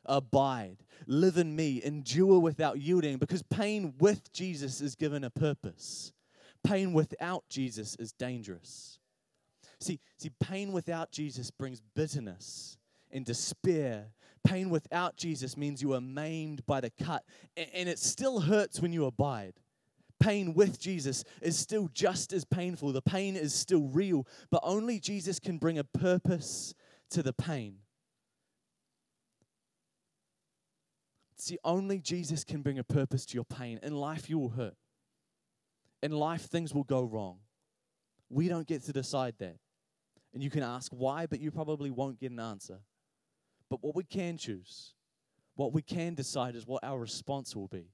abide, 0.05 0.77
live 1.07 1.37
in 1.37 1.55
me, 1.55 1.81
endure 1.83 2.39
without 2.39 2.79
yielding, 2.79 3.17
because 3.17 3.43
pain 3.43 3.95
with 3.99 4.31
Jesus 4.31 4.79
is 4.79 4.95
given 4.95 5.23
a 5.23 5.29
purpose. 5.29 6.13
Pain 6.63 6.93
without 6.93 7.43
Jesus 7.49 7.95
is 7.99 8.11
dangerous. 8.13 8.96
See, 9.79 9.99
see, 10.17 10.31
pain 10.39 10.71
without 10.71 11.11
Jesus 11.11 11.51
brings 11.51 11.81
bitterness 11.95 12.77
and 13.11 13.25
despair. 13.25 14.07
Pain 14.43 14.69
without 14.69 15.17
Jesus 15.17 15.57
means 15.57 15.81
you 15.81 15.93
are 15.93 16.01
maimed 16.01 16.65
by 16.65 16.81
the 16.81 16.89
cut, 16.89 17.23
and 17.55 17.89
it 17.89 17.99
still 17.99 18.39
hurts 18.39 18.79
when 18.79 18.93
you 18.93 19.05
abide. 19.05 19.53
Pain 20.19 20.53
with 20.55 20.79
Jesus 20.79 21.23
is 21.41 21.57
still 21.57 21.89
just 21.93 22.33
as 22.33 22.43
painful. 22.43 22.91
The 22.91 23.01
pain 23.01 23.35
is 23.35 23.53
still 23.53 23.87
real, 23.87 24.25
but 24.49 24.61
only 24.63 24.99
Jesus 24.99 25.39
can 25.39 25.57
bring 25.57 25.77
a 25.77 25.83
purpose 25.83 26.73
to 27.11 27.21
the 27.21 27.33
pain. 27.33 27.77
See, 31.35 31.59
only 31.63 31.99
Jesus 31.99 32.43
can 32.43 32.63
bring 32.63 32.79
a 32.79 32.83
purpose 32.83 33.25
to 33.27 33.35
your 33.35 33.45
pain. 33.45 33.79
In 33.83 33.95
life, 33.95 34.27
you 34.27 34.39
will 34.39 34.49
hurt. 34.49 34.75
In 36.01 36.11
life, 36.11 36.43
things 36.43 36.73
will 36.73 36.83
go 36.83 37.03
wrong. 37.03 37.37
We 38.29 38.47
don't 38.47 38.67
get 38.67 38.83
to 38.85 38.91
decide 38.91 39.35
that. 39.37 39.57
And 40.33 40.43
you 40.43 40.49
can 40.49 40.63
ask 40.63 40.91
why, 40.91 41.25
but 41.25 41.39
you 41.39 41.51
probably 41.51 41.89
won't 41.89 42.19
get 42.19 42.31
an 42.31 42.39
answer. 42.39 42.79
But 43.69 43.83
what 43.83 43.95
we 43.95 44.03
can 44.03 44.37
choose, 44.37 44.93
what 45.55 45.73
we 45.73 45.81
can 45.81 46.13
decide 46.13 46.55
is 46.55 46.67
what 46.67 46.83
our 46.83 46.99
response 46.99 47.55
will 47.55 47.67
be. 47.67 47.91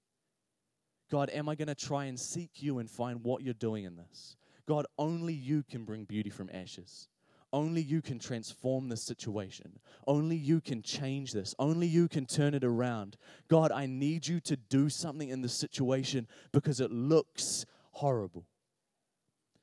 God, 1.09 1.29
am 1.29 1.47
I 1.47 1.55
going 1.55 1.67
to 1.67 1.75
try 1.75 2.05
and 2.05 2.19
seek 2.19 2.49
you 2.55 2.79
and 2.79 2.89
find 2.89 3.23
what 3.23 3.43
you're 3.43 3.53
doing 3.53 3.85
in 3.85 3.95
this? 3.95 4.35
God, 4.67 4.85
only 4.97 5.33
you 5.33 5.63
can 5.63 5.85
bring 5.85 6.05
beauty 6.05 6.29
from 6.29 6.49
ashes. 6.53 7.07
Only 7.51 7.81
you 7.81 8.01
can 8.01 8.17
transform 8.17 8.89
this 8.89 9.03
situation. 9.03 9.79
Only 10.07 10.35
you 10.35 10.59
can 10.59 10.81
change 10.81 11.33
this. 11.33 11.53
Only 11.59 11.85
you 11.85 12.07
can 12.07 12.25
turn 12.25 12.55
it 12.55 12.63
around. 12.63 13.15
God, 13.47 13.71
I 13.71 13.85
need 13.85 14.27
you 14.27 14.39
to 14.41 14.55
do 14.55 14.89
something 14.89 15.29
in 15.29 15.41
this 15.43 15.53
situation 15.53 16.27
because 16.51 16.79
it 16.79 16.91
looks 16.91 17.67
horrible. 17.91 18.47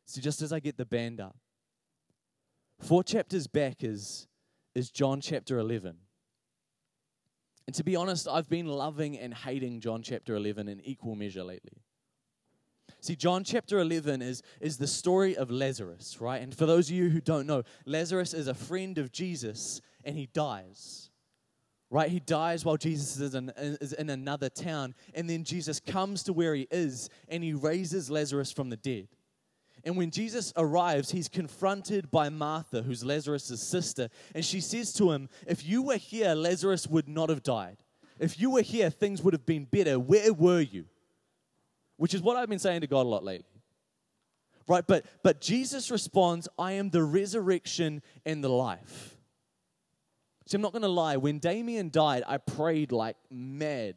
See, 0.06 0.20
just 0.20 0.40
as 0.40 0.52
I 0.52 0.61
get 0.61 0.76
the 0.76 0.85
band 0.85 1.20
up, 1.20 1.37
four 2.81 3.05
chapters 3.05 3.47
back 3.47 3.85
is, 3.85 4.27
is 4.75 4.90
John 4.90 5.21
chapter 5.21 5.59
11. 5.59 5.97
And 7.66 7.75
to 7.77 7.85
be 7.85 7.95
honest, 7.95 8.27
I've 8.27 8.49
been 8.49 8.66
loving 8.66 9.16
and 9.19 9.33
hating 9.33 9.81
John 9.81 10.03
chapter 10.03 10.35
11 10.35 10.69
in 10.69 10.81
equal 10.81 11.14
measure 11.14 11.45
lately. 11.45 11.83
See, 13.01 13.16
John 13.16 13.45
chapter 13.45 13.79
11 13.79 14.23
is, 14.23 14.43
is 14.61 14.77
the 14.77 14.87
story 14.87 15.37
of 15.37 15.51
Lazarus, 15.51 16.21
right? 16.21 16.43
And 16.43 16.55
for 16.55 16.66
those 16.66 16.90
of 16.90 16.97
you 16.97 17.09
who 17.09 17.21
don't 17.21 17.47
know, 17.47 17.62
Lazarus 17.87 18.35
is 18.35 18.49
a 18.49 18.55
friend 18.55 18.99
of 18.99 19.12
Jesus 19.12 19.81
and 20.05 20.16
he 20.16 20.27
dies, 20.27 21.11
right? 21.90 22.11
He 22.11 22.21
dies 22.21 22.64
while 22.64 22.77
Jesus 22.77 23.19
is 23.21 23.35
in, 23.35 23.53
is 23.57 23.93
in 23.93 24.11
another 24.11 24.49
town. 24.49 24.95
And 25.14 25.31
then 25.31 25.45
Jesus 25.45 25.81
comes 25.81 26.25
to 26.25 26.33
where 26.33 26.55
he 26.55 26.66
is 26.71 27.09
and 27.29 27.45
he 27.45 27.53
raises 27.53 28.11
Lazarus 28.11 28.53
from 28.53 28.69
the 28.71 28.77
dead. 28.77 29.09
And 29.85 29.97
when 29.97 30.11
Jesus 30.11 30.53
arrives, 30.57 31.11
he's 31.11 31.29
confronted 31.29 32.11
by 32.11 32.29
Martha, 32.29 32.83
who's 32.83 33.05
Lazarus' 33.05 33.61
sister. 33.62 34.09
And 34.35 34.45
she 34.45 34.61
says 34.61 34.93
to 34.95 35.12
him, 35.12 35.29
If 35.47 35.66
you 35.66 35.83
were 35.83 35.97
here, 35.97 36.35
Lazarus 36.35 36.87
would 36.87 37.09
not 37.09 37.29
have 37.29 37.43
died. 37.43 37.79
If 38.19 38.38
you 38.38 38.51
were 38.51 38.62
here, 38.62 38.90
things 38.90 39.23
would 39.23 39.35
have 39.35 39.47
been 39.47 39.64
better. 39.64 39.99
Where 39.99 40.33
were 40.33 40.61
you? 40.61 40.85
which 42.01 42.14
is 42.14 42.23
what 42.23 42.38
I've 42.38 42.49
been 42.49 42.59
saying 42.59 42.81
to 42.81 42.87
God 42.87 43.05
a 43.05 43.09
lot 43.11 43.23
lately. 43.23 43.45
Right? 44.66 44.87
But 44.87 45.05
but 45.23 45.43
Jesus 45.43 45.90
responds, 45.90 46.49
I 46.59 46.73
am 46.73 46.88
the 46.88 47.03
resurrection 47.03 48.01
and 48.25 48.43
the 48.43 48.49
life. 48.49 49.19
See, 50.47 50.57
I'm 50.57 50.62
not 50.62 50.73
gonna 50.73 50.88
lie, 50.88 51.19
when 51.19 51.40
Damien 51.40 51.90
died, 51.90 52.23
I 52.27 52.38
prayed 52.38 52.90
like 52.90 53.16
mad 53.31 53.97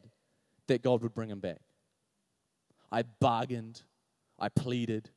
that 0.66 0.82
God 0.82 1.02
would 1.02 1.14
bring 1.14 1.30
him 1.30 1.40
back. 1.40 1.60
I 2.92 3.04
bargained, 3.20 3.80
I 4.38 4.50
pleaded. 4.50 5.08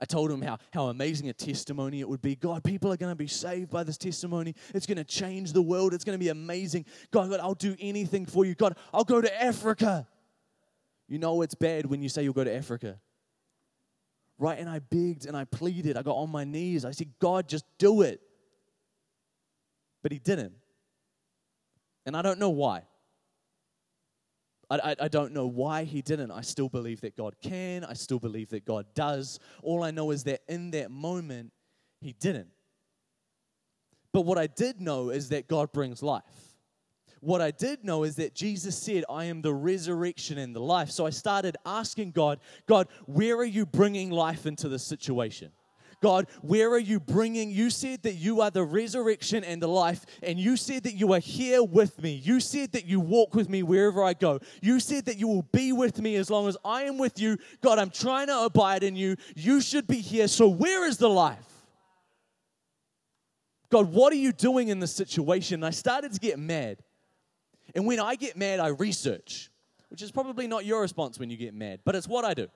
I 0.00 0.04
told 0.04 0.30
him 0.30 0.42
how, 0.42 0.58
how 0.72 0.88
amazing 0.88 1.28
a 1.30 1.32
testimony 1.32 2.00
it 2.00 2.08
would 2.08 2.20
be. 2.20 2.36
God, 2.36 2.62
people 2.62 2.92
are 2.92 2.98
going 2.98 3.12
to 3.12 3.16
be 3.16 3.26
saved 3.26 3.70
by 3.70 3.82
this 3.82 3.96
testimony. 3.96 4.54
It's 4.74 4.84
going 4.84 4.98
to 4.98 5.04
change 5.04 5.52
the 5.52 5.62
world. 5.62 5.94
It's 5.94 6.04
going 6.04 6.18
to 6.18 6.22
be 6.22 6.28
amazing. 6.28 6.84
God, 7.10 7.30
God, 7.30 7.40
I'll 7.40 7.54
do 7.54 7.74
anything 7.80 8.26
for 8.26 8.44
you. 8.44 8.54
God, 8.54 8.76
I'll 8.92 9.04
go 9.04 9.22
to 9.22 9.42
Africa. 9.42 10.06
You 11.08 11.18
know 11.18 11.40
it's 11.42 11.54
bad 11.54 11.86
when 11.86 12.02
you 12.02 12.10
say 12.10 12.24
you'll 12.24 12.34
go 12.34 12.44
to 12.44 12.54
Africa. 12.54 12.98
Right? 14.38 14.58
And 14.58 14.68
I 14.68 14.80
begged 14.80 15.24
and 15.24 15.34
I 15.34 15.44
pleaded. 15.44 15.96
I 15.96 16.02
got 16.02 16.16
on 16.16 16.30
my 16.30 16.44
knees. 16.44 16.84
I 16.84 16.90
said, 16.90 17.08
God, 17.18 17.48
just 17.48 17.64
do 17.78 18.02
it. 18.02 18.20
But 20.02 20.12
he 20.12 20.18
didn't. 20.18 20.52
And 22.04 22.14
I 22.14 22.20
don't 22.20 22.38
know 22.38 22.50
why. 22.50 22.82
I, 24.68 24.76
I, 24.76 24.96
I, 25.02 25.08
don't 25.08 25.32
know 25.32 25.46
why 25.46 25.84
he 25.84 26.02
didn't. 26.02 26.30
I 26.30 26.40
still 26.40 26.68
believe 26.68 27.00
that 27.02 27.16
God 27.16 27.36
can. 27.40 27.84
I 27.84 27.94
still 27.94 28.18
believe 28.18 28.48
that 28.50 28.64
God 28.64 28.86
does. 28.94 29.38
All 29.62 29.82
I 29.82 29.90
know 29.90 30.10
is 30.10 30.24
that 30.24 30.40
in 30.48 30.72
that 30.72 30.90
moment, 30.90 31.52
he 32.00 32.12
didn't. 32.12 32.48
But 34.12 34.22
what 34.22 34.38
I 34.38 34.46
did 34.46 34.80
know 34.80 35.10
is 35.10 35.28
that 35.28 35.46
God 35.46 35.72
brings 35.72 36.02
life. 36.02 36.22
What 37.20 37.40
I 37.40 37.50
did 37.50 37.84
know 37.84 38.04
is 38.04 38.16
that 38.16 38.34
Jesus 38.34 38.76
said, 38.76 39.04
I 39.08 39.24
am 39.24 39.42
the 39.42 39.54
resurrection 39.54 40.38
and 40.38 40.54
the 40.54 40.60
life. 40.60 40.90
So 40.90 41.06
I 41.06 41.10
started 41.10 41.56
asking 41.64 42.12
God, 42.12 42.40
God, 42.66 42.88
where 43.06 43.36
are 43.36 43.44
you 43.44 43.66
bringing 43.66 44.10
life 44.10 44.46
into 44.46 44.68
this 44.68 44.84
situation? 44.84 45.50
God, 46.02 46.26
where 46.42 46.70
are 46.70 46.78
you 46.78 47.00
bringing? 47.00 47.50
You 47.50 47.70
said 47.70 48.02
that 48.02 48.14
you 48.14 48.40
are 48.40 48.50
the 48.50 48.62
resurrection 48.62 49.44
and 49.44 49.60
the 49.62 49.68
life, 49.68 50.04
and 50.22 50.38
you 50.38 50.56
said 50.56 50.82
that 50.84 50.94
you 50.94 51.12
are 51.12 51.18
here 51.18 51.62
with 51.62 52.00
me. 52.02 52.12
You 52.12 52.40
said 52.40 52.72
that 52.72 52.84
you 52.84 53.00
walk 53.00 53.34
with 53.34 53.48
me 53.48 53.62
wherever 53.62 54.04
I 54.04 54.12
go. 54.12 54.40
You 54.62 54.78
said 54.78 55.06
that 55.06 55.16
you 55.16 55.26
will 55.26 55.46
be 55.52 55.72
with 55.72 56.00
me 56.00 56.16
as 56.16 56.30
long 56.30 56.48
as 56.48 56.56
I 56.64 56.82
am 56.82 56.98
with 56.98 57.18
you. 57.18 57.38
God, 57.62 57.78
I'm 57.78 57.90
trying 57.90 58.26
to 58.26 58.40
abide 58.40 58.82
in 58.82 58.94
you. 58.94 59.16
You 59.34 59.60
should 59.60 59.86
be 59.86 60.00
here. 60.00 60.28
So, 60.28 60.48
where 60.48 60.86
is 60.86 60.98
the 60.98 61.08
life? 61.08 61.46
God, 63.70 63.92
what 63.92 64.12
are 64.12 64.16
you 64.16 64.32
doing 64.32 64.68
in 64.68 64.78
this 64.78 64.94
situation? 64.94 65.56
And 65.56 65.66
I 65.66 65.70
started 65.70 66.12
to 66.12 66.20
get 66.20 66.38
mad. 66.38 66.78
And 67.74 67.86
when 67.86 67.98
I 67.98 68.14
get 68.14 68.36
mad, 68.36 68.60
I 68.60 68.68
research, 68.68 69.50
which 69.88 70.02
is 70.02 70.12
probably 70.12 70.46
not 70.46 70.64
your 70.64 70.82
response 70.82 71.18
when 71.18 71.30
you 71.30 71.36
get 71.36 71.52
mad, 71.52 71.80
but 71.84 71.94
it's 71.94 72.06
what 72.06 72.24
I 72.24 72.34
do. 72.34 72.48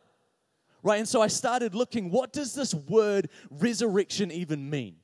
Right? 0.83 0.99
And 0.99 1.09
so 1.09 1.21
I 1.21 1.27
started 1.27 1.75
looking 1.75 2.11
what 2.11 2.33
does 2.33 2.55
this 2.55 2.75
word 2.75 3.29
resurrection 3.51 4.31
even 4.31 4.71
mean? 4.71 4.97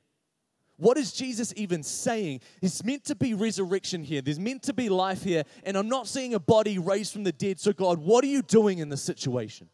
What 0.77 0.97
is 0.97 1.11
Jesus 1.11 1.53
even 1.55 1.81
saying? 1.81 2.41
It's 2.61 2.83
meant 2.83 3.05
to 3.05 3.15
be 3.15 3.33
resurrection 3.33 4.03
here. 4.03 4.21
There's 4.21 4.39
meant 4.39 4.63
to 4.63 4.73
be 4.73 4.89
life 4.89 5.23
here. 5.23 5.43
And 5.63 5.75
I'm 5.75 5.89
not 5.89 6.07
seeing 6.07 6.35
a 6.35 6.39
body 6.39 6.77
raised 6.77 7.13
from 7.13 7.23
the 7.23 7.31
dead. 7.31 7.59
So, 7.59 7.73
God, 7.73 7.97
what 7.97 8.23
are 8.23 8.27
you 8.27 8.43
doing 8.43 8.77
in 8.77 8.89
this 8.89 9.01
situation? 9.01 9.69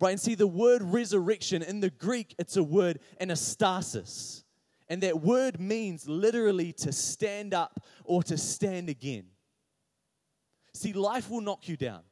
Right? 0.00 0.10
And 0.10 0.20
see, 0.20 0.36
the 0.36 0.46
word 0.46 0.82
resurrection 0.82 1.62
in 1.62 1.80
the 1.80 1.90
Greek, 1.90 2.34
it's 2.38 2.56
a 2.56 2.62
word 2.62 3.00
anastasis. 3.20 4.44
And 4.88 5.02
that 5.02 5.20
word 5.20 5.60
means 5.60 6.08
literally 6.08 6.72
to 6.74 6.92
stand 6.92 7.54
up 7.54 7.80
or 8.04 8.22
to 8.24 8.36
stand 8.36 8.88
again. 8.88 9.24
See, 10.74 10.92
life 10.92 11.28
will 11.28 11.40
knock 11.40 11.68
you 11.68 11.76
down. 11.76 12.02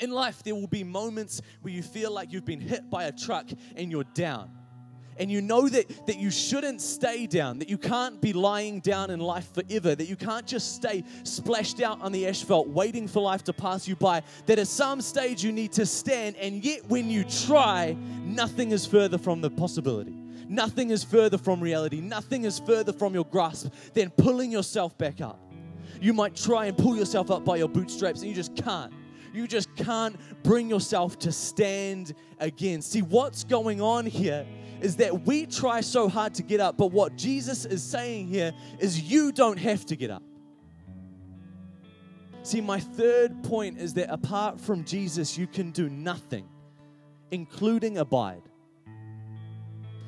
In 0.00 0.10
life, 0.10 0.42
there 0.42 0.54
will 0.54 0.66
be 0.66 0.82
moments 0.82 1.42
where 1.60 1.72
you 1.72 1.82
feel 1.82 2.10
like 2.10 2.32
you've 2.32 2.46
been 2.46 2.60
hit 2.60 2.88
by 2.90 3.04
a 3.04 3.12
truck 3.12 3.46
and 3.76 3.90
you're 3.90 4.04
down. 4.14 4.50
And 5.18 5.30
you 5.30 5.42
know 5.42 5.68
that, 5.68 6.06
that 6.06 6.16
you 6.16 6.30
shouldn't 6.30 6.80
stay 6.80 7.26
down, 7.26 7.58
that 7.58 7.68
you 7.68 7.76
can't 7.76 8.22
be 8.22 8.32
lying 8.32 8.80
down 8.80 9.10
in 9.10 9.20
life 9.20 9.52
forever, 9.52 9.94
that 9.94 10.06
you 10.06 10.16
can't 10.16 10.46
just 10.46 10.74
stay 10.74 11.04
splashed 11.24 11.82
out 11.82 12.00
on 12.00 12.10
the 12.10 12.26
asphalt 12.26 12.68
waiting 12.68 13.06
for 13.06 13.20
life 13.20 13.44
to 13.44 13.52
pass 13.52 13.86
you 13.86 13.96
by, 13.96 14.22
that 14.46 14.58
at 14.58 14.66
some 14.66 15.02
stage 15.02 15.44
you 15.44 15.52
need 15.52 15.72
to 15.72 15.84
stand, 15.84 16.36
and 16.36 16.64
yet 16.64 16.86
when 16.88 17.10
you 17.10 17.24
try, 17.24 17.94
nothing 18.24 18.70
is 18.70 18.86
further 18.86 19.18
from 19.18 19.42
the 19.42 19.50
possibility. 19.50 20.16
Nothing 20.48 20.88
is 20.88 21.04
further 21.04 21.36
from 21.36 21.60
reality. 21.60 22.00
Nothing 22.00 22.44
is 22.44 22.58
further 22.58 22.92
from 22.92 23.12
your 23.12 23.26
grasp 23.26 23.72
than 23.92 24.08
pulling 24.10 24.50
yourself 24.50 24.96
back 24.96 25.20
up. 25.20 25.38
You 26.00 26.14
might 26.14 26.34
try 26.34 26.66
and 26.66 26.76
pull 26.76 26.96
yourself 26.96 27.30
up 27.30 27.44
by 27.44 27.56
your 27.56 27.68
bootstraps 27.68 28.20
and 28.20 28.30
you 28.30 28.34
just 28.34 28.56
can't. 28.56 28.92
You 29.32 29.46
just 29.46 29.74
can't 29.76 30.16
bring 30.42 30.68
yourself 30.68 31.18
to 31.20 31.32
stand 31.32 32.14
again. 32.38 32.82
See, 32.82 33.02
what's 33.02 33.44
going 33.44 33.80
on 33.80 34.06
here 34.06 34.46
is 34.80 34.96
that 34.96 35.26
we 35.26 35.46
try 35.46 35.80
so 35.80 36.08
hard 36.08 36.34
to 36.34 36.42
get 36.42 36.60
up, 36.60 36.76
but 36.76 36.88
what 36.88 37.16
Jesus 37.16 37.64
is 37.64 37.82
saying 37.82 38.28
here 38.28 38.52
is 38.78 39.00
you 39.00 39.32
don't 39.32 39.58
have 39.58 39.84
to 39.86 39.96
get 39.96 40.10
up. 40.10 40.22
See, 42.42 42.60
my 42.60 42.80
third 42.80 43.42
point 43.44 43.78
is 43.78 43.94
that 43.94 44.10
apart 44.10 44.60
from 44.60 44.84
Jesus, 44.84 45.36
you 45.36 45.46
can 45.46 45.70
do 45.70 45.90
nothing, 45.90 46.48
including 47.30 47.98
abide. 47.98 48.42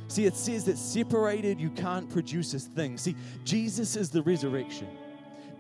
See, 0.09 0.25
it 0.25 0.35
says 0.35 0.65
that 0.65 0.79
separated 0.79 1.61
you 1.61 1.71
can't 1.71 2.09
produce 2.09 2.55
a 2.55 2.59
thing. 2.59 2.99
See, 2.99 3.17
Jesus 3.45 3.97
is 3.97 4.11
the 4.11 4.23
resurrection. 4.23 4.89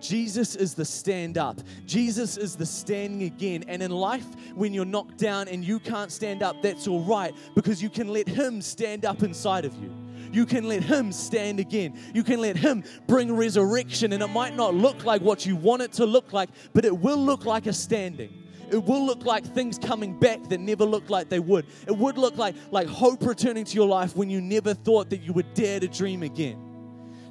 Jesus 0.02 0.56
is 0.56 0.74
the 0.74 0.84
stand 0.84 1.38
up. 1.38 1.60
Jesus 1.86 2.36
is 2.36 2.56
the 2.56 2.66
standing 2.66 3.22
again. 3.22 3.64
And 3.68 3.82
in 3.82 3.90
life, 3.90 4.26
when 4.54 4.74
you're 4.74 4.84
knocked 4.84 5.18
down 5.18 5.48
and 5.48 5.64
you 5.64 5.78
can't 5.78 6.10
stand 6.10 6.42
up, 6.42 6.60
that's 6.60 6.88
all 6.88 7.04
right 7.04 7.34
because 7.54 7.82
you 7.82 7.88
can 7.88 8.08
let 8.08 8.28
Him 8.28 8.60
stand 8.60 9.04
up 9.04 9.22
inside 9.22 9.64
of 9.64 9.74
you. 9.76 9.94
You 10.32 10.44
can 10.44 10.64
let 10.64 10.82
Him 10.82 11.12
stand 11.12 11.60
again. 11.60 11.98
You 12.14 12.24
can 12.24 12.40
let 12.40 12.56
Him 12.56 12.82
bring 13.06 13.34
resurrection. 13.34 14.12
And 14.12 14.22
it 14.22 14.28
might 14.28 14.56
not 14.56 14.74
look 14.74 15.04
like 15.04 15.22
what 15.22 15.46
you 15.46 15.54
want 15.54 15.82
it 15.82 15.92
to 15.94 16.06
look 16.06 16.32
like, 16.32 16.50
but 16.72 16.84
it 16.84 16.98
will 16.98 17.18
look 17.18 17.44
like 17.44 17.66
a 17.66 17.72
standing. 17.72 18.42
It 18.70 18.82
will 18.82 19.04
look 19.04 19.26
like 19.26 19.44
things 19.44 19.78
coming 19.78 20.18
back 20.18 20.48
that 20.48 20.58
never 20.58 20.84
looked 20.84 21.10
like 21.10 21.28
they 21.28 21.40
would. 21.40 21.66
It 21.86 21.96
would 21.96 22.16
look 22.16 22.38
like, 22.38 22.56
like 22.70 22.88
hope 22.88 23.24
returning 23.24 23.66
to 23.66 23.74
your 23.74 23.86
life 23.86 24.16
when 24.16 24.30
you 24.30 24.40
never 24.40 24.72
thought 24.72 25.10
that 25.10 25.22
you 25.22 25.34
would 25.34 25.52
dare 25.52 25.78
to 25.78 25.88
dream 25.88 26.22
again. 26.22 26.71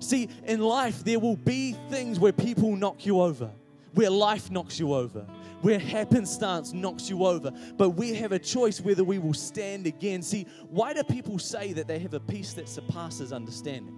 See, 0.02 0.30
in 0.46 0.62
life, 0.62 1.04
there 1.04 1.20
will 1.20 1.38
be 1.38 1.74
things 1.90 2.20
where 2.20 2.34
people 2.34 2.76
knock 2.76 3.06
you 3.06 3.22
over, 3.22 3.52
where 3.94 4.10
life 4.10 4.50
knocks 4.50 4.80
you 4.80 4.96
over, 4.96 5.28
where 5.62 5.78
happenstance 5.78 6.74
knocks 6.74 7.08
you 7.08 7.24
over. 7.24 7.52
But 7.78 7.92
we 7.92 8.16
have 8.16 8.32
a 8.32 8.40
choice 8.40 8.82
whether 8.82 9.04
we 9.04 9.20
will 9.20 9.36
stand 9.36 9.86
again. 9.86 10.24
See, 10.24 10.48
why 10.70 10.94
do 10.94 11.04
people 11.04 11.38
say 11.38 11.72
that 11.74 11.88
they 11.88 12.00
have 12.00 12.16
a 12.16 12.20
peace 12.20 12.54
that 12.54 12.68
surpasses 12.68 13.32
understanding? 13.32 13.96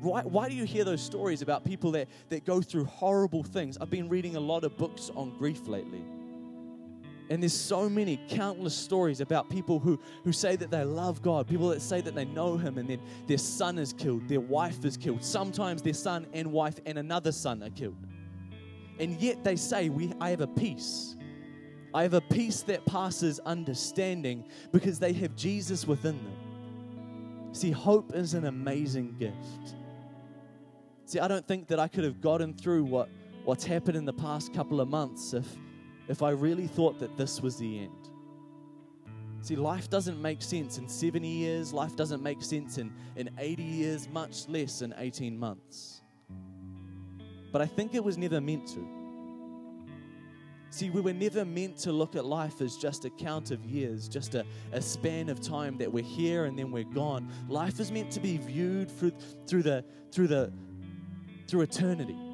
Why, 0.00 0.22
why 0.22 0.50
do 0.50 0.54
you 0.54 0.64
hear 0.64 0.84
those 0.84 1.02
stories 1.02 1.40
about 1.40 1.64
people 1.64 1.90
that, 1.92 2.08
that 2.28 2.44
go 2.44 2.60
through 2.60 2.84
horrible 2.84 3.42
things? 3.42 3.78
I've 3.80 3.90
been 3.90 4.10
reading 4.10 4.36
a 4.36 4.40
lot 4.40 4.64
of 4.64 4.76
books 4.76 5.10
on 5.14 5.36
grief 5.38 5.66
lately. 5.68 6.02
And 7.30 7.40
there's 7.40 7.54
so 7.54 7.88
many 7.88 8.20
countless 8.28 8.74
stories 8.74 9.20
about 9.20 9.48
people 9.48 9.78
who, 9.78 10.00
who 10.24 10.32
say 10.32 10.56
that 10.56 10.72
they 10.72 10.82
love 10.82 11.22
God, 11.22 11.46
people 11.46 11.68
that 11.68 11.80
say 11.80 12.00
that 12.00 12.16
they 12.16 12.24
know 12.24 12.56
Him, 12.56 12.76
and 12.76 12.88
then 12.88 13.00
their 13.28 13.38
son 13.38 13.78
is 13.78 13.92
killed, 13.92 14.28
their 14.28 14.40
wife 14.40 14.84
is 14.84 14.96
killed. 14.96 15.24
Sometimes 15.24 15.80
their 15.80 15.94
son 15.94 16.26
and 16.32 16.50
wife 16.50 16.80
and 16.86 16.98
another 16.98 17.30
son 17.30 17.62
are 17.62 17.70
killed. 17.70 17.96
And 18.98 19.18
yet 19.20 19.44
they 19.44 19.54
say, 19.54 19.88
we, 19.88 20.12
I 20.20 20.30
have 20.30 20.40
a 20.40 20.48
peace. 20.48 21.16
I 21.94 22.02
have 22.02 22.14
a 22.14 22.20
peace 22.20 22.62
that 22.62 22.84
passes 22.84 23.38
understanding 23.40 24.44
because 24.72 24.98
they 24.98 25.12
have 25.14 25.36
Jesus 25.36 25.86
within 25.86 26.16
them. 26.16 27.50
See, 27.52 27.70
hope 27.70 28.12
is 28.12 28.34
an 28.34 28.46
amazing 28.46 29.14
gift. 29.18 29.76
See, 31.06 31.20
I 31.20 31.28
don't 31.28 31.46
think 31.46 31.68
that 31.68 31.78
I 31.78 31.86
could 31.86 32.04
have 32.04 32.20
gotten 32.20 32.54
through 32.54 32.84
what, 32.84 33.08
what's 33.44 33.64
happened 33.64 33.96
in 33.96 34.04
the 34.04 34.12
past 34.12 34.52
couple 34.52 34.80
of 34.80 34.88
months 34.88 35.32
if 35.32 35.46
if 36.10 36.24
I 36.24 36.30
really 36.30 36.66
thought 36.66 36.98
that 36.98 37.16
this 37.16 37.40
was 37.40 37.56
the 37.56 37.78
end. 37.78 38.10
See, 39.42 39.54
life 39.54 39.88
doesn't 39.88 40.20
make 40.20 40.42
sense 40.42 40.76
in 40.76 40.88
70 40.88 41.26
years, 41.26 41.72
life 41.72 41.94
doesn't 41.94 42.20
make 42.20 42.42
sense 42.42 42.78
in, 42.78 42.92
in 43.14 43.30
80 43.38 43.62
years, 43.62 44.08
much 44.08 44.48
less 44.48 44.82
in 44.82 44.92
18 44.98 45.38
months. 45.38 46.02
But 47.52 47.62
I 47.62 47.66
think 47.66 47.94
it 47.94 48.02
was 48.02 48.18
never 48.18 48.40
meant 48.40 48.66
to. 48.74 48.86
See, 50.70 50.90
we 50.90 51.00
were 51.00 51.12
never 51.12 51.44
meant 51.44 51.76
to 51.78 51.92
look 51.92 52.16
at 52.16 52.24
life 52.24 52.60
as 52.60 52.76
just 52.76 53.04
a 53.04 53.10
count 53.10 53.52
of 53.52 53.64
years, 53.64 54.08
just 54.08 54.34
a, 54.34 54.44
a 54.72 54.82
span 54.82 55.28
of 55.28 55.40
time 55.40 55.78
that 55.78 55.92
we're 55.92 56.02
here 56.02 56.46
and 56.46 56.58
then 56.58 56.72
we're 56.72 56.82
gone. 56.82 57.28
Life 57.48 57.78
is 57.78 57.92
meant 57.92 58.10
to 58.12 58.20
be 58.20 58.36
viewed 58.36 58.90
through, 58.90 59.12
through, 59.46 59.62
the, 59.62 59.84
through, 60.10 60.26
the, 60.26 60.52
through 61.46 61.60
eternity. 61.62 62.29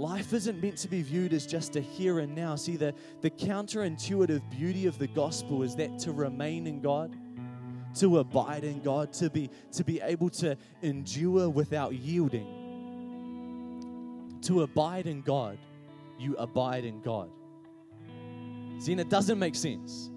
Life 0.00 0.32
isn't 0.32 0.62
meant 0.62 0.78
to 0.78 0.88
be 0.88 1.02
viewed 1.02 1.34
as 1.34 1.46
just 1.46 1.76
a 1.76 1.80
here 1.80 2.20
and 2.20 2.34
now. 2.34 2.56
See, 2.56 2.76
the, 2.76 2.94
the 3.20 3.28
counterintuitive 3.28 4.40
beauty 4.48 4.86
of 4.86 4.98
the 4.98 5.06
gospel 5.06 5.62
is 5.62 5.76
that 5.76 5.98
to 5.98 6.12
remain 6.12 6.66
in 6.66 6.80
God, 6.80 7.14
to 7.96 8.20
abide 8.20 8.64
in 8.64 8.80
God, 8.80 9.12
to 9.12 9.28
be, 9.28 9.50
to 9.72 9.84
be 9.84 10.00
able 10.00 10.30
to 10.30 10.56
endure 10.80 11.50
without 11.50 11.92
yielding. 11.92 12.46
To 14.40 14.62
abide 14.62 15.06
in 15.06 15.20
God, 15.20 15.58
you 16.18 16.34
abide 16.36 16.86
in 16.86 17.02
God. 17.02 17.28
See, 18.78 18.92
and 18.92 19.00
it 19.02 19.10
doesn't 19.10 19.38
make 19.38 19.54
sense. 19.54 20.08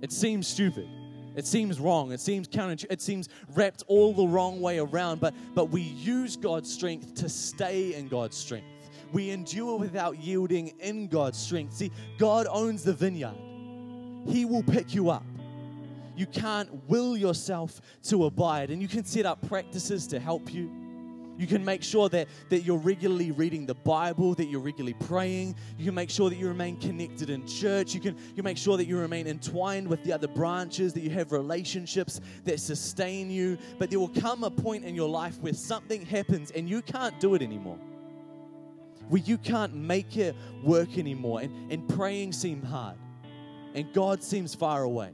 It 0.00 0.12
seems 0.12 0.46
stupid. 0.46 0.88
It 1.34 1.48
seems 1.48 1.80
wrong. 1.80 2.12
It 2.12 2.20
seems 2.20 2.46
counter. 2.46 2.86
It 2.88 3.02
seems 3.02 3.28
wrapped 3.56 3.82
all 3.88 4.12
the 4.12 4.28
wrong 4.28 4.60
way 4.60 4.78
around. 4.78 5.18
But 5.18 5.34
but 5.54 5.70
we 5.70 5.80
use 5.80 6.36
God's 6.36 6.72
strength 6.72 7.14
to 7.14 7.28
stay 7.28 7.94
in 7.94 8.06
God's 8.06 8.36
strength 8.36 8.68
we 9.12 9.30
endure 9.30 9.78
without 9.78 10.18
yielding 10.18 10.68
in 10.80 11.08
God's 11.08 11.38
strength. 11.38 11.74
See, 11.74 11.90
God 12.18 12.46
owns 12.50 12.82
the 12.82 12.92
vineyard, 12.92 13.36
He 14.26 14.44
will 14.44 14.62
pick 14.62 14.94
you 14.94 15.10
up. 15.10 15.24
You 16.14 16.26
can't 16.26 16.68
will 16.88 17.16
yourself 17.16 17.80
to 18.04 18.26
abide, 18.26 18.70
and 18.70 18.82
you 18.82 18.88
can 18.88 19.04
set 19.04 19.24
up 19.24 19.46
practices 19.48 20.06
to 20.08 20.20
help 20.20 20.52
you. 20.52 20.70
You 21.38 21.46
can 21.46 21.64
make 21.64 21.82
sure 21.82 22.10
that, 22.10 22.28
that 22.50 22.60
you're 22.60 22.76
regularly 22.76 23.30
reading 23.30 23.64
the 23.64 23.74
Bible, 23.74 24.34
that 24.34 24.44
you're 24.44 24.60
regularly 24.60 24.94
praying. 25.06 25.56
You 25.78 25.86
can 25.86 25.94
make 25.94 26.10
sure 26.10 26.28
that 26.28 26.36
you 26.36 26.46
remain 26.46 26.76
connected 26.76 27.30
in 27.30 27.46
church. 27.46 27.94
You 27.94 28.00
can, 28.00 28.16
you 28.36 28.42
make 28.42 28.58
sure 28.58 28.76
that 28.76 28.84
you 28.84 28.98
remain 28.98 29.26
entwined 29.26 29.88
with 29.88 30.04
the 30.04 30.12
other 30.12 30.28
branches, 30.28 30.92
that 30.92 31.00
you 31.00 31.08
have 31.10 31.32
relationships 31.32 32.20
that 32.44 32.60
sustain 32.60 33.30
you. 33.30 33.56
But 33.78 33.88
there 33.88 33.98
will 33.98 34.08
come 34.08 34.44
a 34.44 34.50
point 34.50 34.84
in 34.84 34.94
your 34.94 35.08
life 35.08 35.38
where 35.40 35.54
something 35.54 36.04
happens 36.04 36.50
and 36.50 36.68
you 36.68 36.82
can't 36.82 37.18
do 37.18 37.34
it 37.34 37.40
anymore 37.40 37.78
where 39.12 39.20
you 39.20 39.36
can't 39.36 39.74
make 39.74 40.16
it 40.16 40.34
work 40.64 40.96
anymore 40.96 41.42
and, 41.42 41.70
and 41.70 41.86
praying 41.86 42.32
seems 42.32 42.66
hard 42.66 42.96
and 43.74 43.92
God 43.92 44.24
seems 44.24 44.54
far 44.54 44.84
away 44.84 45.10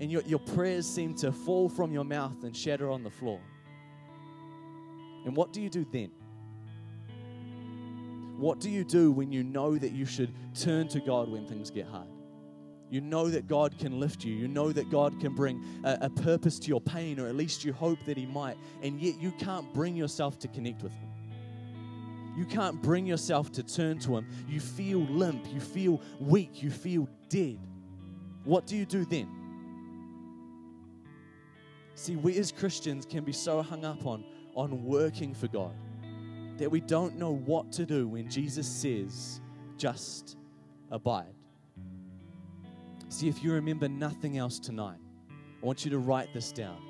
and 0.00 0.10
your, 0.10 0.22
your 0.22 0.40
prayers 0.40 0.84
seem 0.84 1.14
to 1.18 1.30
fall 1.30 1.68
from 1.68 1.92
your 1.92 2.02
mouth 2.02 2.42
and 2.42 2.56
shatter 2.56 2.90
on 2.90 3.04
the 3.04 3.10
floor. 3.10 3.40
And 5.24 5.36
what 5.36 5.52
do 5.52 5.60
you 5.60 5.70
do 5.70 5.86
then? 5.92 6.10
What 8.38 8.58
do 8.58 8.70
you 8.70 8.82
do 8.82 9.12
when 9.12 9.30
you 9.30 9.44
know 9.44 9.78
that 9.78 9.92
you 9.92 10.04
should 10.04 10.34
turn 10.52 10.88
to 10.88 10.98
God 10.98 11.28
when 11.28 11.46
things 11.46 11.70
get 11.70 11.86
hard? 11.86 12.08
You 12.90 13.02
know 13.02 13.28
that 13.28 13.46
God 13.46 13.78
can 13.78 14.00
lift 14.00 14.24
you. 14.24 14.34
You 14.34 14.48
know 14.48 14.72
that 14.72 14.90
God 14.90 15.20
can 15.20 15.32
bring 15.32 15.64
a, 15.84 15.98
a, 16.02 16.10
purpose 16.10 16.58
to 16.58 16.68
your 16.68 16.80
pain, 16.80 17.20
or 17.20 17.28
at 17.28 17.36
least 17.36 17.64
you 17.64 17.72
hope 17.72 18.04
that 18.06 18.16
He 18.16 18.26
might, 18.26 18.56
and 18.82 19.00
yet 19.00 19.20
you 19.20 19.30
can't 19.32 19.72
bring 19.72 19.94
yourself 19.94 20.40
to 20.40 20.48
connect 20.48 20.82
with 20.82 20.92
Him. 20.92 21.07
You 22.38 22.44
can't 22.44 22.80
bring 22.80 23.04
yourself 23.04 23.50
to 23.52 23.64
turn 23.64 23.98
to 24.00 24.16
Him. 24.16 24.28
You 24.48 24.60
feel 24.60 25.00
limp. 25.00 25.52
You 25.52 25.58
feel 25.58 26.00
weak. 26.20 26.62
You 26.62 26.70
feel 26.70 27.08
dead. 27.28 27.58
What 28.44 28.64
do 28.64 28.76
you 28.76 28.86
do 28.86 29.04
then? 29.04 29.28
See, 31.96 32.14
we 32.14 32.38
as 32.38 32.52
Christians 32.52 33.04
can 33.04 33.24
be 33.24 33.32
so 33.32 33.60
hung 33.60 33.84
up 33.84 34.06
on, 34.06 34.24
on 34.54 34.84
working 34.84 35.34
for 35.34 35.48
God 35.48 35.74
that 36.58 36.70
we 36.70 36.80
don't 36.80 37.18
know 37.18 37.34
what 37.34 37.72
to 37.72 37.84
do 37.84 38.06
when 38.06 38.30
Jesus 38.30 38.68
says, 38.68 39.40
just 39.76 40.36
abide. 40.92 41.34
See, 43.08 43.26
if 43.28 43.42
you 43.42 43.52
remember 43.52 43.88
nothing 43.88 44.38
else 44.38 44.60
tonight, 44.60 45.00
I 45.60 45.66
want 45.66 45.84
you 45.84 45.90
to 45.90 45.98
write 45.98 46.32
this 46.32 46.52
down 46.52 46.87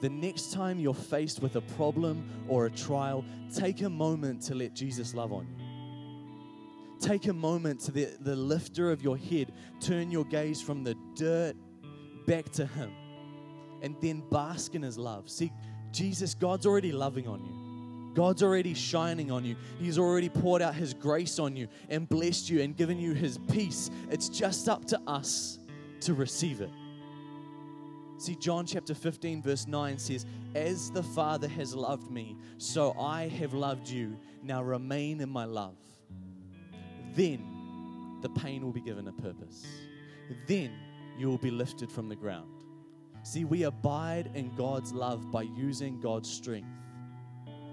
the 0.00 0.08
next 0.08 0.52
time 0.52 0.78
you're 0.78 0.94
faced 0.94 1.42
with 1.42 1.56
a 1.56 1.60
problem 1.60 2.28
or 2.48 2.66
a 2.66 2.70
trial, 2.70 3.24
take 3.54 3.82
a 3.82 3.90
moment 3.90 4.42
to 4.42 4.54
let 4.54 4.74
Jesus 4.74 5.14
love 5.14 5.32
on 5.32 5.46
you. 5.48 5.64
Take 7.00 7.26
a 7.26 7.32
moment 7.32 7.80
to 7.80 7.92
the, 7.92 8.08
the 8.20 8.34
lifter 8.34 8.90
of 8.90 9.02
your 9.02 9.16
head, 9.16 9.52
turn 9.80 10.10
your 10.10 10.24
gaze 10.24 10.60
from 10.60 10.82
the 10.82 10.94
dirt 11.14 11.54
back 12.26 12.50
to 12.50 12.66
Him, 12.66 12.92
and 13.82 13.94
then 14.00 14.22
bask 14.30 14.74
in 14.74 14.82
His 14.82 14.98
love. 14.98 15.30
See, 15.30 15.52
Jesus, 15.92 16.34
God's 16.34 16.66
already 16.66 16.92
loving 16.92 17.26
on 17.26 17.44
you. 17.44 18.14
God's 18.14 18.42
already 18.42 18.74
shining 18.74 19.30
on 19.30 19.44
you. 19.44 19.54
He's 19.78 19.98
already 19.98 20.28
poured 20.28 20.60
out 20.60 20.74
His 20.74 20.92
grace 20.92 21.38
on 21.38 21.54
you 21.56 21.68
and 21.88 22.08
blessed 22.08 22.50
you 22.50 22.62
and 22.62 22.76
given 22.76 22.98
you 22.98 23.14
His 23.14 23.38
peace. 23.50 23.90
It's 24.10 24.28
just 24.28 24.68
up 24.68 24.84
to 24.86 25.00
us 25.06 25.58
to 26.00 26.14
receive 26.14 26.60
it. 26.60 26.70
See, 28.18 28.34
John 28.34 28.66
chapter 28.66 28.94
15, 28.94 29.42
verse 29.42 29.68
9 29.68 29.96
says, 29.96 30.26
As 30.56 30.90
the 30.90 31.04
Father 31.04 31.46
has 31.46 31.72
loved 31.72 32.10
me, 32.10 32.36
so 32.58 32.92
I 32.98 33.28
have 33.28 33.54
loved 33.54 33.88
you. 33.88 34.18
Now 34.42 34.60
remain 34.60 35.20
in 35.20 35.28
my 35.28 35.44
love. 35.44 35.76
Then 37.14 38.18
the 38.20 38.28
pain 38.30 38.64
will 38.64 38.72
be 38.72 38.80
given 38.80 39.06
a 39.06 39.12
purpose. 39.12 39.64
Then 40.48 40.72
you 41.16 41.28
will 41.28 41.38
be 41.38 41.52
lifted 41.52 41.92
from 41.92 42.08
the 42.08 42.16
ground. 42.16 42.50
See, 43.22 43.44
we 43.44 43.62
abide 43.64 44.30
in 44.34 44.52
God's 44.56 44.92
love 44.92 45.30
by 45.30 45.42
using 45.42 46.00
God's 46.00 46.28
strength. 46.28 46.68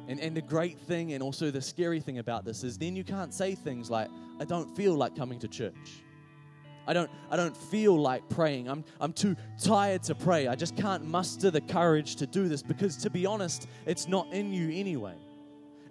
And, 0.07 0.19
and 0.19 0.37
the 0.37 0.41
great 0.41 0.79
thing, 0.79 1.13
and 1.13 1.23
also 1.23 1.49
the 1.49 1.61
scary 1.61 1.99
thing 1.99 2.19
about 2.19 2.45
this, 2.45 2.63
is 2.63 2.77
then 2.77 2.95
you 2.95 3.03
can't 3.03 3.33
say 3.33 3.55
things 3.55 3.89
like, 3.89 4.09
I 4.39 4.45
don't 4.45 4.75
feel 4.75 4.93
like 4.93 5.15
coming 5.15 5.39
to 5.39 5.47
church. 5.47 6.03
I 6.87 6.93
don't, 6.93 7.09
I 7.31 7.35
don't 7.35 7.55
feel 7.55 7.97
like 7.97 8.27
praying. 8.29 8.69
I'm, 8.69 8.83
I'm 8.99 9.13
too 9.13 9.35
tired 9.61 10.03
to 10.03 10.15
pray. 10.15 10.47
I 10.47 10.55
just 10.55 10.75
can't 10.75 11.05
muster 11.05 11.51
the 11.51 11.61
courage 11.61 12.15
to 12.17 12.27
do 12.27 12.47
this 12.47 12.61
because, 12.61 12.97
to 12.97 13.09
be 13.09 13.25
honest, 13.25 13.67
it's 13.85 14.07
not 14.07 14.31
in 14.31 14.53
you 14.53 14.69
anyway. 14.69 15.15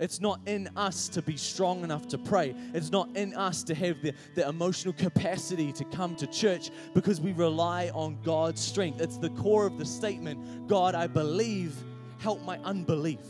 It's 0.01 0.21
not 0.21 0.41
in 0.47 0.69
us 0.77 1.09
to 1.11 1.23
be 1.23 1.37
strong 1.37 1.85
enough 1.85 2.09
to 2.09 2.19
pray. 2.19 2.55
It's 2.73 2.91
not 2.91 3.09
in 3.15 3.35
us 3.35 3.63
to 3.65 3.75
have 3.75 4.03
the, 4.03 4.13
the 4.35 4.49
emotional 4.49 4.93
capacity 4.93 5.73
to 5.73 5.85
come 5.85 6.17
to 6.17 6.27
church 6.27 6.71
because 6.95 7.21
we 7.21 7.33
rely 7.33 7.91
on 7.95 8.19
God's 8.25 8.61
strength. 8.61 9.01
It's 9.01 9.19
the 9.19 9.31
core 9.31 9.67
of 9.67 9.79
the 9.79 9.85
statement 9.85 10.67
God, 10.67 10.95
I 10.95 11.07
believe, 11.07 11.75
help 12.19 12.43
my 12.43 12.59
unbelief. 12.59 13.21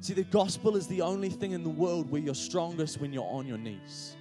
See, 0.00 0.14
the 0.14 0.24
gospel 0.24 0.76
is 0.76 0.86
the 0.86 1.02
only 1.02 1.28
thing 1.28 1.52
in 1.52 1.62
the 1.62 1.68
world 1.68 2.10
where 2.10 2.22
you're 2.22 2.34
strongest 2.34 3.00
when 3.00 3.12
you're 3.12 3.30
on 3.30 3.46
your 3.46 3.58
knees. 3.58 4.16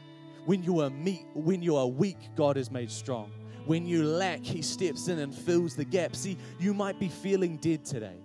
When 0.45 0.63
you 0.63 0.81
are 0.81 0.89
meek, 0.89 1.25
when 1.33 1.61
you 1.61 1.75
are 1.75 1.87
weak, 1.87 2.17
God 2.35 2.57
is 2.57 2.71
made 2.71 2.91
strong. 2.91 3.31
When 3.65 3.85
you 3.85 4.03
lack, 4.03 4.43
He 4.43 4.61
steps 4.61 5.07
in 5.07 5.19
and 5.19 5.33
fills 5.33 5.75
the 5.75 5.85
gap. 5.85 6.15
See, 6.15 6.37
you 6.59 6.73
might 6.73 6.99
be 6.99 7.07
feeling 7.07 7.57
dead 7.57 7.85
today. 7.85 8.17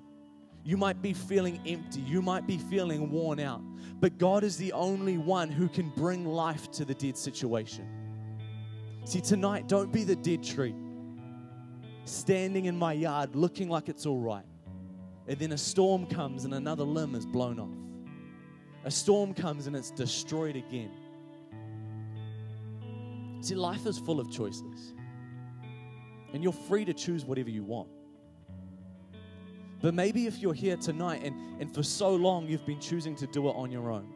You 0.64 0.78
might 0.78 1.02
be 1.02 1.12
feeling 1.12 1.60
empty. 1.66 2.00
You 2.00 2.22
might 2.22 2.46
be 2.46 2.56
feeling 2.56 3.10
worn 3.10 3.38
out. 3.38 3.60
But 4.00 4.16
God 4.16 4.44
is 4.44 4.56
the 4.56 4.72
only 4.72 5.18
one 5.18 5.50
who 5.50 5.68
can 5.68 5.90
bring 5.90 6.24
life 6.24 6.70
to 6.72 6.84
the 6.84 6.94
dead 6.94 7.18
situation. 7.18 7.86
See, 9.04 9.20
tonight, 9.20 9.68
don't 9.68 9.92
be 9.92 10.04
the 10.04 10.16
dead 10.16 10.42
tree 10.42 10.74
standing 12.06 12.66
in 12.66 12.76
my 12.76 12.92
yard 12.92 13.34
looking 13.34 13.68
like 13.68 13.88
it's 13.88 14.06
all 14.06 14.20
right. 14.20 14.44
And 15.26 15.38
then 15.38 15.52
a 15.52 15.58
storm 15.58 16.06
comes 16.06 16.44
and 16.44 16.54
another 16.54 16.84
limb 16.84 17.14
is 17.14 17.24
blown 17.24 17.58
off. 17.58 17.76
A 18.84 18.90
storm 18.90 19.32
comes 19.32 19.66
and 19.66 19.74
it's 19.74 19.90
destroyed 19.90 20.56
again. 20.56 20.90
See, 23.44 23.54
life 23.54 23.84
is 23.84 23.98
full 23.98 24.20
of 24.20 24.30
choices. 24.30 24.94
And 26.32 26.42
you're 26.42 26.50
free 26.50 26.86
to 26.86 26.94
choose 26.94 27.26
whatever 27.26 27.50
you 27.50 27.62
want. 27.62 27.90
But 29.82 29.92
maybe 29.92 30.26
if 30.26 30.38
you're 30.38 30.54
here 30.54 30.78
tonight 30.78 31.22
and, 31.22 31.60
and 31.60 31.74
for 31.74 31.82
so 31.82 32.14
long 32.14 32.48
you've 32.48 32.64
been 32.64 32.80
choosing 32.80 33.14
to 33.16 33.26
do 33.26 33.46
it 33.50 33.52
on 33.52 33.70
your 33.70 33.90
own, 33.90 34.14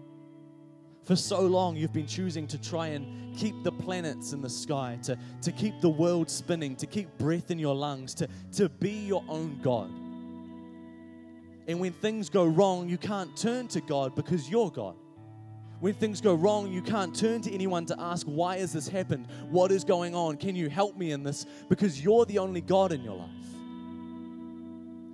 for 1.04 1.14
so 1.14 1.42
long 1.42 1.76
you've 1.76 1.92
been 1.92 2.06
choosing 2.06 2.46
to 2.46 2.58
try 2.58 2.86
and 2.86 3.36
keep 3.36 3.62
the 3.64 3.72
planets 3.72 4.32
in 4.32 4.40
the 4.40 4.48
sky, 4.48 4.98
to, 5.02 5.18
to 5.42 5.52
keep 5.52 5.78
the 5.82 5.90
world 5.90 6.30
spinning, 6.30 6.74
to 6.76 6.86
keep 6.86 7.08
breath 7.18 7.50
in 7.50 7.58
your 7.58 7.74
lungs, 7.74 8.14
to, 8.14 8.28
to 8.52 8.70
be 8.70 8.92
your 8.92 9.22
own 9.28 9.60
God. 9.62 9.90
And 11.68 11.80
when 11.80 11.92
things 11.92 12.30
go 12.30 12.46
wrong, 12.46 12.88
you 12.88 12.96
can't 12.96 13.36
turn 13.36 13.68
to 13.68 13.82
God 13.82 14.14
because 14.14 14.48
you're 14.48 14.70
God. 14.70 14.96
When 15.80 15.94
things 15.94 16.20
go 16.20 16.34
wrong, 16.34 16.72
you 16.72 16.82
can't 16.82 17.14
turn 17.14 17.40
to 17.42 17.52
anyone 17.52 17.86
to 17.86 18.00
ask, 18.00 18.26
Why 18.26 18.58
has 18.58 18.72
this 18.72 18.88
happened? 18.88 19.26
What 19.48 19.70
is 19.70 19.84
going 19.84 20.14
on? 20.14 20.36
Can 20.36 20.56
you 20.56 20.68
help 20.68 20.96
me 20.96 21.12
in 21.12 21.22
this? 21.22 21.46
Because 21.68 22.02
you're 22.02 22.24
the 22.24 22.38
only 22.38 22.60
God 22.60 22.92
in 22.92 23.02
your 23.02 23.16
life. 23.16 23.30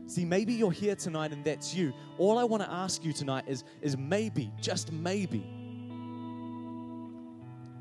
See, 0.07 0.25
maybe 0.25 0.55
you're 0.55 0.73
here 0.73 0.95
tonight 0.95 1.33
and 1.33 1.45
that's 1.45 1.75
you. 1.75 1.93
All 2.19 2.39
I 2.39 2.45
want 2.45 2.62
to 2.62 2.71
ask 2.71 3.05
you 3.05 3.12
tonight 3.12 3.45
is, 3.47 3.65
is 3.83 3.97
maybe, 3.97 4.53
just 4.61 4.93
maybe, 4.93 5.45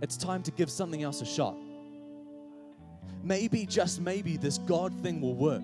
it's 0.02 0.18
time 0.18 0.42
to 0.44 0.52
give 0.52 0.70
something 0.70 1.04
else 1.04 1.22
a 1.22 1.26
shot. 1.26 1.56
Maybe, 3.24 3.66
just 3.66 4.02
maybe, 4.02 4.36
this 4.36 4.58
God 4.58 4.94
thing 5.02 5.22
will 5.22 5.36
work 5.36 5.62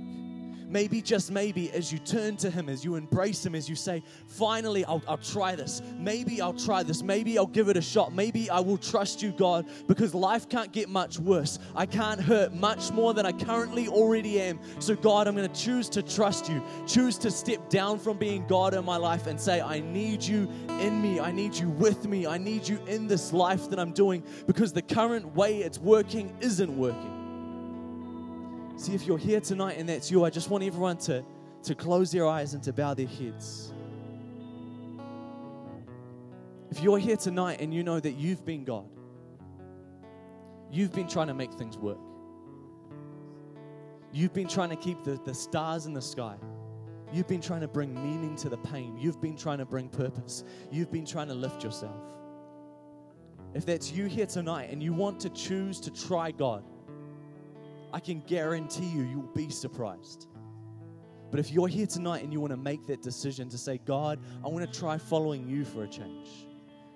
maybe, 0.70 1.02
just 1.02 1.32
maybe, 1.32 1.72
as 1.72 1.92
you 1.92 2.00
turn 2.00 2.38
to 2.38 2.50
Him, 2.50 2.70
as 2.70 2.86
you 2.86 2.96
embrace 2.96 3.46
Him, 3.46 3.56
as 3.56 3.68
you 3.68 3.76
say, 3.76 4.04
finally, 4.28 4.86
I'll, 4.86 5.02
I'll 5.08 5.18
try 5.18 5.56
this. 5.56 5.82
Maybe 5.98 6.42
I'll 6.42 6.54
try 6.54 6.84
this. 6.84 7.02
Maybe 7.02 7.38
I'll 7.38 7.48
give 7.48 7.70
it 7.70 7.78
a 7.78 7.82
shot. 7.82 8.14
Maybe 8.14 8.50
I 8.50 8.60
will 8.60 8.78
trust 8.78 9.22
you, 9.22 9.32
God, 9.32 9.66
because 9.88 10.14
life 10.14 10.48
can't 10.48 10.72
get 10.72 10.88
much 10.90 11.20
worse. 11.20 11.60
I 11.76 11.86
can't 11.86 12.22
hurt 12.22 12.54
much 12.54 12.92
more 12.92 13.14
than 13.14 13.26
I 13.26 13.32
currently 13.32 13.88
already 13.88 14.40
am. 14.40 14.60
So, 14.80 14.96
God, 14.96 15.28
I'm 15.28 15.36
going 15.36 15.50
to 15.50 15.62
choose 15.62 15.90
to 15.90 16.04
trust 16.04 16.50
you, 16.50 16.64
choose 16.88 17.18
to 17.20 17.32
step 17.32 17.70
down 17.70 18.00
from 18.00 18.18
being 18.18 18.46
God 18.48 18.74
in 18.74 18.86
my 18.86 18.98
life 18.98 19.28
and 19.28 19.40
say, 19.40 19.62
I 19.62 19.80
need 19.80 20.24
you 20.24 20.50
in 20.80 21.02
me. 21.02 21.20
I 21.20 21.32
need 21.32 21.56
you 21.56 21.70
with 21.70 22.08
me. 22.08 22.28
I 22.28 22.38
need 22.38 22.68
you 22.68 22.80
in 22.88 23.08
this 23.08 23.34
life 23.34 23.70
that 23.70 23.80
I'm 23.80 23.92
doing 23.92 24.24
because 24.48 24.72
the 24.74 24.82
current 24.82 25.36
way 25.36 25.60
it's 25.60 25.80
working 25.80 26.36
isn't 26.42 26.78
working. 26.78 27.19
See, 28.80 28.96
if 28.96 29.06
you're 29.06 29.18
here 29.18 29.42
tonight 29.42 29.78
and 29.78 29.90
that's 29.90 30.10
you, 30.10 30.24
I 30.24 30.30
just 30.30 30.50
want 30.50 30.64
everyone 30.64 30.96
to, 31.00 31.22
to 31.64 31.76
close 31.76 32.14
their 32.14 32.26
eyes 32.26 32.54
and 32.54 32.64
to 32.64 32.72
bow 32.72 32.94
their 32.94 33.08
heads. 33.08 33.74
If 36.72 36.82
you're 36.82 36.98
here 36.98 37.18
tonight 37.18 37.60
and 37.60 37.74
you 37.74 37.84
know 37.84 38.00
that 38.00 38.14
you've 38.14 38.46
been 38.46 38.64
God, 38.64 38.86
you've 40.72 40.94
been 40.94 41.10
trying 41.10 41.28
to 41.28 41.34
make 41.34 41.52
things 41.56 41.78
work, 41.78 41.98
you've 44.14 44.34
been 44.34 44.48
trying 44.48 44.70
to 44.70 44.78
keep 44.78 45.04
the, 45.04 45.20
the 45.26 45.34
stars 45.34 45.86
in 45.86 45.94
the 45.94 46.02
sky. 46.02 46.38
You've 47.12 47.28
been 47.28 47.42
trying 47.42 47.62
to 47.62 47.68
bring 47.68 47.94
meaning 47.94 48.38
to 48.38 48.48
the 48.48 48.60
pain. 48.60 48.98
You've 48.98 49.20
been 49.20 49.36
trying 49.36 49.58
to 49.58 49.66
bring 49.66 49.90
purpose. 49.90 50.46
You've 50.72 50.92
been 50.92 51.06
trying 51.06 51.28
to 51.28 51.34
lift 51.34 51.66
yourself. 51.66 52.00
If 53.54 53.66
that's 53.66 53.92
you 53.92 54.06
here 54.06 54.28
tonight 54.28 54.70
and 54.72 54.82
you 54.82 54.94
want 54.94 55.20
to 55.20 55.30
choose 55.32 55.82
to 55.82 55.92
try 55.92 56.32
God, 56.32 56.64
I 57.92 58.00
can 58.00 58.22
guarantee 58.28 58.86
you, 58.86 59.04
you'll 59.04 59.32
be 59.36 59.50
surprised. 59.50 60.28
But 61.32 61.40
if 61.40 61.52
you're 61.52 61.68
here 61.68 61.86
tonight 61.86 62.24
and 62.24 62.34
you 62.34 62.40
want 62.40 62.52
to 62.52 62.58
make 62.58 62.88
that 62.88 63.02
decision 63.02 63.50
to 63.50 63.58
say, 63.58 63.80
God, 63.86 64.20
I 64.44 64.48
want 64.48 64.72
to 64.72 64.80
try 64.80 64.98
following 64.98 65.48
you 65.48 65.64
for 65.64 65.84
a 65.84 65.88
change. 65.88 66.28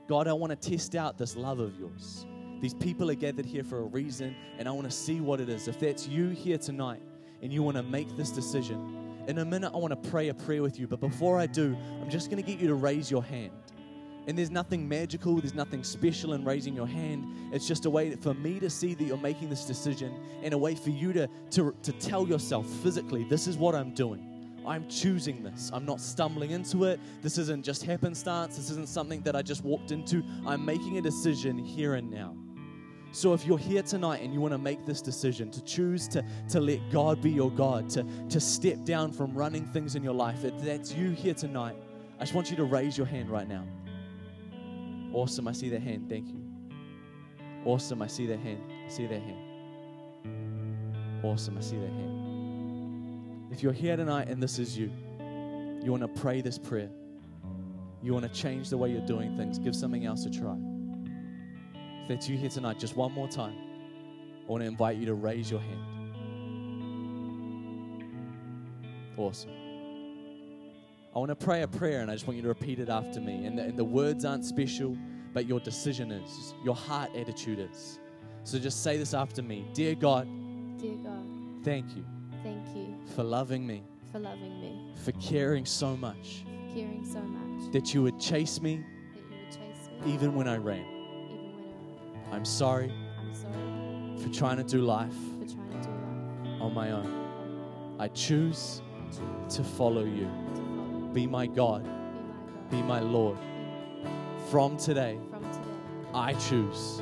God, 0.08 0.28
I 0.28 0.34
want 0.34 0.60
to 0.60 0.70
test 0.70 0.96
out 0.96 1.18
this 1.18 1.36
love 1.36 1.60
of 1.60 1.78
yours. 1.80 2.26
These 2.60 2.74
people 2.74 3.12
are 3.12 3.16
gathered 3.16 3.46
here 3.46 3.64
for 3.64 3.80
a 3.80 3.84
reason, 3.84 4.36
and 4.58 4.68
I 4.68 4.72
want 4.72 4.90
to 4.90 4.96
see 4.96 5.20
what 5.20 5.40
it 5.40 5.50
is. 5.50 5.68
If 5.68 5.80
that's 5.80 6.08
you 6.08 6.30
here 6.30 6.58
tonight 6.58 7.02
and 7.42 7.54
you 7.54 7.62
want 7.62 7.78
to 7.78 7.84
make 7.84 8.16
this 8.16 8.32
decision, 8.32 9.04
in 9.28 9.40
a 9.40 9.46
minute 9.46 9.72
I 9.74 9.78
want 9.78 9.92
to 10.02 10.10
pray 10.10 10.30
a 10.30 10.34
prayer 10.34 10.62
with 10.62 10.80
you. 10.80 10.88
But 10.88 11.00
before 11.00 11.40
I 11.40 11.46
do, 11.46 11.78
I'm 12.02 12.10
just 12.10 12.30
going 12.30 12.42
to 12.42 12.50
get 12.50 12.60
you 12.60 12.68
to 12.68 12.76
raise 12.76 13.12
your 13.12 13.24
hand. 13.24 13.52
And 14.28 14.38
there's 14.38 14.52
nothing 14.52 14.88
magical, 14.88 15.36
there's 15.36 15.54
nothing 15.54 15.84
special 15.84 16.34
in 16.34 16.46
raising 16.46 16.76
your 16.76 16.88
hand. 16.88 17.28
It's 17.52 17.68
just 17.68 17.86
a 17.86 17.90
way 17.90 18.16
for 18.16 18.34
me 18.34 18.60
to 18.60 18.70
see 18.70 18.94
that 18.94 19.04
you're 19.04 19.18
making 19.18 19.50
this 19.50 19.66
decision 19.66 20.14
and 20.42 20.54
a 20.54 20.58
way 20.58 20.76
for 20.76 20.92
you 20.92 21.12
to, 21.14 21.28
to, 21.52 21.76
to 21.84 21.92
tell 21.94 22.28
yourself 22.28 22.66
physically, 22.68 23.26
this 23.26 23.48
is 23.48 23.58
what 23.58 23.76
I'm 23.76 23.94
doing. 23.94 24.30
I'm 24.66 24.88
choosing 24.88 25.44
this. 25.44 25.70
I'm 25.74 25.86
not 25.86 26.00
stumbling 26.00 26.52
into 26.52 26.86
it. 26.86 27.00
This 27.22 27.38
isn't 27.38 27.66
just 27.66 27.84
happenstance. 27.84 28.56
This 28.56 28.70
isn't 28.70 28.88
something 28.88 29.22
that 29.24 29.36
I 29.36 29.42
just 29.42 29.64
walked 29.64 29.92
into. 29.92 30.24
I'm 30.46 30.64
making 30.64 30.98
a 30.98 31.02
decision 31.02 31.58
here 31.58 31.96
and 31.96 32.10
now. 32.10 32.36
So 33.12 33.34
if 33.34 33.46
you're 33.46 33.60
here 33.60 33.84
tonight 33.84 34.22
and 34.22 34.34
you 34.34 34.42
want 34.42 34.54
to 34.54 34.58
make 34.58 34.86
this 34.88 35.00
decision 35.00 35.52
to 35.52 35.64
choose 35.64 36.08
to, 36.10 36.26
to 36.50 36.60
let 36.60 36.80
God 36.92 37.22
be 37.22 37.30
your 37.30 37.52
God, 37.52 37.88
to, 37.92 38.04
to 38.30 38.40
step 38.40 38.84
down 38.86 39.12
from 39.12 39.36
running 39.36 39.66
things 39.66 39.96
in 39.96 40.04
your 40.04 40.16
life, 40.16 40.44
if 40.44 40.60
that's 40.64 40.94
you 40.94 41.12
here 41.12 41.36
tonight, 41.36 41.76
I 42.20 42.24
just 42.24 42.34
want 42.34 42.50
you 42.50 42.58
to 42.58 42.64
raise 42.64 42.98
your 42.98 43.06
hand 43.06 43.30
right 43.30 43.48
now. 43.48 43.66
Awesome. 45.14 45.48
I 45.48 45.52
see 45.52 45.70
that 45.70 45.82
hand. 45.82 46.10
Thank 46.10 46.28
you. 46.28 46.42
Awesome. 47.66 48.02
I 48.02 48.08
see 48.08 48.26
that 48.28 48.40
hand. 48.40 48.62
I 48.86 48.90
see 48.90 49.06
that 49.06 49.22
hand. 49.22 49.38
Awesome. 51.24 51.58
I 51.58 51.62
see 51.62 51.78
that 51.78 51.92
hand. 51.92 53.52
If 53.52 53.62
you're 53.62 53.72
here 53.72 53.96
tonight 53.96 54.28
and 54.28 54.42
this 54.42 54.58
is 54.58 54.78
you, 54.78 54.92
you 55.84 55.92
want 55.92 56.02
to 56.02 56.22
pray 56.22 56.42
this 56.42 56.58
prayer, 56.58 56.90
you 58.02 58.12
want 58.14 58.24
to 58.26 58.32
change 58.32 58.70
the 58.70 58.78
way 58.78 58.90
you're 58.90 59.06
doing 59.06 59.38
things, 59.38 59.60
give 59.60 59.76
something 59.76 60.06
else 60.06 60.26
a 60.26 60.32
try. 60.32 60.58
If 62.02 62.10
that's 62.10 62.28
you 62.28 62.38
here 62.38 62.50
tonight, 62.50 62.80
just 62.80 62.98
one 62.98 63.12
more 63.14 63.28
time, 63.28 63.56
I 64.46 64.52
want 64.52 64.64
to 64.64 64.68
invite 64.68 64.98
you 64.98 65.06
to 65.06 65.14
raise 65.14 65.52
your 65.52 65.62
hand. 65.62 65.80
Awesome. 69.16 69.52
I 71.16 71.20
want 71.20 71.30
to 71.30 71.36
pray 71.36 71.62
a 71.62 71.68
prayer 71.68 72.02
and 72.02 72.10
I 72.10 72.16
just 72.16 72.26
want 72.26 72.38
you 72.38 72.42
to 72.44 72.48
repeat 72.48 72.80
it 72.80 72.90
after 72.90 73.22
me. 73.22 73.46
And 73.46 73.58
the, 73.58 73.64
and 73.64 73.78
the 73.78 73.84
words 73.84 74.26
aren't 74.26 74.46
special, 74.46 74.98
but 75.32 75.46
your 75.48 75.60
decision 75.60 76.12
is, 76.12 76.56
your 76.64 76.76
heart 76.76 77.12
attitude 77.16 77.60
is. 77.60 78.00
So 78.44 78.58
just 78.58 78.84
say 78.84 78.98
this 78.98 79.14
after 79.14 79.42
me 79.42 79.66
Dear 79.74 79.96
God, 79.96 80.28
Dear 80.78 80.96
God, 80.96 81.26
thank 81.64 81.96
you 81.96 82.04
thank 82.44 82.76
you 82.76 82.94
for 83.16 83.24
loving 83.24 83.66
me, 83.66 83.84
for 84.12 84.20
loving 84.20 84.60
me, 84.60 84.94
for 85.04 85.14
caring 85.14 85.66
so 85.66 85.96
much, 85.96 86.44
for 86.46 86.76
caring 86.76 87.06
so 87.06 87.22
much, 87.22 87.72
that 87.72 87.94
you 87.94 88.04
would 88.04 88.20
chase 88.20 88.62
me 88.62 88.84
that 89.14 89.22
you 89.22 89.38
would 89.38 89.50
chase 89.50 89.90
me 90.06 90.14
even 90.14 90.36
when 90.36 90.48
I 90.48 90.58
ran. 90.58 90.80
even 90.80 91.54
when 91.54 92.26
I 92.26 92.28
ran. 92.28 92.36
I'm 92.36 92.46
sorry 92.46 92.92
I'm 93.20 93.34
sorry 93.34 94.18
for 94.22 94.30
trying 94.38 94.58
to 94.58 94.64
do 94.64 94.82
life 94.82 95.14
for 95.40 95.46
trying 95.54 95.82
to 95.82 95.88
do 95.88 95.94
life 95.94 96.62
on 96.62 96.74
my 96.74 96.92
own. 96.92 97.06
on 97.06 97.10
my 97.10 97.20
own. 97.96 97.96
I 98.00 98.08
choose 98.10 98.82
I 98.82 99.06
choose 99.10 99.56
to 99.56 99.64
follow 99.64 100.04
you. 100.04 100.24
to 100.24 100.28
follow 100.28 100.56
you. 100.58 100.63
Be 101.14 101.28
my 101.28 101.48
God, 101.48 101.84
Be 102.70 102.82
my 102.82 102.82
be 102.82 102.82
my 102.84 103.00
God. 103.00 103.12
Lord. 103.12 103.38
Be 103.40 104.04
my 104.04 104.10
God. 104.12 104.50
From 104.50 104.78
today, 104.78 105.20
I 106.14 106.34
choose 106.34 107.02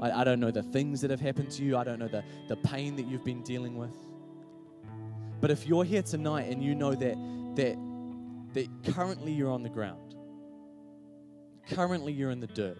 I, 0.00 0.20
I 0.20 0.24
don't 0.24 0.40
know 0.40 0.50
the 0.50 0.62
things 0.62 1.00
that 1.00 1.10
have 1.10 1.20
happened 1.20 1.50
to 1.52 1.64
you. 1.64 1.76
I 1.76 1.84
don't 1.84 1.98
know 1.98 2.08
the, 2.08 2.24
the 2.48 2.56
pain 2.56 2.96
that 2.96 3.06
you've 3.06 3.24
been 3.24 3.42
dealing 3.42 3.76
with. 3.76 3.94
But 5.40 5.50
if 5.50 5.66
you're 5.66 5.84
here 5.84 6.02
tonight 6.02 6.50
and 6.50 6.62
you 6.62 6.74
know 6.74 6.94
that, 6.94 7.16
that, 7.56 7.76
that 8.54 8.94
currently 8.94 9.32
you're 9.32 9.50
on 9.50 9.62
the 9.62 9.68
ground, 9.68 10.14
currently 11.70 12.12
you're 12.12 12.30
in 12.30 12.40
the 12.40 12.46
dirt, 12.46 12.78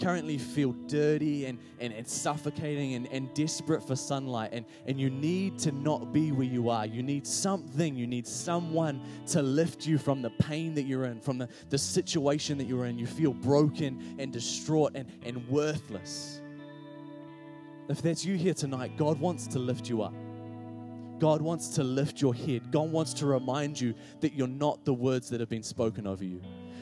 currently 0.00 0.38
feel 0.38 0.72
dirty 0.86 1.46
and, 1.46 1.58
and, 1.80 1.92
and 1.92 2.06
suffocating 2.06 2.94
and, 2.94 3.06
and 3.08 3.32
desperate 3.34 3.86
for 3.86 3.96
sunlight, 3.96 4.50
and, 4.52 4.64
and 4.86 5.00
you 5.00 5.10
need 5.10 5.58
to 5.60 5.72
not 5.72 6.12
be 6.12 6.32
where 6.32 6.46
you 6.46 6.70
are. 6.70 6.86
You 6.86 7.02
need 7.02 7.26
something, 7.26 7.96
you 7.96 8.06
need 8.06 8.26
someone 8.26 9.00
to 9.28 9.42
lift 9.42 9.86
you 9.86 9.98
from 9.98 10.22
the 10.22 10.30
pain 10.30 10.74
that 10.74 10.82
you're 10.82 11.04
in, 11.04 11.20
from 11.20 11.38
the, 11.38 11.48
the 11.70 11.78
situation 11.78 12.58
that 12.58 12.66
you're 12.66 12.86
in. 12.86 12.98
You 12.98 13.06
feel 13.06 13.32
broken 13.32 14.16
and 14.18 14.32
distraught 14.32 14.92
and, 14.94 15.10
and 15.24 15.46
worthless. 15.48 16.40
If 17.88 18.02
that's 18.02 18.24
you 18.24 18.36
here 18.36 18.54
tonight, 18.54 18.96
God 18.96 19.18
wants 19.18 19.46
to 19.48 19.58
lift 19.58 19.88
you 19.88 20.02
up. 20.02 20.14
God 21.18 21.42
wants 21.42 21.68
to 21.70 21.82
lift 21.82 22.20
your 22.20 22.34
head. 22.34 22.70
God 22.70 22.92
wants 22.92 23.12
to 23.14 23.26
remind 23.26 23.80
you 23.80 23.94
that 24.20 24.34
you're 24.34 24.46
not 24.46 24.84
the 24.84 24.94
words 24.94 25.28
that 25.30 25.40
have 25.40 25.48
been 25.48 25.62
spoken 25.62 26.06
over 26.06 26.24
you. 26.24 26.40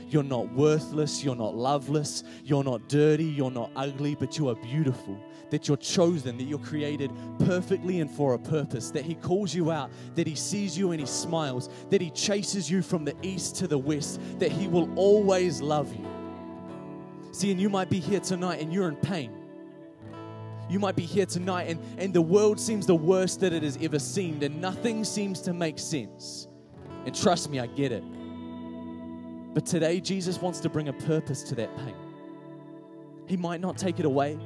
You're 0.08 0.22
not 0.22 0.52
worthless. 0.52 1.24
You're 1.24 1.36
not 1.36 1.56
loveless. 1.56 2.22
You're 2.44 2.64
not 2.64 2.88
dirty. 2.88 3.24
You're 3.24 3.50
not 3.50 3.70
ugly, 3.74 4.14
but 4.14 4.38
you 4.38 4.48
are 4.48 4.54
beautiful. 4.54 5.18
That 5.50 5.68
you're 5.68 5.76
chosen, 5.76 6.36
that 6.38 6.44
you're 6.44 6.58
created 6.58 7.10
perfectly 7.40 8.00
and 8.00 8.10
for 8.10 8.34
a 8.34 8.38
purpose. 8.38 8.90
That 8.90 9.04
He 9.04 9.14
calls 9.14 9.54
you 9.54 9.70
out, 9.70 9.90
that 10.14 10.26
He 10.26 10.34
sees 10.34 10.78
you 10.78 10.92
and 10.92 11.00
He 11.00 11.06
smiles, 11.06 11.68
that 11.90 12.00
He 12.00 12.10
chases 12.10 12.70
you 12.70 12.82
from 12.82 13.04
the 13.04 13.14
east 13.22 13.56
to 13.56 13.66
the 13.66 13.78
west, 13.78 14.20
that 14.38 14.52
He 14.52 14.68
will 14.68 14.88
always 14.96 15.60
love 15.60 15.92
you. 15.94 16.06
See, 17.32 17.50
and 17.50 17.60
you 17.60 17.68
might 17.68 17.90
be 17.90 18.00
here 18.00 18.20
tonight 18.20 18.60
and 18.60 18.72
you're 18.72 18.88
in 18.88 18.96
pain. 18.96 19.32
You 20.68 20.78
might 20.78 20.96
be 20.96 21.04
here 21.04 21.26
tonight 21.26 21.68
and, 21.68 21.80
and 21.98 22.14
the 22.14 22.22
world 22.22 22.58
seems 22.58 22.86
the 22.86 22.94
worst 22.94 23.40
that 23.40 23.52
it 23.52 23.62
has 23.62 23.78
ever 23.80 23.98
seemed, 23.98 24.42
and 24.42 24.60
nothing 24.60 25.04
seems 25.04 25.40
to 25.42 25.52
make 25.52 25.78
sense. 25.78 26.48
And 27.04 27.14
trust 27.14 27.50
me, 27.50 27.60
I 27.60 27.66
get 27.66 27.92
it. 27.92 28.02
But 29.56 29.64
today, 29.64 30.00
Jesus 30.00 30.38
wants 30.38 30.60
to 30.60 30.68
bring 30.68 30.88
a 30.88 30.92
purpose 30.92 31.42
to 31.44 31.54
that 31.54 31.74
pain. 31.78 31.94
He 33.24 33.38
might 33.38 33.62
not 33.62 33.78
take 33.78 33.98
it 33.98 34.04
away. 34.04 34.38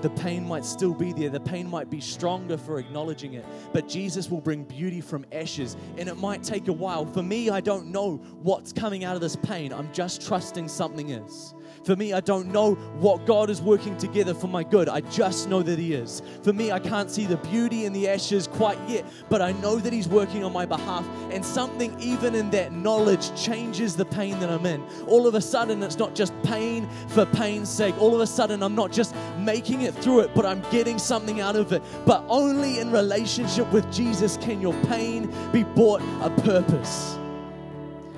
The 0.00 0.08
pain 0.08 0.48
might 0.48 0.64
still 0.64 0.94
be 0.94 1.12
there. 1.12 1.28
The 1.28 1.38
pain 1.38 1.68
might 1.68 1.90
be 1.90 2.00
stronger 2.00 2.56
for 2.56 2.78
acknowledging 2.78 3.34
it. 3.34 3.44
But 3.74 3.86
Jesus 3.86 4.30
will 4.30 4.40
bring 4.40 4.64
beauty 4.64 5.02
from 5.02 5.26
ashes. 5.30 5.76
And 5.98 6.08
it 6.08 6.16
might 6.16 6.42
take 6.42 6.68
a 6.68 6.72
while. 6.72 7.04
For 7.04 7.22
me, 7.22 7.50
I 7.50 7.60
don't 7.60 7.88
know 7.88 8.16
what's 8.42 8.72
coming 8.72 9.04
out 9.04 9.14
of 9.14 9.20
this 9.20 9.36
pain. 9.36 9.74
I'm 9.74 9.92
just 9.92 10.26
trusting 10.26 10.68
something 10.68 11.10
is. 11.10 11.52
For 11.82 11.96
me, 11.96 12.12
I 12.12 12.20
don't 12.20 12.48
know 12.48 12.74
what 12.74 13.24
God 13.24 13.48
is 13.48 13.62
working 13.62 13.96
together 13.96 14.34
for 14.34 14.48
my 14.48 14.62
good. 14.62 14.88
I 14.88 15.00
just 15.00 15.48
know 15.48 15.62
that 15.62 15.78
He 15.78 15.94
is. 15.94 16.20
For 16.42 16.52
me, 16.52 16.70
I 16.70 16.78
can't 16.78 17.10
see 17.10 17.24
the 17.24 17.38
beauty 17.38 17.86
in 17.86 17.94
the 17.94 18.06
ashes 18.06 18.46
quite 18.46 18.78
yet, 18.86 19.06
but 19.30 19.40
I 19.40 19.52
know 19.52 19.76
that 19.76 19.92
He's 19.92 20.06
working 20.06 20.44
on 20.44 20.52
my 20.52 20.66
behalf. 20.66 21.06
And 21.30 21.44
something, 21.44 21.98
even 21.98 22.34
in 22.34 22.50
that 22.50 22.72
knowledge, 22.72 23.34
changes 23.40 23.96
the 23.96 24.04
pain 24.04 24.38
that 24.40 24.50
I'm 24.50 24.66
in. 24.66 24.84
All 25.06 25.26
of 25.26 25.34
a 25.34 25.40
sudden, 25.40 25.82
it's 25.82 25.98
not 25.98 26.14
just 26.14 26.34
pain 26.42 26.86
for 27.08 27.24
pain's 27.24 27.70
sake. 27.70 27.98
All 27.98 28.14
of 28.14 28.20
a 28.20 28.26
sudden, 28.26 28.62
I'm 28.62 28.74
not 28.74 28.92
just 28.92 29.14
making 29.38 29.80
it 29.82 29.94
through 29.94 30.20
it, 30.20 30.34
but 30.34 30.44
I'm 30.44 30.62
getting 30.70 30.98
something 30.98 31.40
out 31.40 31.56
of 31.56 31.72
it. 31.72 31.82
But 32.04 32.24
only 32.28 32.78
in 32.78 32.92
relationship 32.92 33.72
with 33.72 33.90
Jesus 33.90 34.36
can 34.36 34.60
your 34.60 34.74
pain 34.84 35.32
be 35.50 35.62
brought 35.62 36.02
a 36.20 36.30
purpose. 36.42 37.19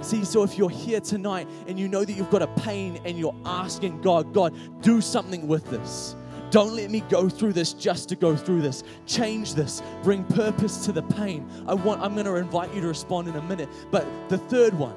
See, 0.02 0.24
so 0.24 0.42
if 0.42 0.58
you're 0.58 0.68
here 0.68 1.00
tonight 1.00 1.48
and 1.68 1.78
you 1.78 1.88
know 1.88 2.04
that 2.04 2.12
you've 2.12 2.30
got 2.30 2.42
a 2.42 2.48
pain 2.48 3.00
and 3.04 3.16
you're 3.18 3.36
asking 3.46 4.00
God, 4.00 4.34
God, 4.34 4.54
do 4.82 5.00
something 5.00 5.46
with 5.46 5.64
this. 5.70 6.16
Don't 6.50 6.74
let 6.74 6.90
me 6.90 7.00
go 7.08 7.28
through 7.28 7.54
this 7.54 7.72
just 7.72 8.08
to 8.10 8.16
go 8.16 8.36
through 8.36 8.60
this. 8.60 8.84
Change 9.06 9.54
this. 9.54 9.80
Bring 10.02 10.24
purpose 10.24 10.84
to 10.84 10.92
the 10.92 11.02
pain. 11.02 11.48
I 11.66 11.72
want 11.72 12.02
I'm 12.02 12.14
going 12.14 12.26
to 12.26 12.34
invite 12.34 12.74
you 12.74 12.82
to 12.82 12.88
respond 12.88 13.28
in 13.28 13.36
a 13.36 13.42
minute. 13.42 13.68
But 13.90 14.06
the 14.28 14.36
third 14.36 14.74
one, 14.74 14.94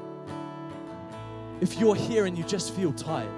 if 1.62 1.80
you're 1.80 1.96
here 1.96 2.26
and 2.26 2.38
you 2.38 2.44
just 2.44 2.74
feel 2.74 2.92
tired, 2.92 3.32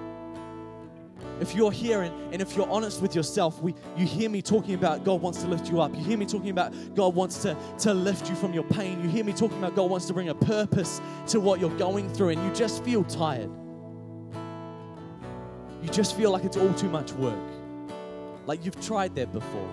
if 1.41 1.53
you're 1.55 1.71
here 1.71 2.01
and, 2.01 2.33
and 2.33 2.41
if 2.41 2.55
you're 2.55 2.69
honest 2.69 3.01
with 3.01 3.15
yourself, 3.15 3.61
we, 3.61 3.75
you 3.95 4.05
hear 4.05 4.29
me 4.29 4.41
talking 4.41 4.73
about 4.73 5.03
God 5.03 5.21
wants 5.21 5.41
to 5.41 5.47
lift 5.47 5.69
you 5.69 5.81
up. 5.81 5.93
You 5.95 6.03
hear 6.03 6.17
me 6.17 6.25
talking 6.25 6.49
about 6.49 6.73
God 6.95 7.15
wants 7.15 7.41
to, 7.43 7.55
to 7.79 7.93
lift 7.93 8.29
you 8.29 8.35
from 8.35 8.53
your 8.53 8.63
pain. 8.63 9.01
You 9.03 9.09
hear 9.09 9.23
me 9.23 9.33
talking 9.33 9.57
about 9.57 9.75
God 9.75 9.89
wants 9.89 10.07
to 10.07 10.13
bring 10.13 10.29
a 10.29 10.35
purpose 10.35 11.01
to 11.27 11.39
what 11.39 11.59
you're 11.59 11.77
going 11.77 12.09
through, 12.13 12.29
and 12.29 12.43
you 12.43 12.51
just 12.53 12.83
feel 12.83 13.03
tired. 13.03 13.51
You 15.81 15.89
just 15.89 16.17
feel 16.17 16.31
like 16.31 16.43
it's 16.43 16.57
all 16.57 16.73
too 16.73 16.89
much 16.89 17.11
work. 17.13 17.37
Like 18.45 18.65
you've 18.65 18.79
tried 18.81 19.15
that 19.15 19.31
before. 19.31 19.69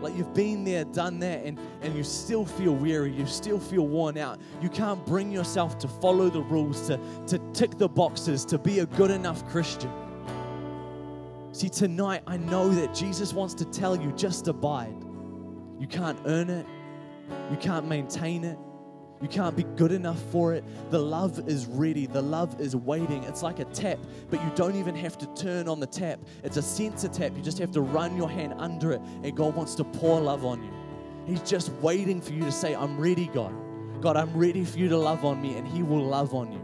Like 0.00 0.16
you've 0.16 0.34
been 0.34 0.64
there, 0.64 0.84
done 0.84 1.20
that, 1.20 1.44
and, 1.44 1.58
and 1.80 1.94
you 1.94 2.02
still 2.02 2.44
feel 2.44 2.74
weary. 2.74 3.12
You 3.12 3.24
still 3.24 3.60
feel 3.60 3.86
worn 3.86 4.18
out. 4.18 4.40
You 4.60 4.68
can't 4.68 5.04
bring 5.06 5.30
yourself 5.30 5.78
to 5.78 5.88
follow 5.88 6.28
the 6.28 6.42
rules, 6.42 6.88
to, 6.88 6.98
to 7.28 7.38
tick 7.52 7.78
the 7.78 7.88
boxes, 7.88 8.44
to 8.46 8.58
be 8.58 8.80
a 8.80 8.86
good 8.86 9.12
enough 9.12 9.48
Christian. 9.48 9.90
See, 11.52 11.68
tonight 11.68 12.22
I 12.26 12.38
know 12.38 12.70
that 12.70 12.94
Jesus 12.94 13.34
wants 13.34 13.52
to 13.54 13.66
tell 13.66 13.94
you 13.94 14.10
just 14.12 14.48
abide. 14.48 14.96
You 15.78 15.86
can't 15.86 16.18
earn 16.24 16.48
it, 16.48 16.64
you 17.50 17.58
can't 17.58 17.86
maintain 17.86 18.42
it, 18.42 18.58
you 19.20 19.28
can't 19.28 19.54
be 19.54 19.64
good 19.76 19.92
enough 19.92 20.18
for 20.32 20.54
it. 20.54 20.64
The 20.90 20.98
love 20.98 21.46
is 21.46 21.66
ready, 21.66 22.06
the 22.06 22.22
love 22.22 22.58
is 22.58 22.74
waiting. 22.74 23.22
It's 23.24 23.42
like 23.42 23.58
a 23.58 23.66
tap, 23.66 23.98
but 24.30 24.42
you 24.42 24.50
don't 24.54 24.76
even 24.76 24.94
have 24.96 25.18
to 25.18 25.26
turn 25.34 25.68
on 25.68 25.78
the 25.78 25.86
tap. 25.86 26.20
It's 26.42 26.56
a 26.56 26.62
sensor 26.62 27.08
tap. 27.08 27.32
You 27.36 27.42
just 27.42 27.58
have 27.58 27.70
to 27.72 27.82
run 27.82 28.16
your 28.16 28.30
hand 28.30 28.54
under 28.56 28.92
it, 28.92 29.02
and 29.22 29.36
God 29.36 29.54
wants 29.54 29.74
to 29.74 29.84
pour 29.84 30.22
love 30.22 30.46
on 30.46 30.62
you. 30.62 30.72
He's 31.26 31.42
just 31.42 31.70
waiting 31.82 32.22
for 32.22 32.32
you 32.32 32.44
to 32.44 32.52
say, 32.52 32.74
I'm 32.74 32.98
ready, 32.98 33.26
God. 33.26 33.52
God, 34.00 34.16
I'm 34.16 34.34
ready 34.34 34.64
for 34.64 34.78
you 34.78 34.88
to 34.88 34.96
love 34.96 35.22
on 35.22 35.42
me, 35.42 35.58
and 35.58 35.68
He 35.68 35.82
will 35.82 36.02
love 36.02 36.32
on 36.32 36.50
you. 36.50 36.62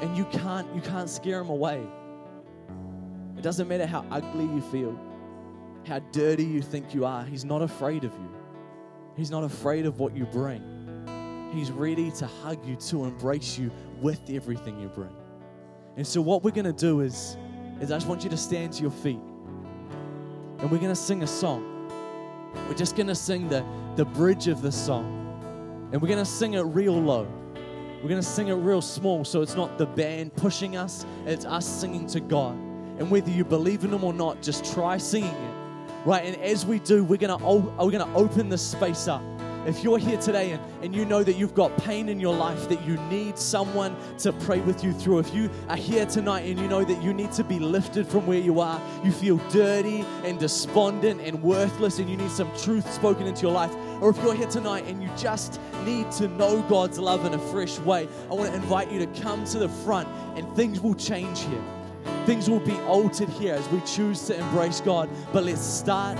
And 0.00 0.16
you 0.16 0.26
can't, 0.26 0.72
you 0.76 0.80
can't 0.80 1.10
scare 1.10 1.40
him 1.40 1.48
away 1.48 1.84
doesn't 3.44 3.68
matter 3.68 3.86
how 3.86 4.04
ugly 4.10 4.46
you 4.46 4.62
feel, 4.62 4.98
how 5.86 5.98
dirty 6.12 6.44
you 6.44 6.62
think 6.62 6.94
you 6.94 7.04
are, 7.04 7.24
He's 7.24 7.44
not 7.44 7.60
afraid 7.60 8.02
of 8.02 8.12
you. 8.14 8.30
He's 9.16 9.30
not 9.30 9.44
afraid 9.44 9.84
of 9.84 9.98
what 9.98 10.16
you 10.16 10.24
bring. 10.24 11.50
He's 11.52 11.70
ready 11.70 12.10
to 12.12 12.26
hug 12.26 12.66
you, 12.66 12.74
to 12.76 13.04
embrace 13.04 13.58
you 13.58 13.70
with 14.00 14.20
everything 14.30 14.80
you 14.80 14.88
bring. 14.88 15.14
And 15.96 16.06
so, 16.06 16.22
what 16.22 16.42
we're 16.42 16.52
going 16.52 16.64
to 16.64 16.72
do 16.72 17.00
is, 17.00 17.36
is 17.80 17.92
I 17.92 17.96
just 17.96 18.08
want 18.08 18.24
you 18.24 18.30
to 18.30 18.36
stand 18.36 18.72
to 18.72 18.82
your 18.82 18.90
feet 18.90 19.20
and 20.58 20.70
we're 20.70 20.78
going 20.78 20.88
to 20.88 20.96
sing 20.96 21.22
a 21.22 21.26
song. 21.26 21.90
We're 22.66 22.74
just 22.74 22.96
going 22.96 23.08
to 23.08 23.14
sing 23.14 23.50
the, 23.50 23.62
the 23.96 24.06
bridge 24.06 24.48
of 24.48 24.62
the 24.62 24.72
song. 24.72 25.90
And 25.92 26.00
we're 26.00 26.08
going 26.08 26.18
to 26.18 26.24
sing 26.24 26.54
it 26.54 26.62
real 26.62 26.98
low. 26.98 27.28
We're 28.02 28.08
going 28.08 28.22
to 28.22 28.26
sing 28.26 28.48
it 28.48 28.54
real 28.54 28.80
small 28.80 29.24
so 29.24 29.42
it's 29.42 29.54
not 29.54 29.76
the 29.76 29.84
band 29.84 30.34
pushing 30.34 30.76
us, 30.76 31.04
it's 31.26 31.44
us 31.44 31.66
singing 31.66 32.06
to 32.08 32.20
God. 32.20 32.56
And 32.98 33.10
whether 33.10 33.30
you 33.30 33.44
believe 33.44 33.84
in 33.84 33.92
Him 33.92 34.04
or 34.04 34.12
not, 34.12 34.42
just 34.42 34.72
try 34.72 34.98
singing 34.98 35.30
it. 35.30 35.54
Right? 36.04 36.24
And 36.24 36.36
as 36.42 36.66
we 36.66 36.78
do, 36.80 37.02
we're 37.02 37.16
gonna 37.16 37.38
we're 37.38 37.90
gonna 37.90 38.14
open 38.14 38.48
this 38.48 38.62
space 38.62 39.08
up. 39.08 39.22
If 39.66 39.82
you're 39.82 39.98
here 39.98 40.18
today 40.18 40.50
and, 40.50 40.62
and 40.82 40.94
you 40.94 41.06
know 41.06 41.22
that 41.22 41.36
you've 41.36 41.54
got 41.54 41.74
pain 41.78 42.10
in 42.10 42.20
your 42.20 42.36
life, 42.36 42.68
that 42.68 42.84
you 42.84 42.98
need 43.08 43.38
someone 43.38 43.96
to 44.18 44.30
pray 44.30 44.60
with 44.60 44.84
you 44.84 44.92
through, 44.92 45.20
if 45.20 45.34
you 45.34 45.50
are 45.70 45.76
here 45.76 46.04
tonight 46.04 46.40
and 46.40 46.58
you 46.58 46.68
know 46.68 46.84
that 46.84 47.02
you 47.02 47.14
need 47.14 47.32
to 47.32 47.42
be 47.42 47.58
lifted 47.58 48.06
from 48.06 48.26
where 48.26 48.38
you 48.38 48.60
are, 48.60 48.78
you 49.02 49.10
feel 49.10 49.38
dirty 49.48 50.04
and 50.22 50.38
despondent 50.38 51.22
and 51.22 51.42
worthless, 51.42 51.98
and 51.98 52.10
you 52.10 52.18
need 52.18 52.30
some 52.30 52.54
truth 52.58 52.92
spoken 52.92 53.26
into 53.26 53.40
your 53.40 53.52
life, 53.52 53.74
or 54.02 54.10
if 54.10 54.18
you're 54.18 54.34
here 54.34 54.48
tonight 54.48 54.84
and 54.86 55.02
you 55.02 55.08
just 55.16 55.58
need 55.84 56.10
to 56.12 56.28
know 56.28 56.60
God's 56.68 56.98
love 56.98 57.24
in 57.24 57.32
a 57.32 57.38
fresh 57.38 57.78
way, 57.78 58.06
I 58.30 58.34
want 58.34 58.50
to 58.50 58.54
invite 58.54 58.92
you 58.92 58.98
to 58.98 59.06
come 59.22 59.46
to 59.46 59.58
the 59.58 59.68
front 59.70 60.08
and 60.36 60.54
things 60.54 60.82
will 60.82 60.94
change 60.94 61.40
here. 61.40 61.64
Things 62.26 62.48
will 62.48 62.60
be 62.60 62.78
altered 62.82 63.28
here 63.28 63.54
as 63.54 63.68
we 63.68 63.80
choose 63.80 64.26
to 64.26 64.38
embrace 64.38 64.80
God. 64.80 65.08
But 65.32 65.44
let's 65.44 65.60
start 65.60 66.16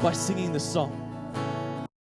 by 0.00 0.12
singing 0.12 0.52
the 0.52 0.60
song. 0.60 1.01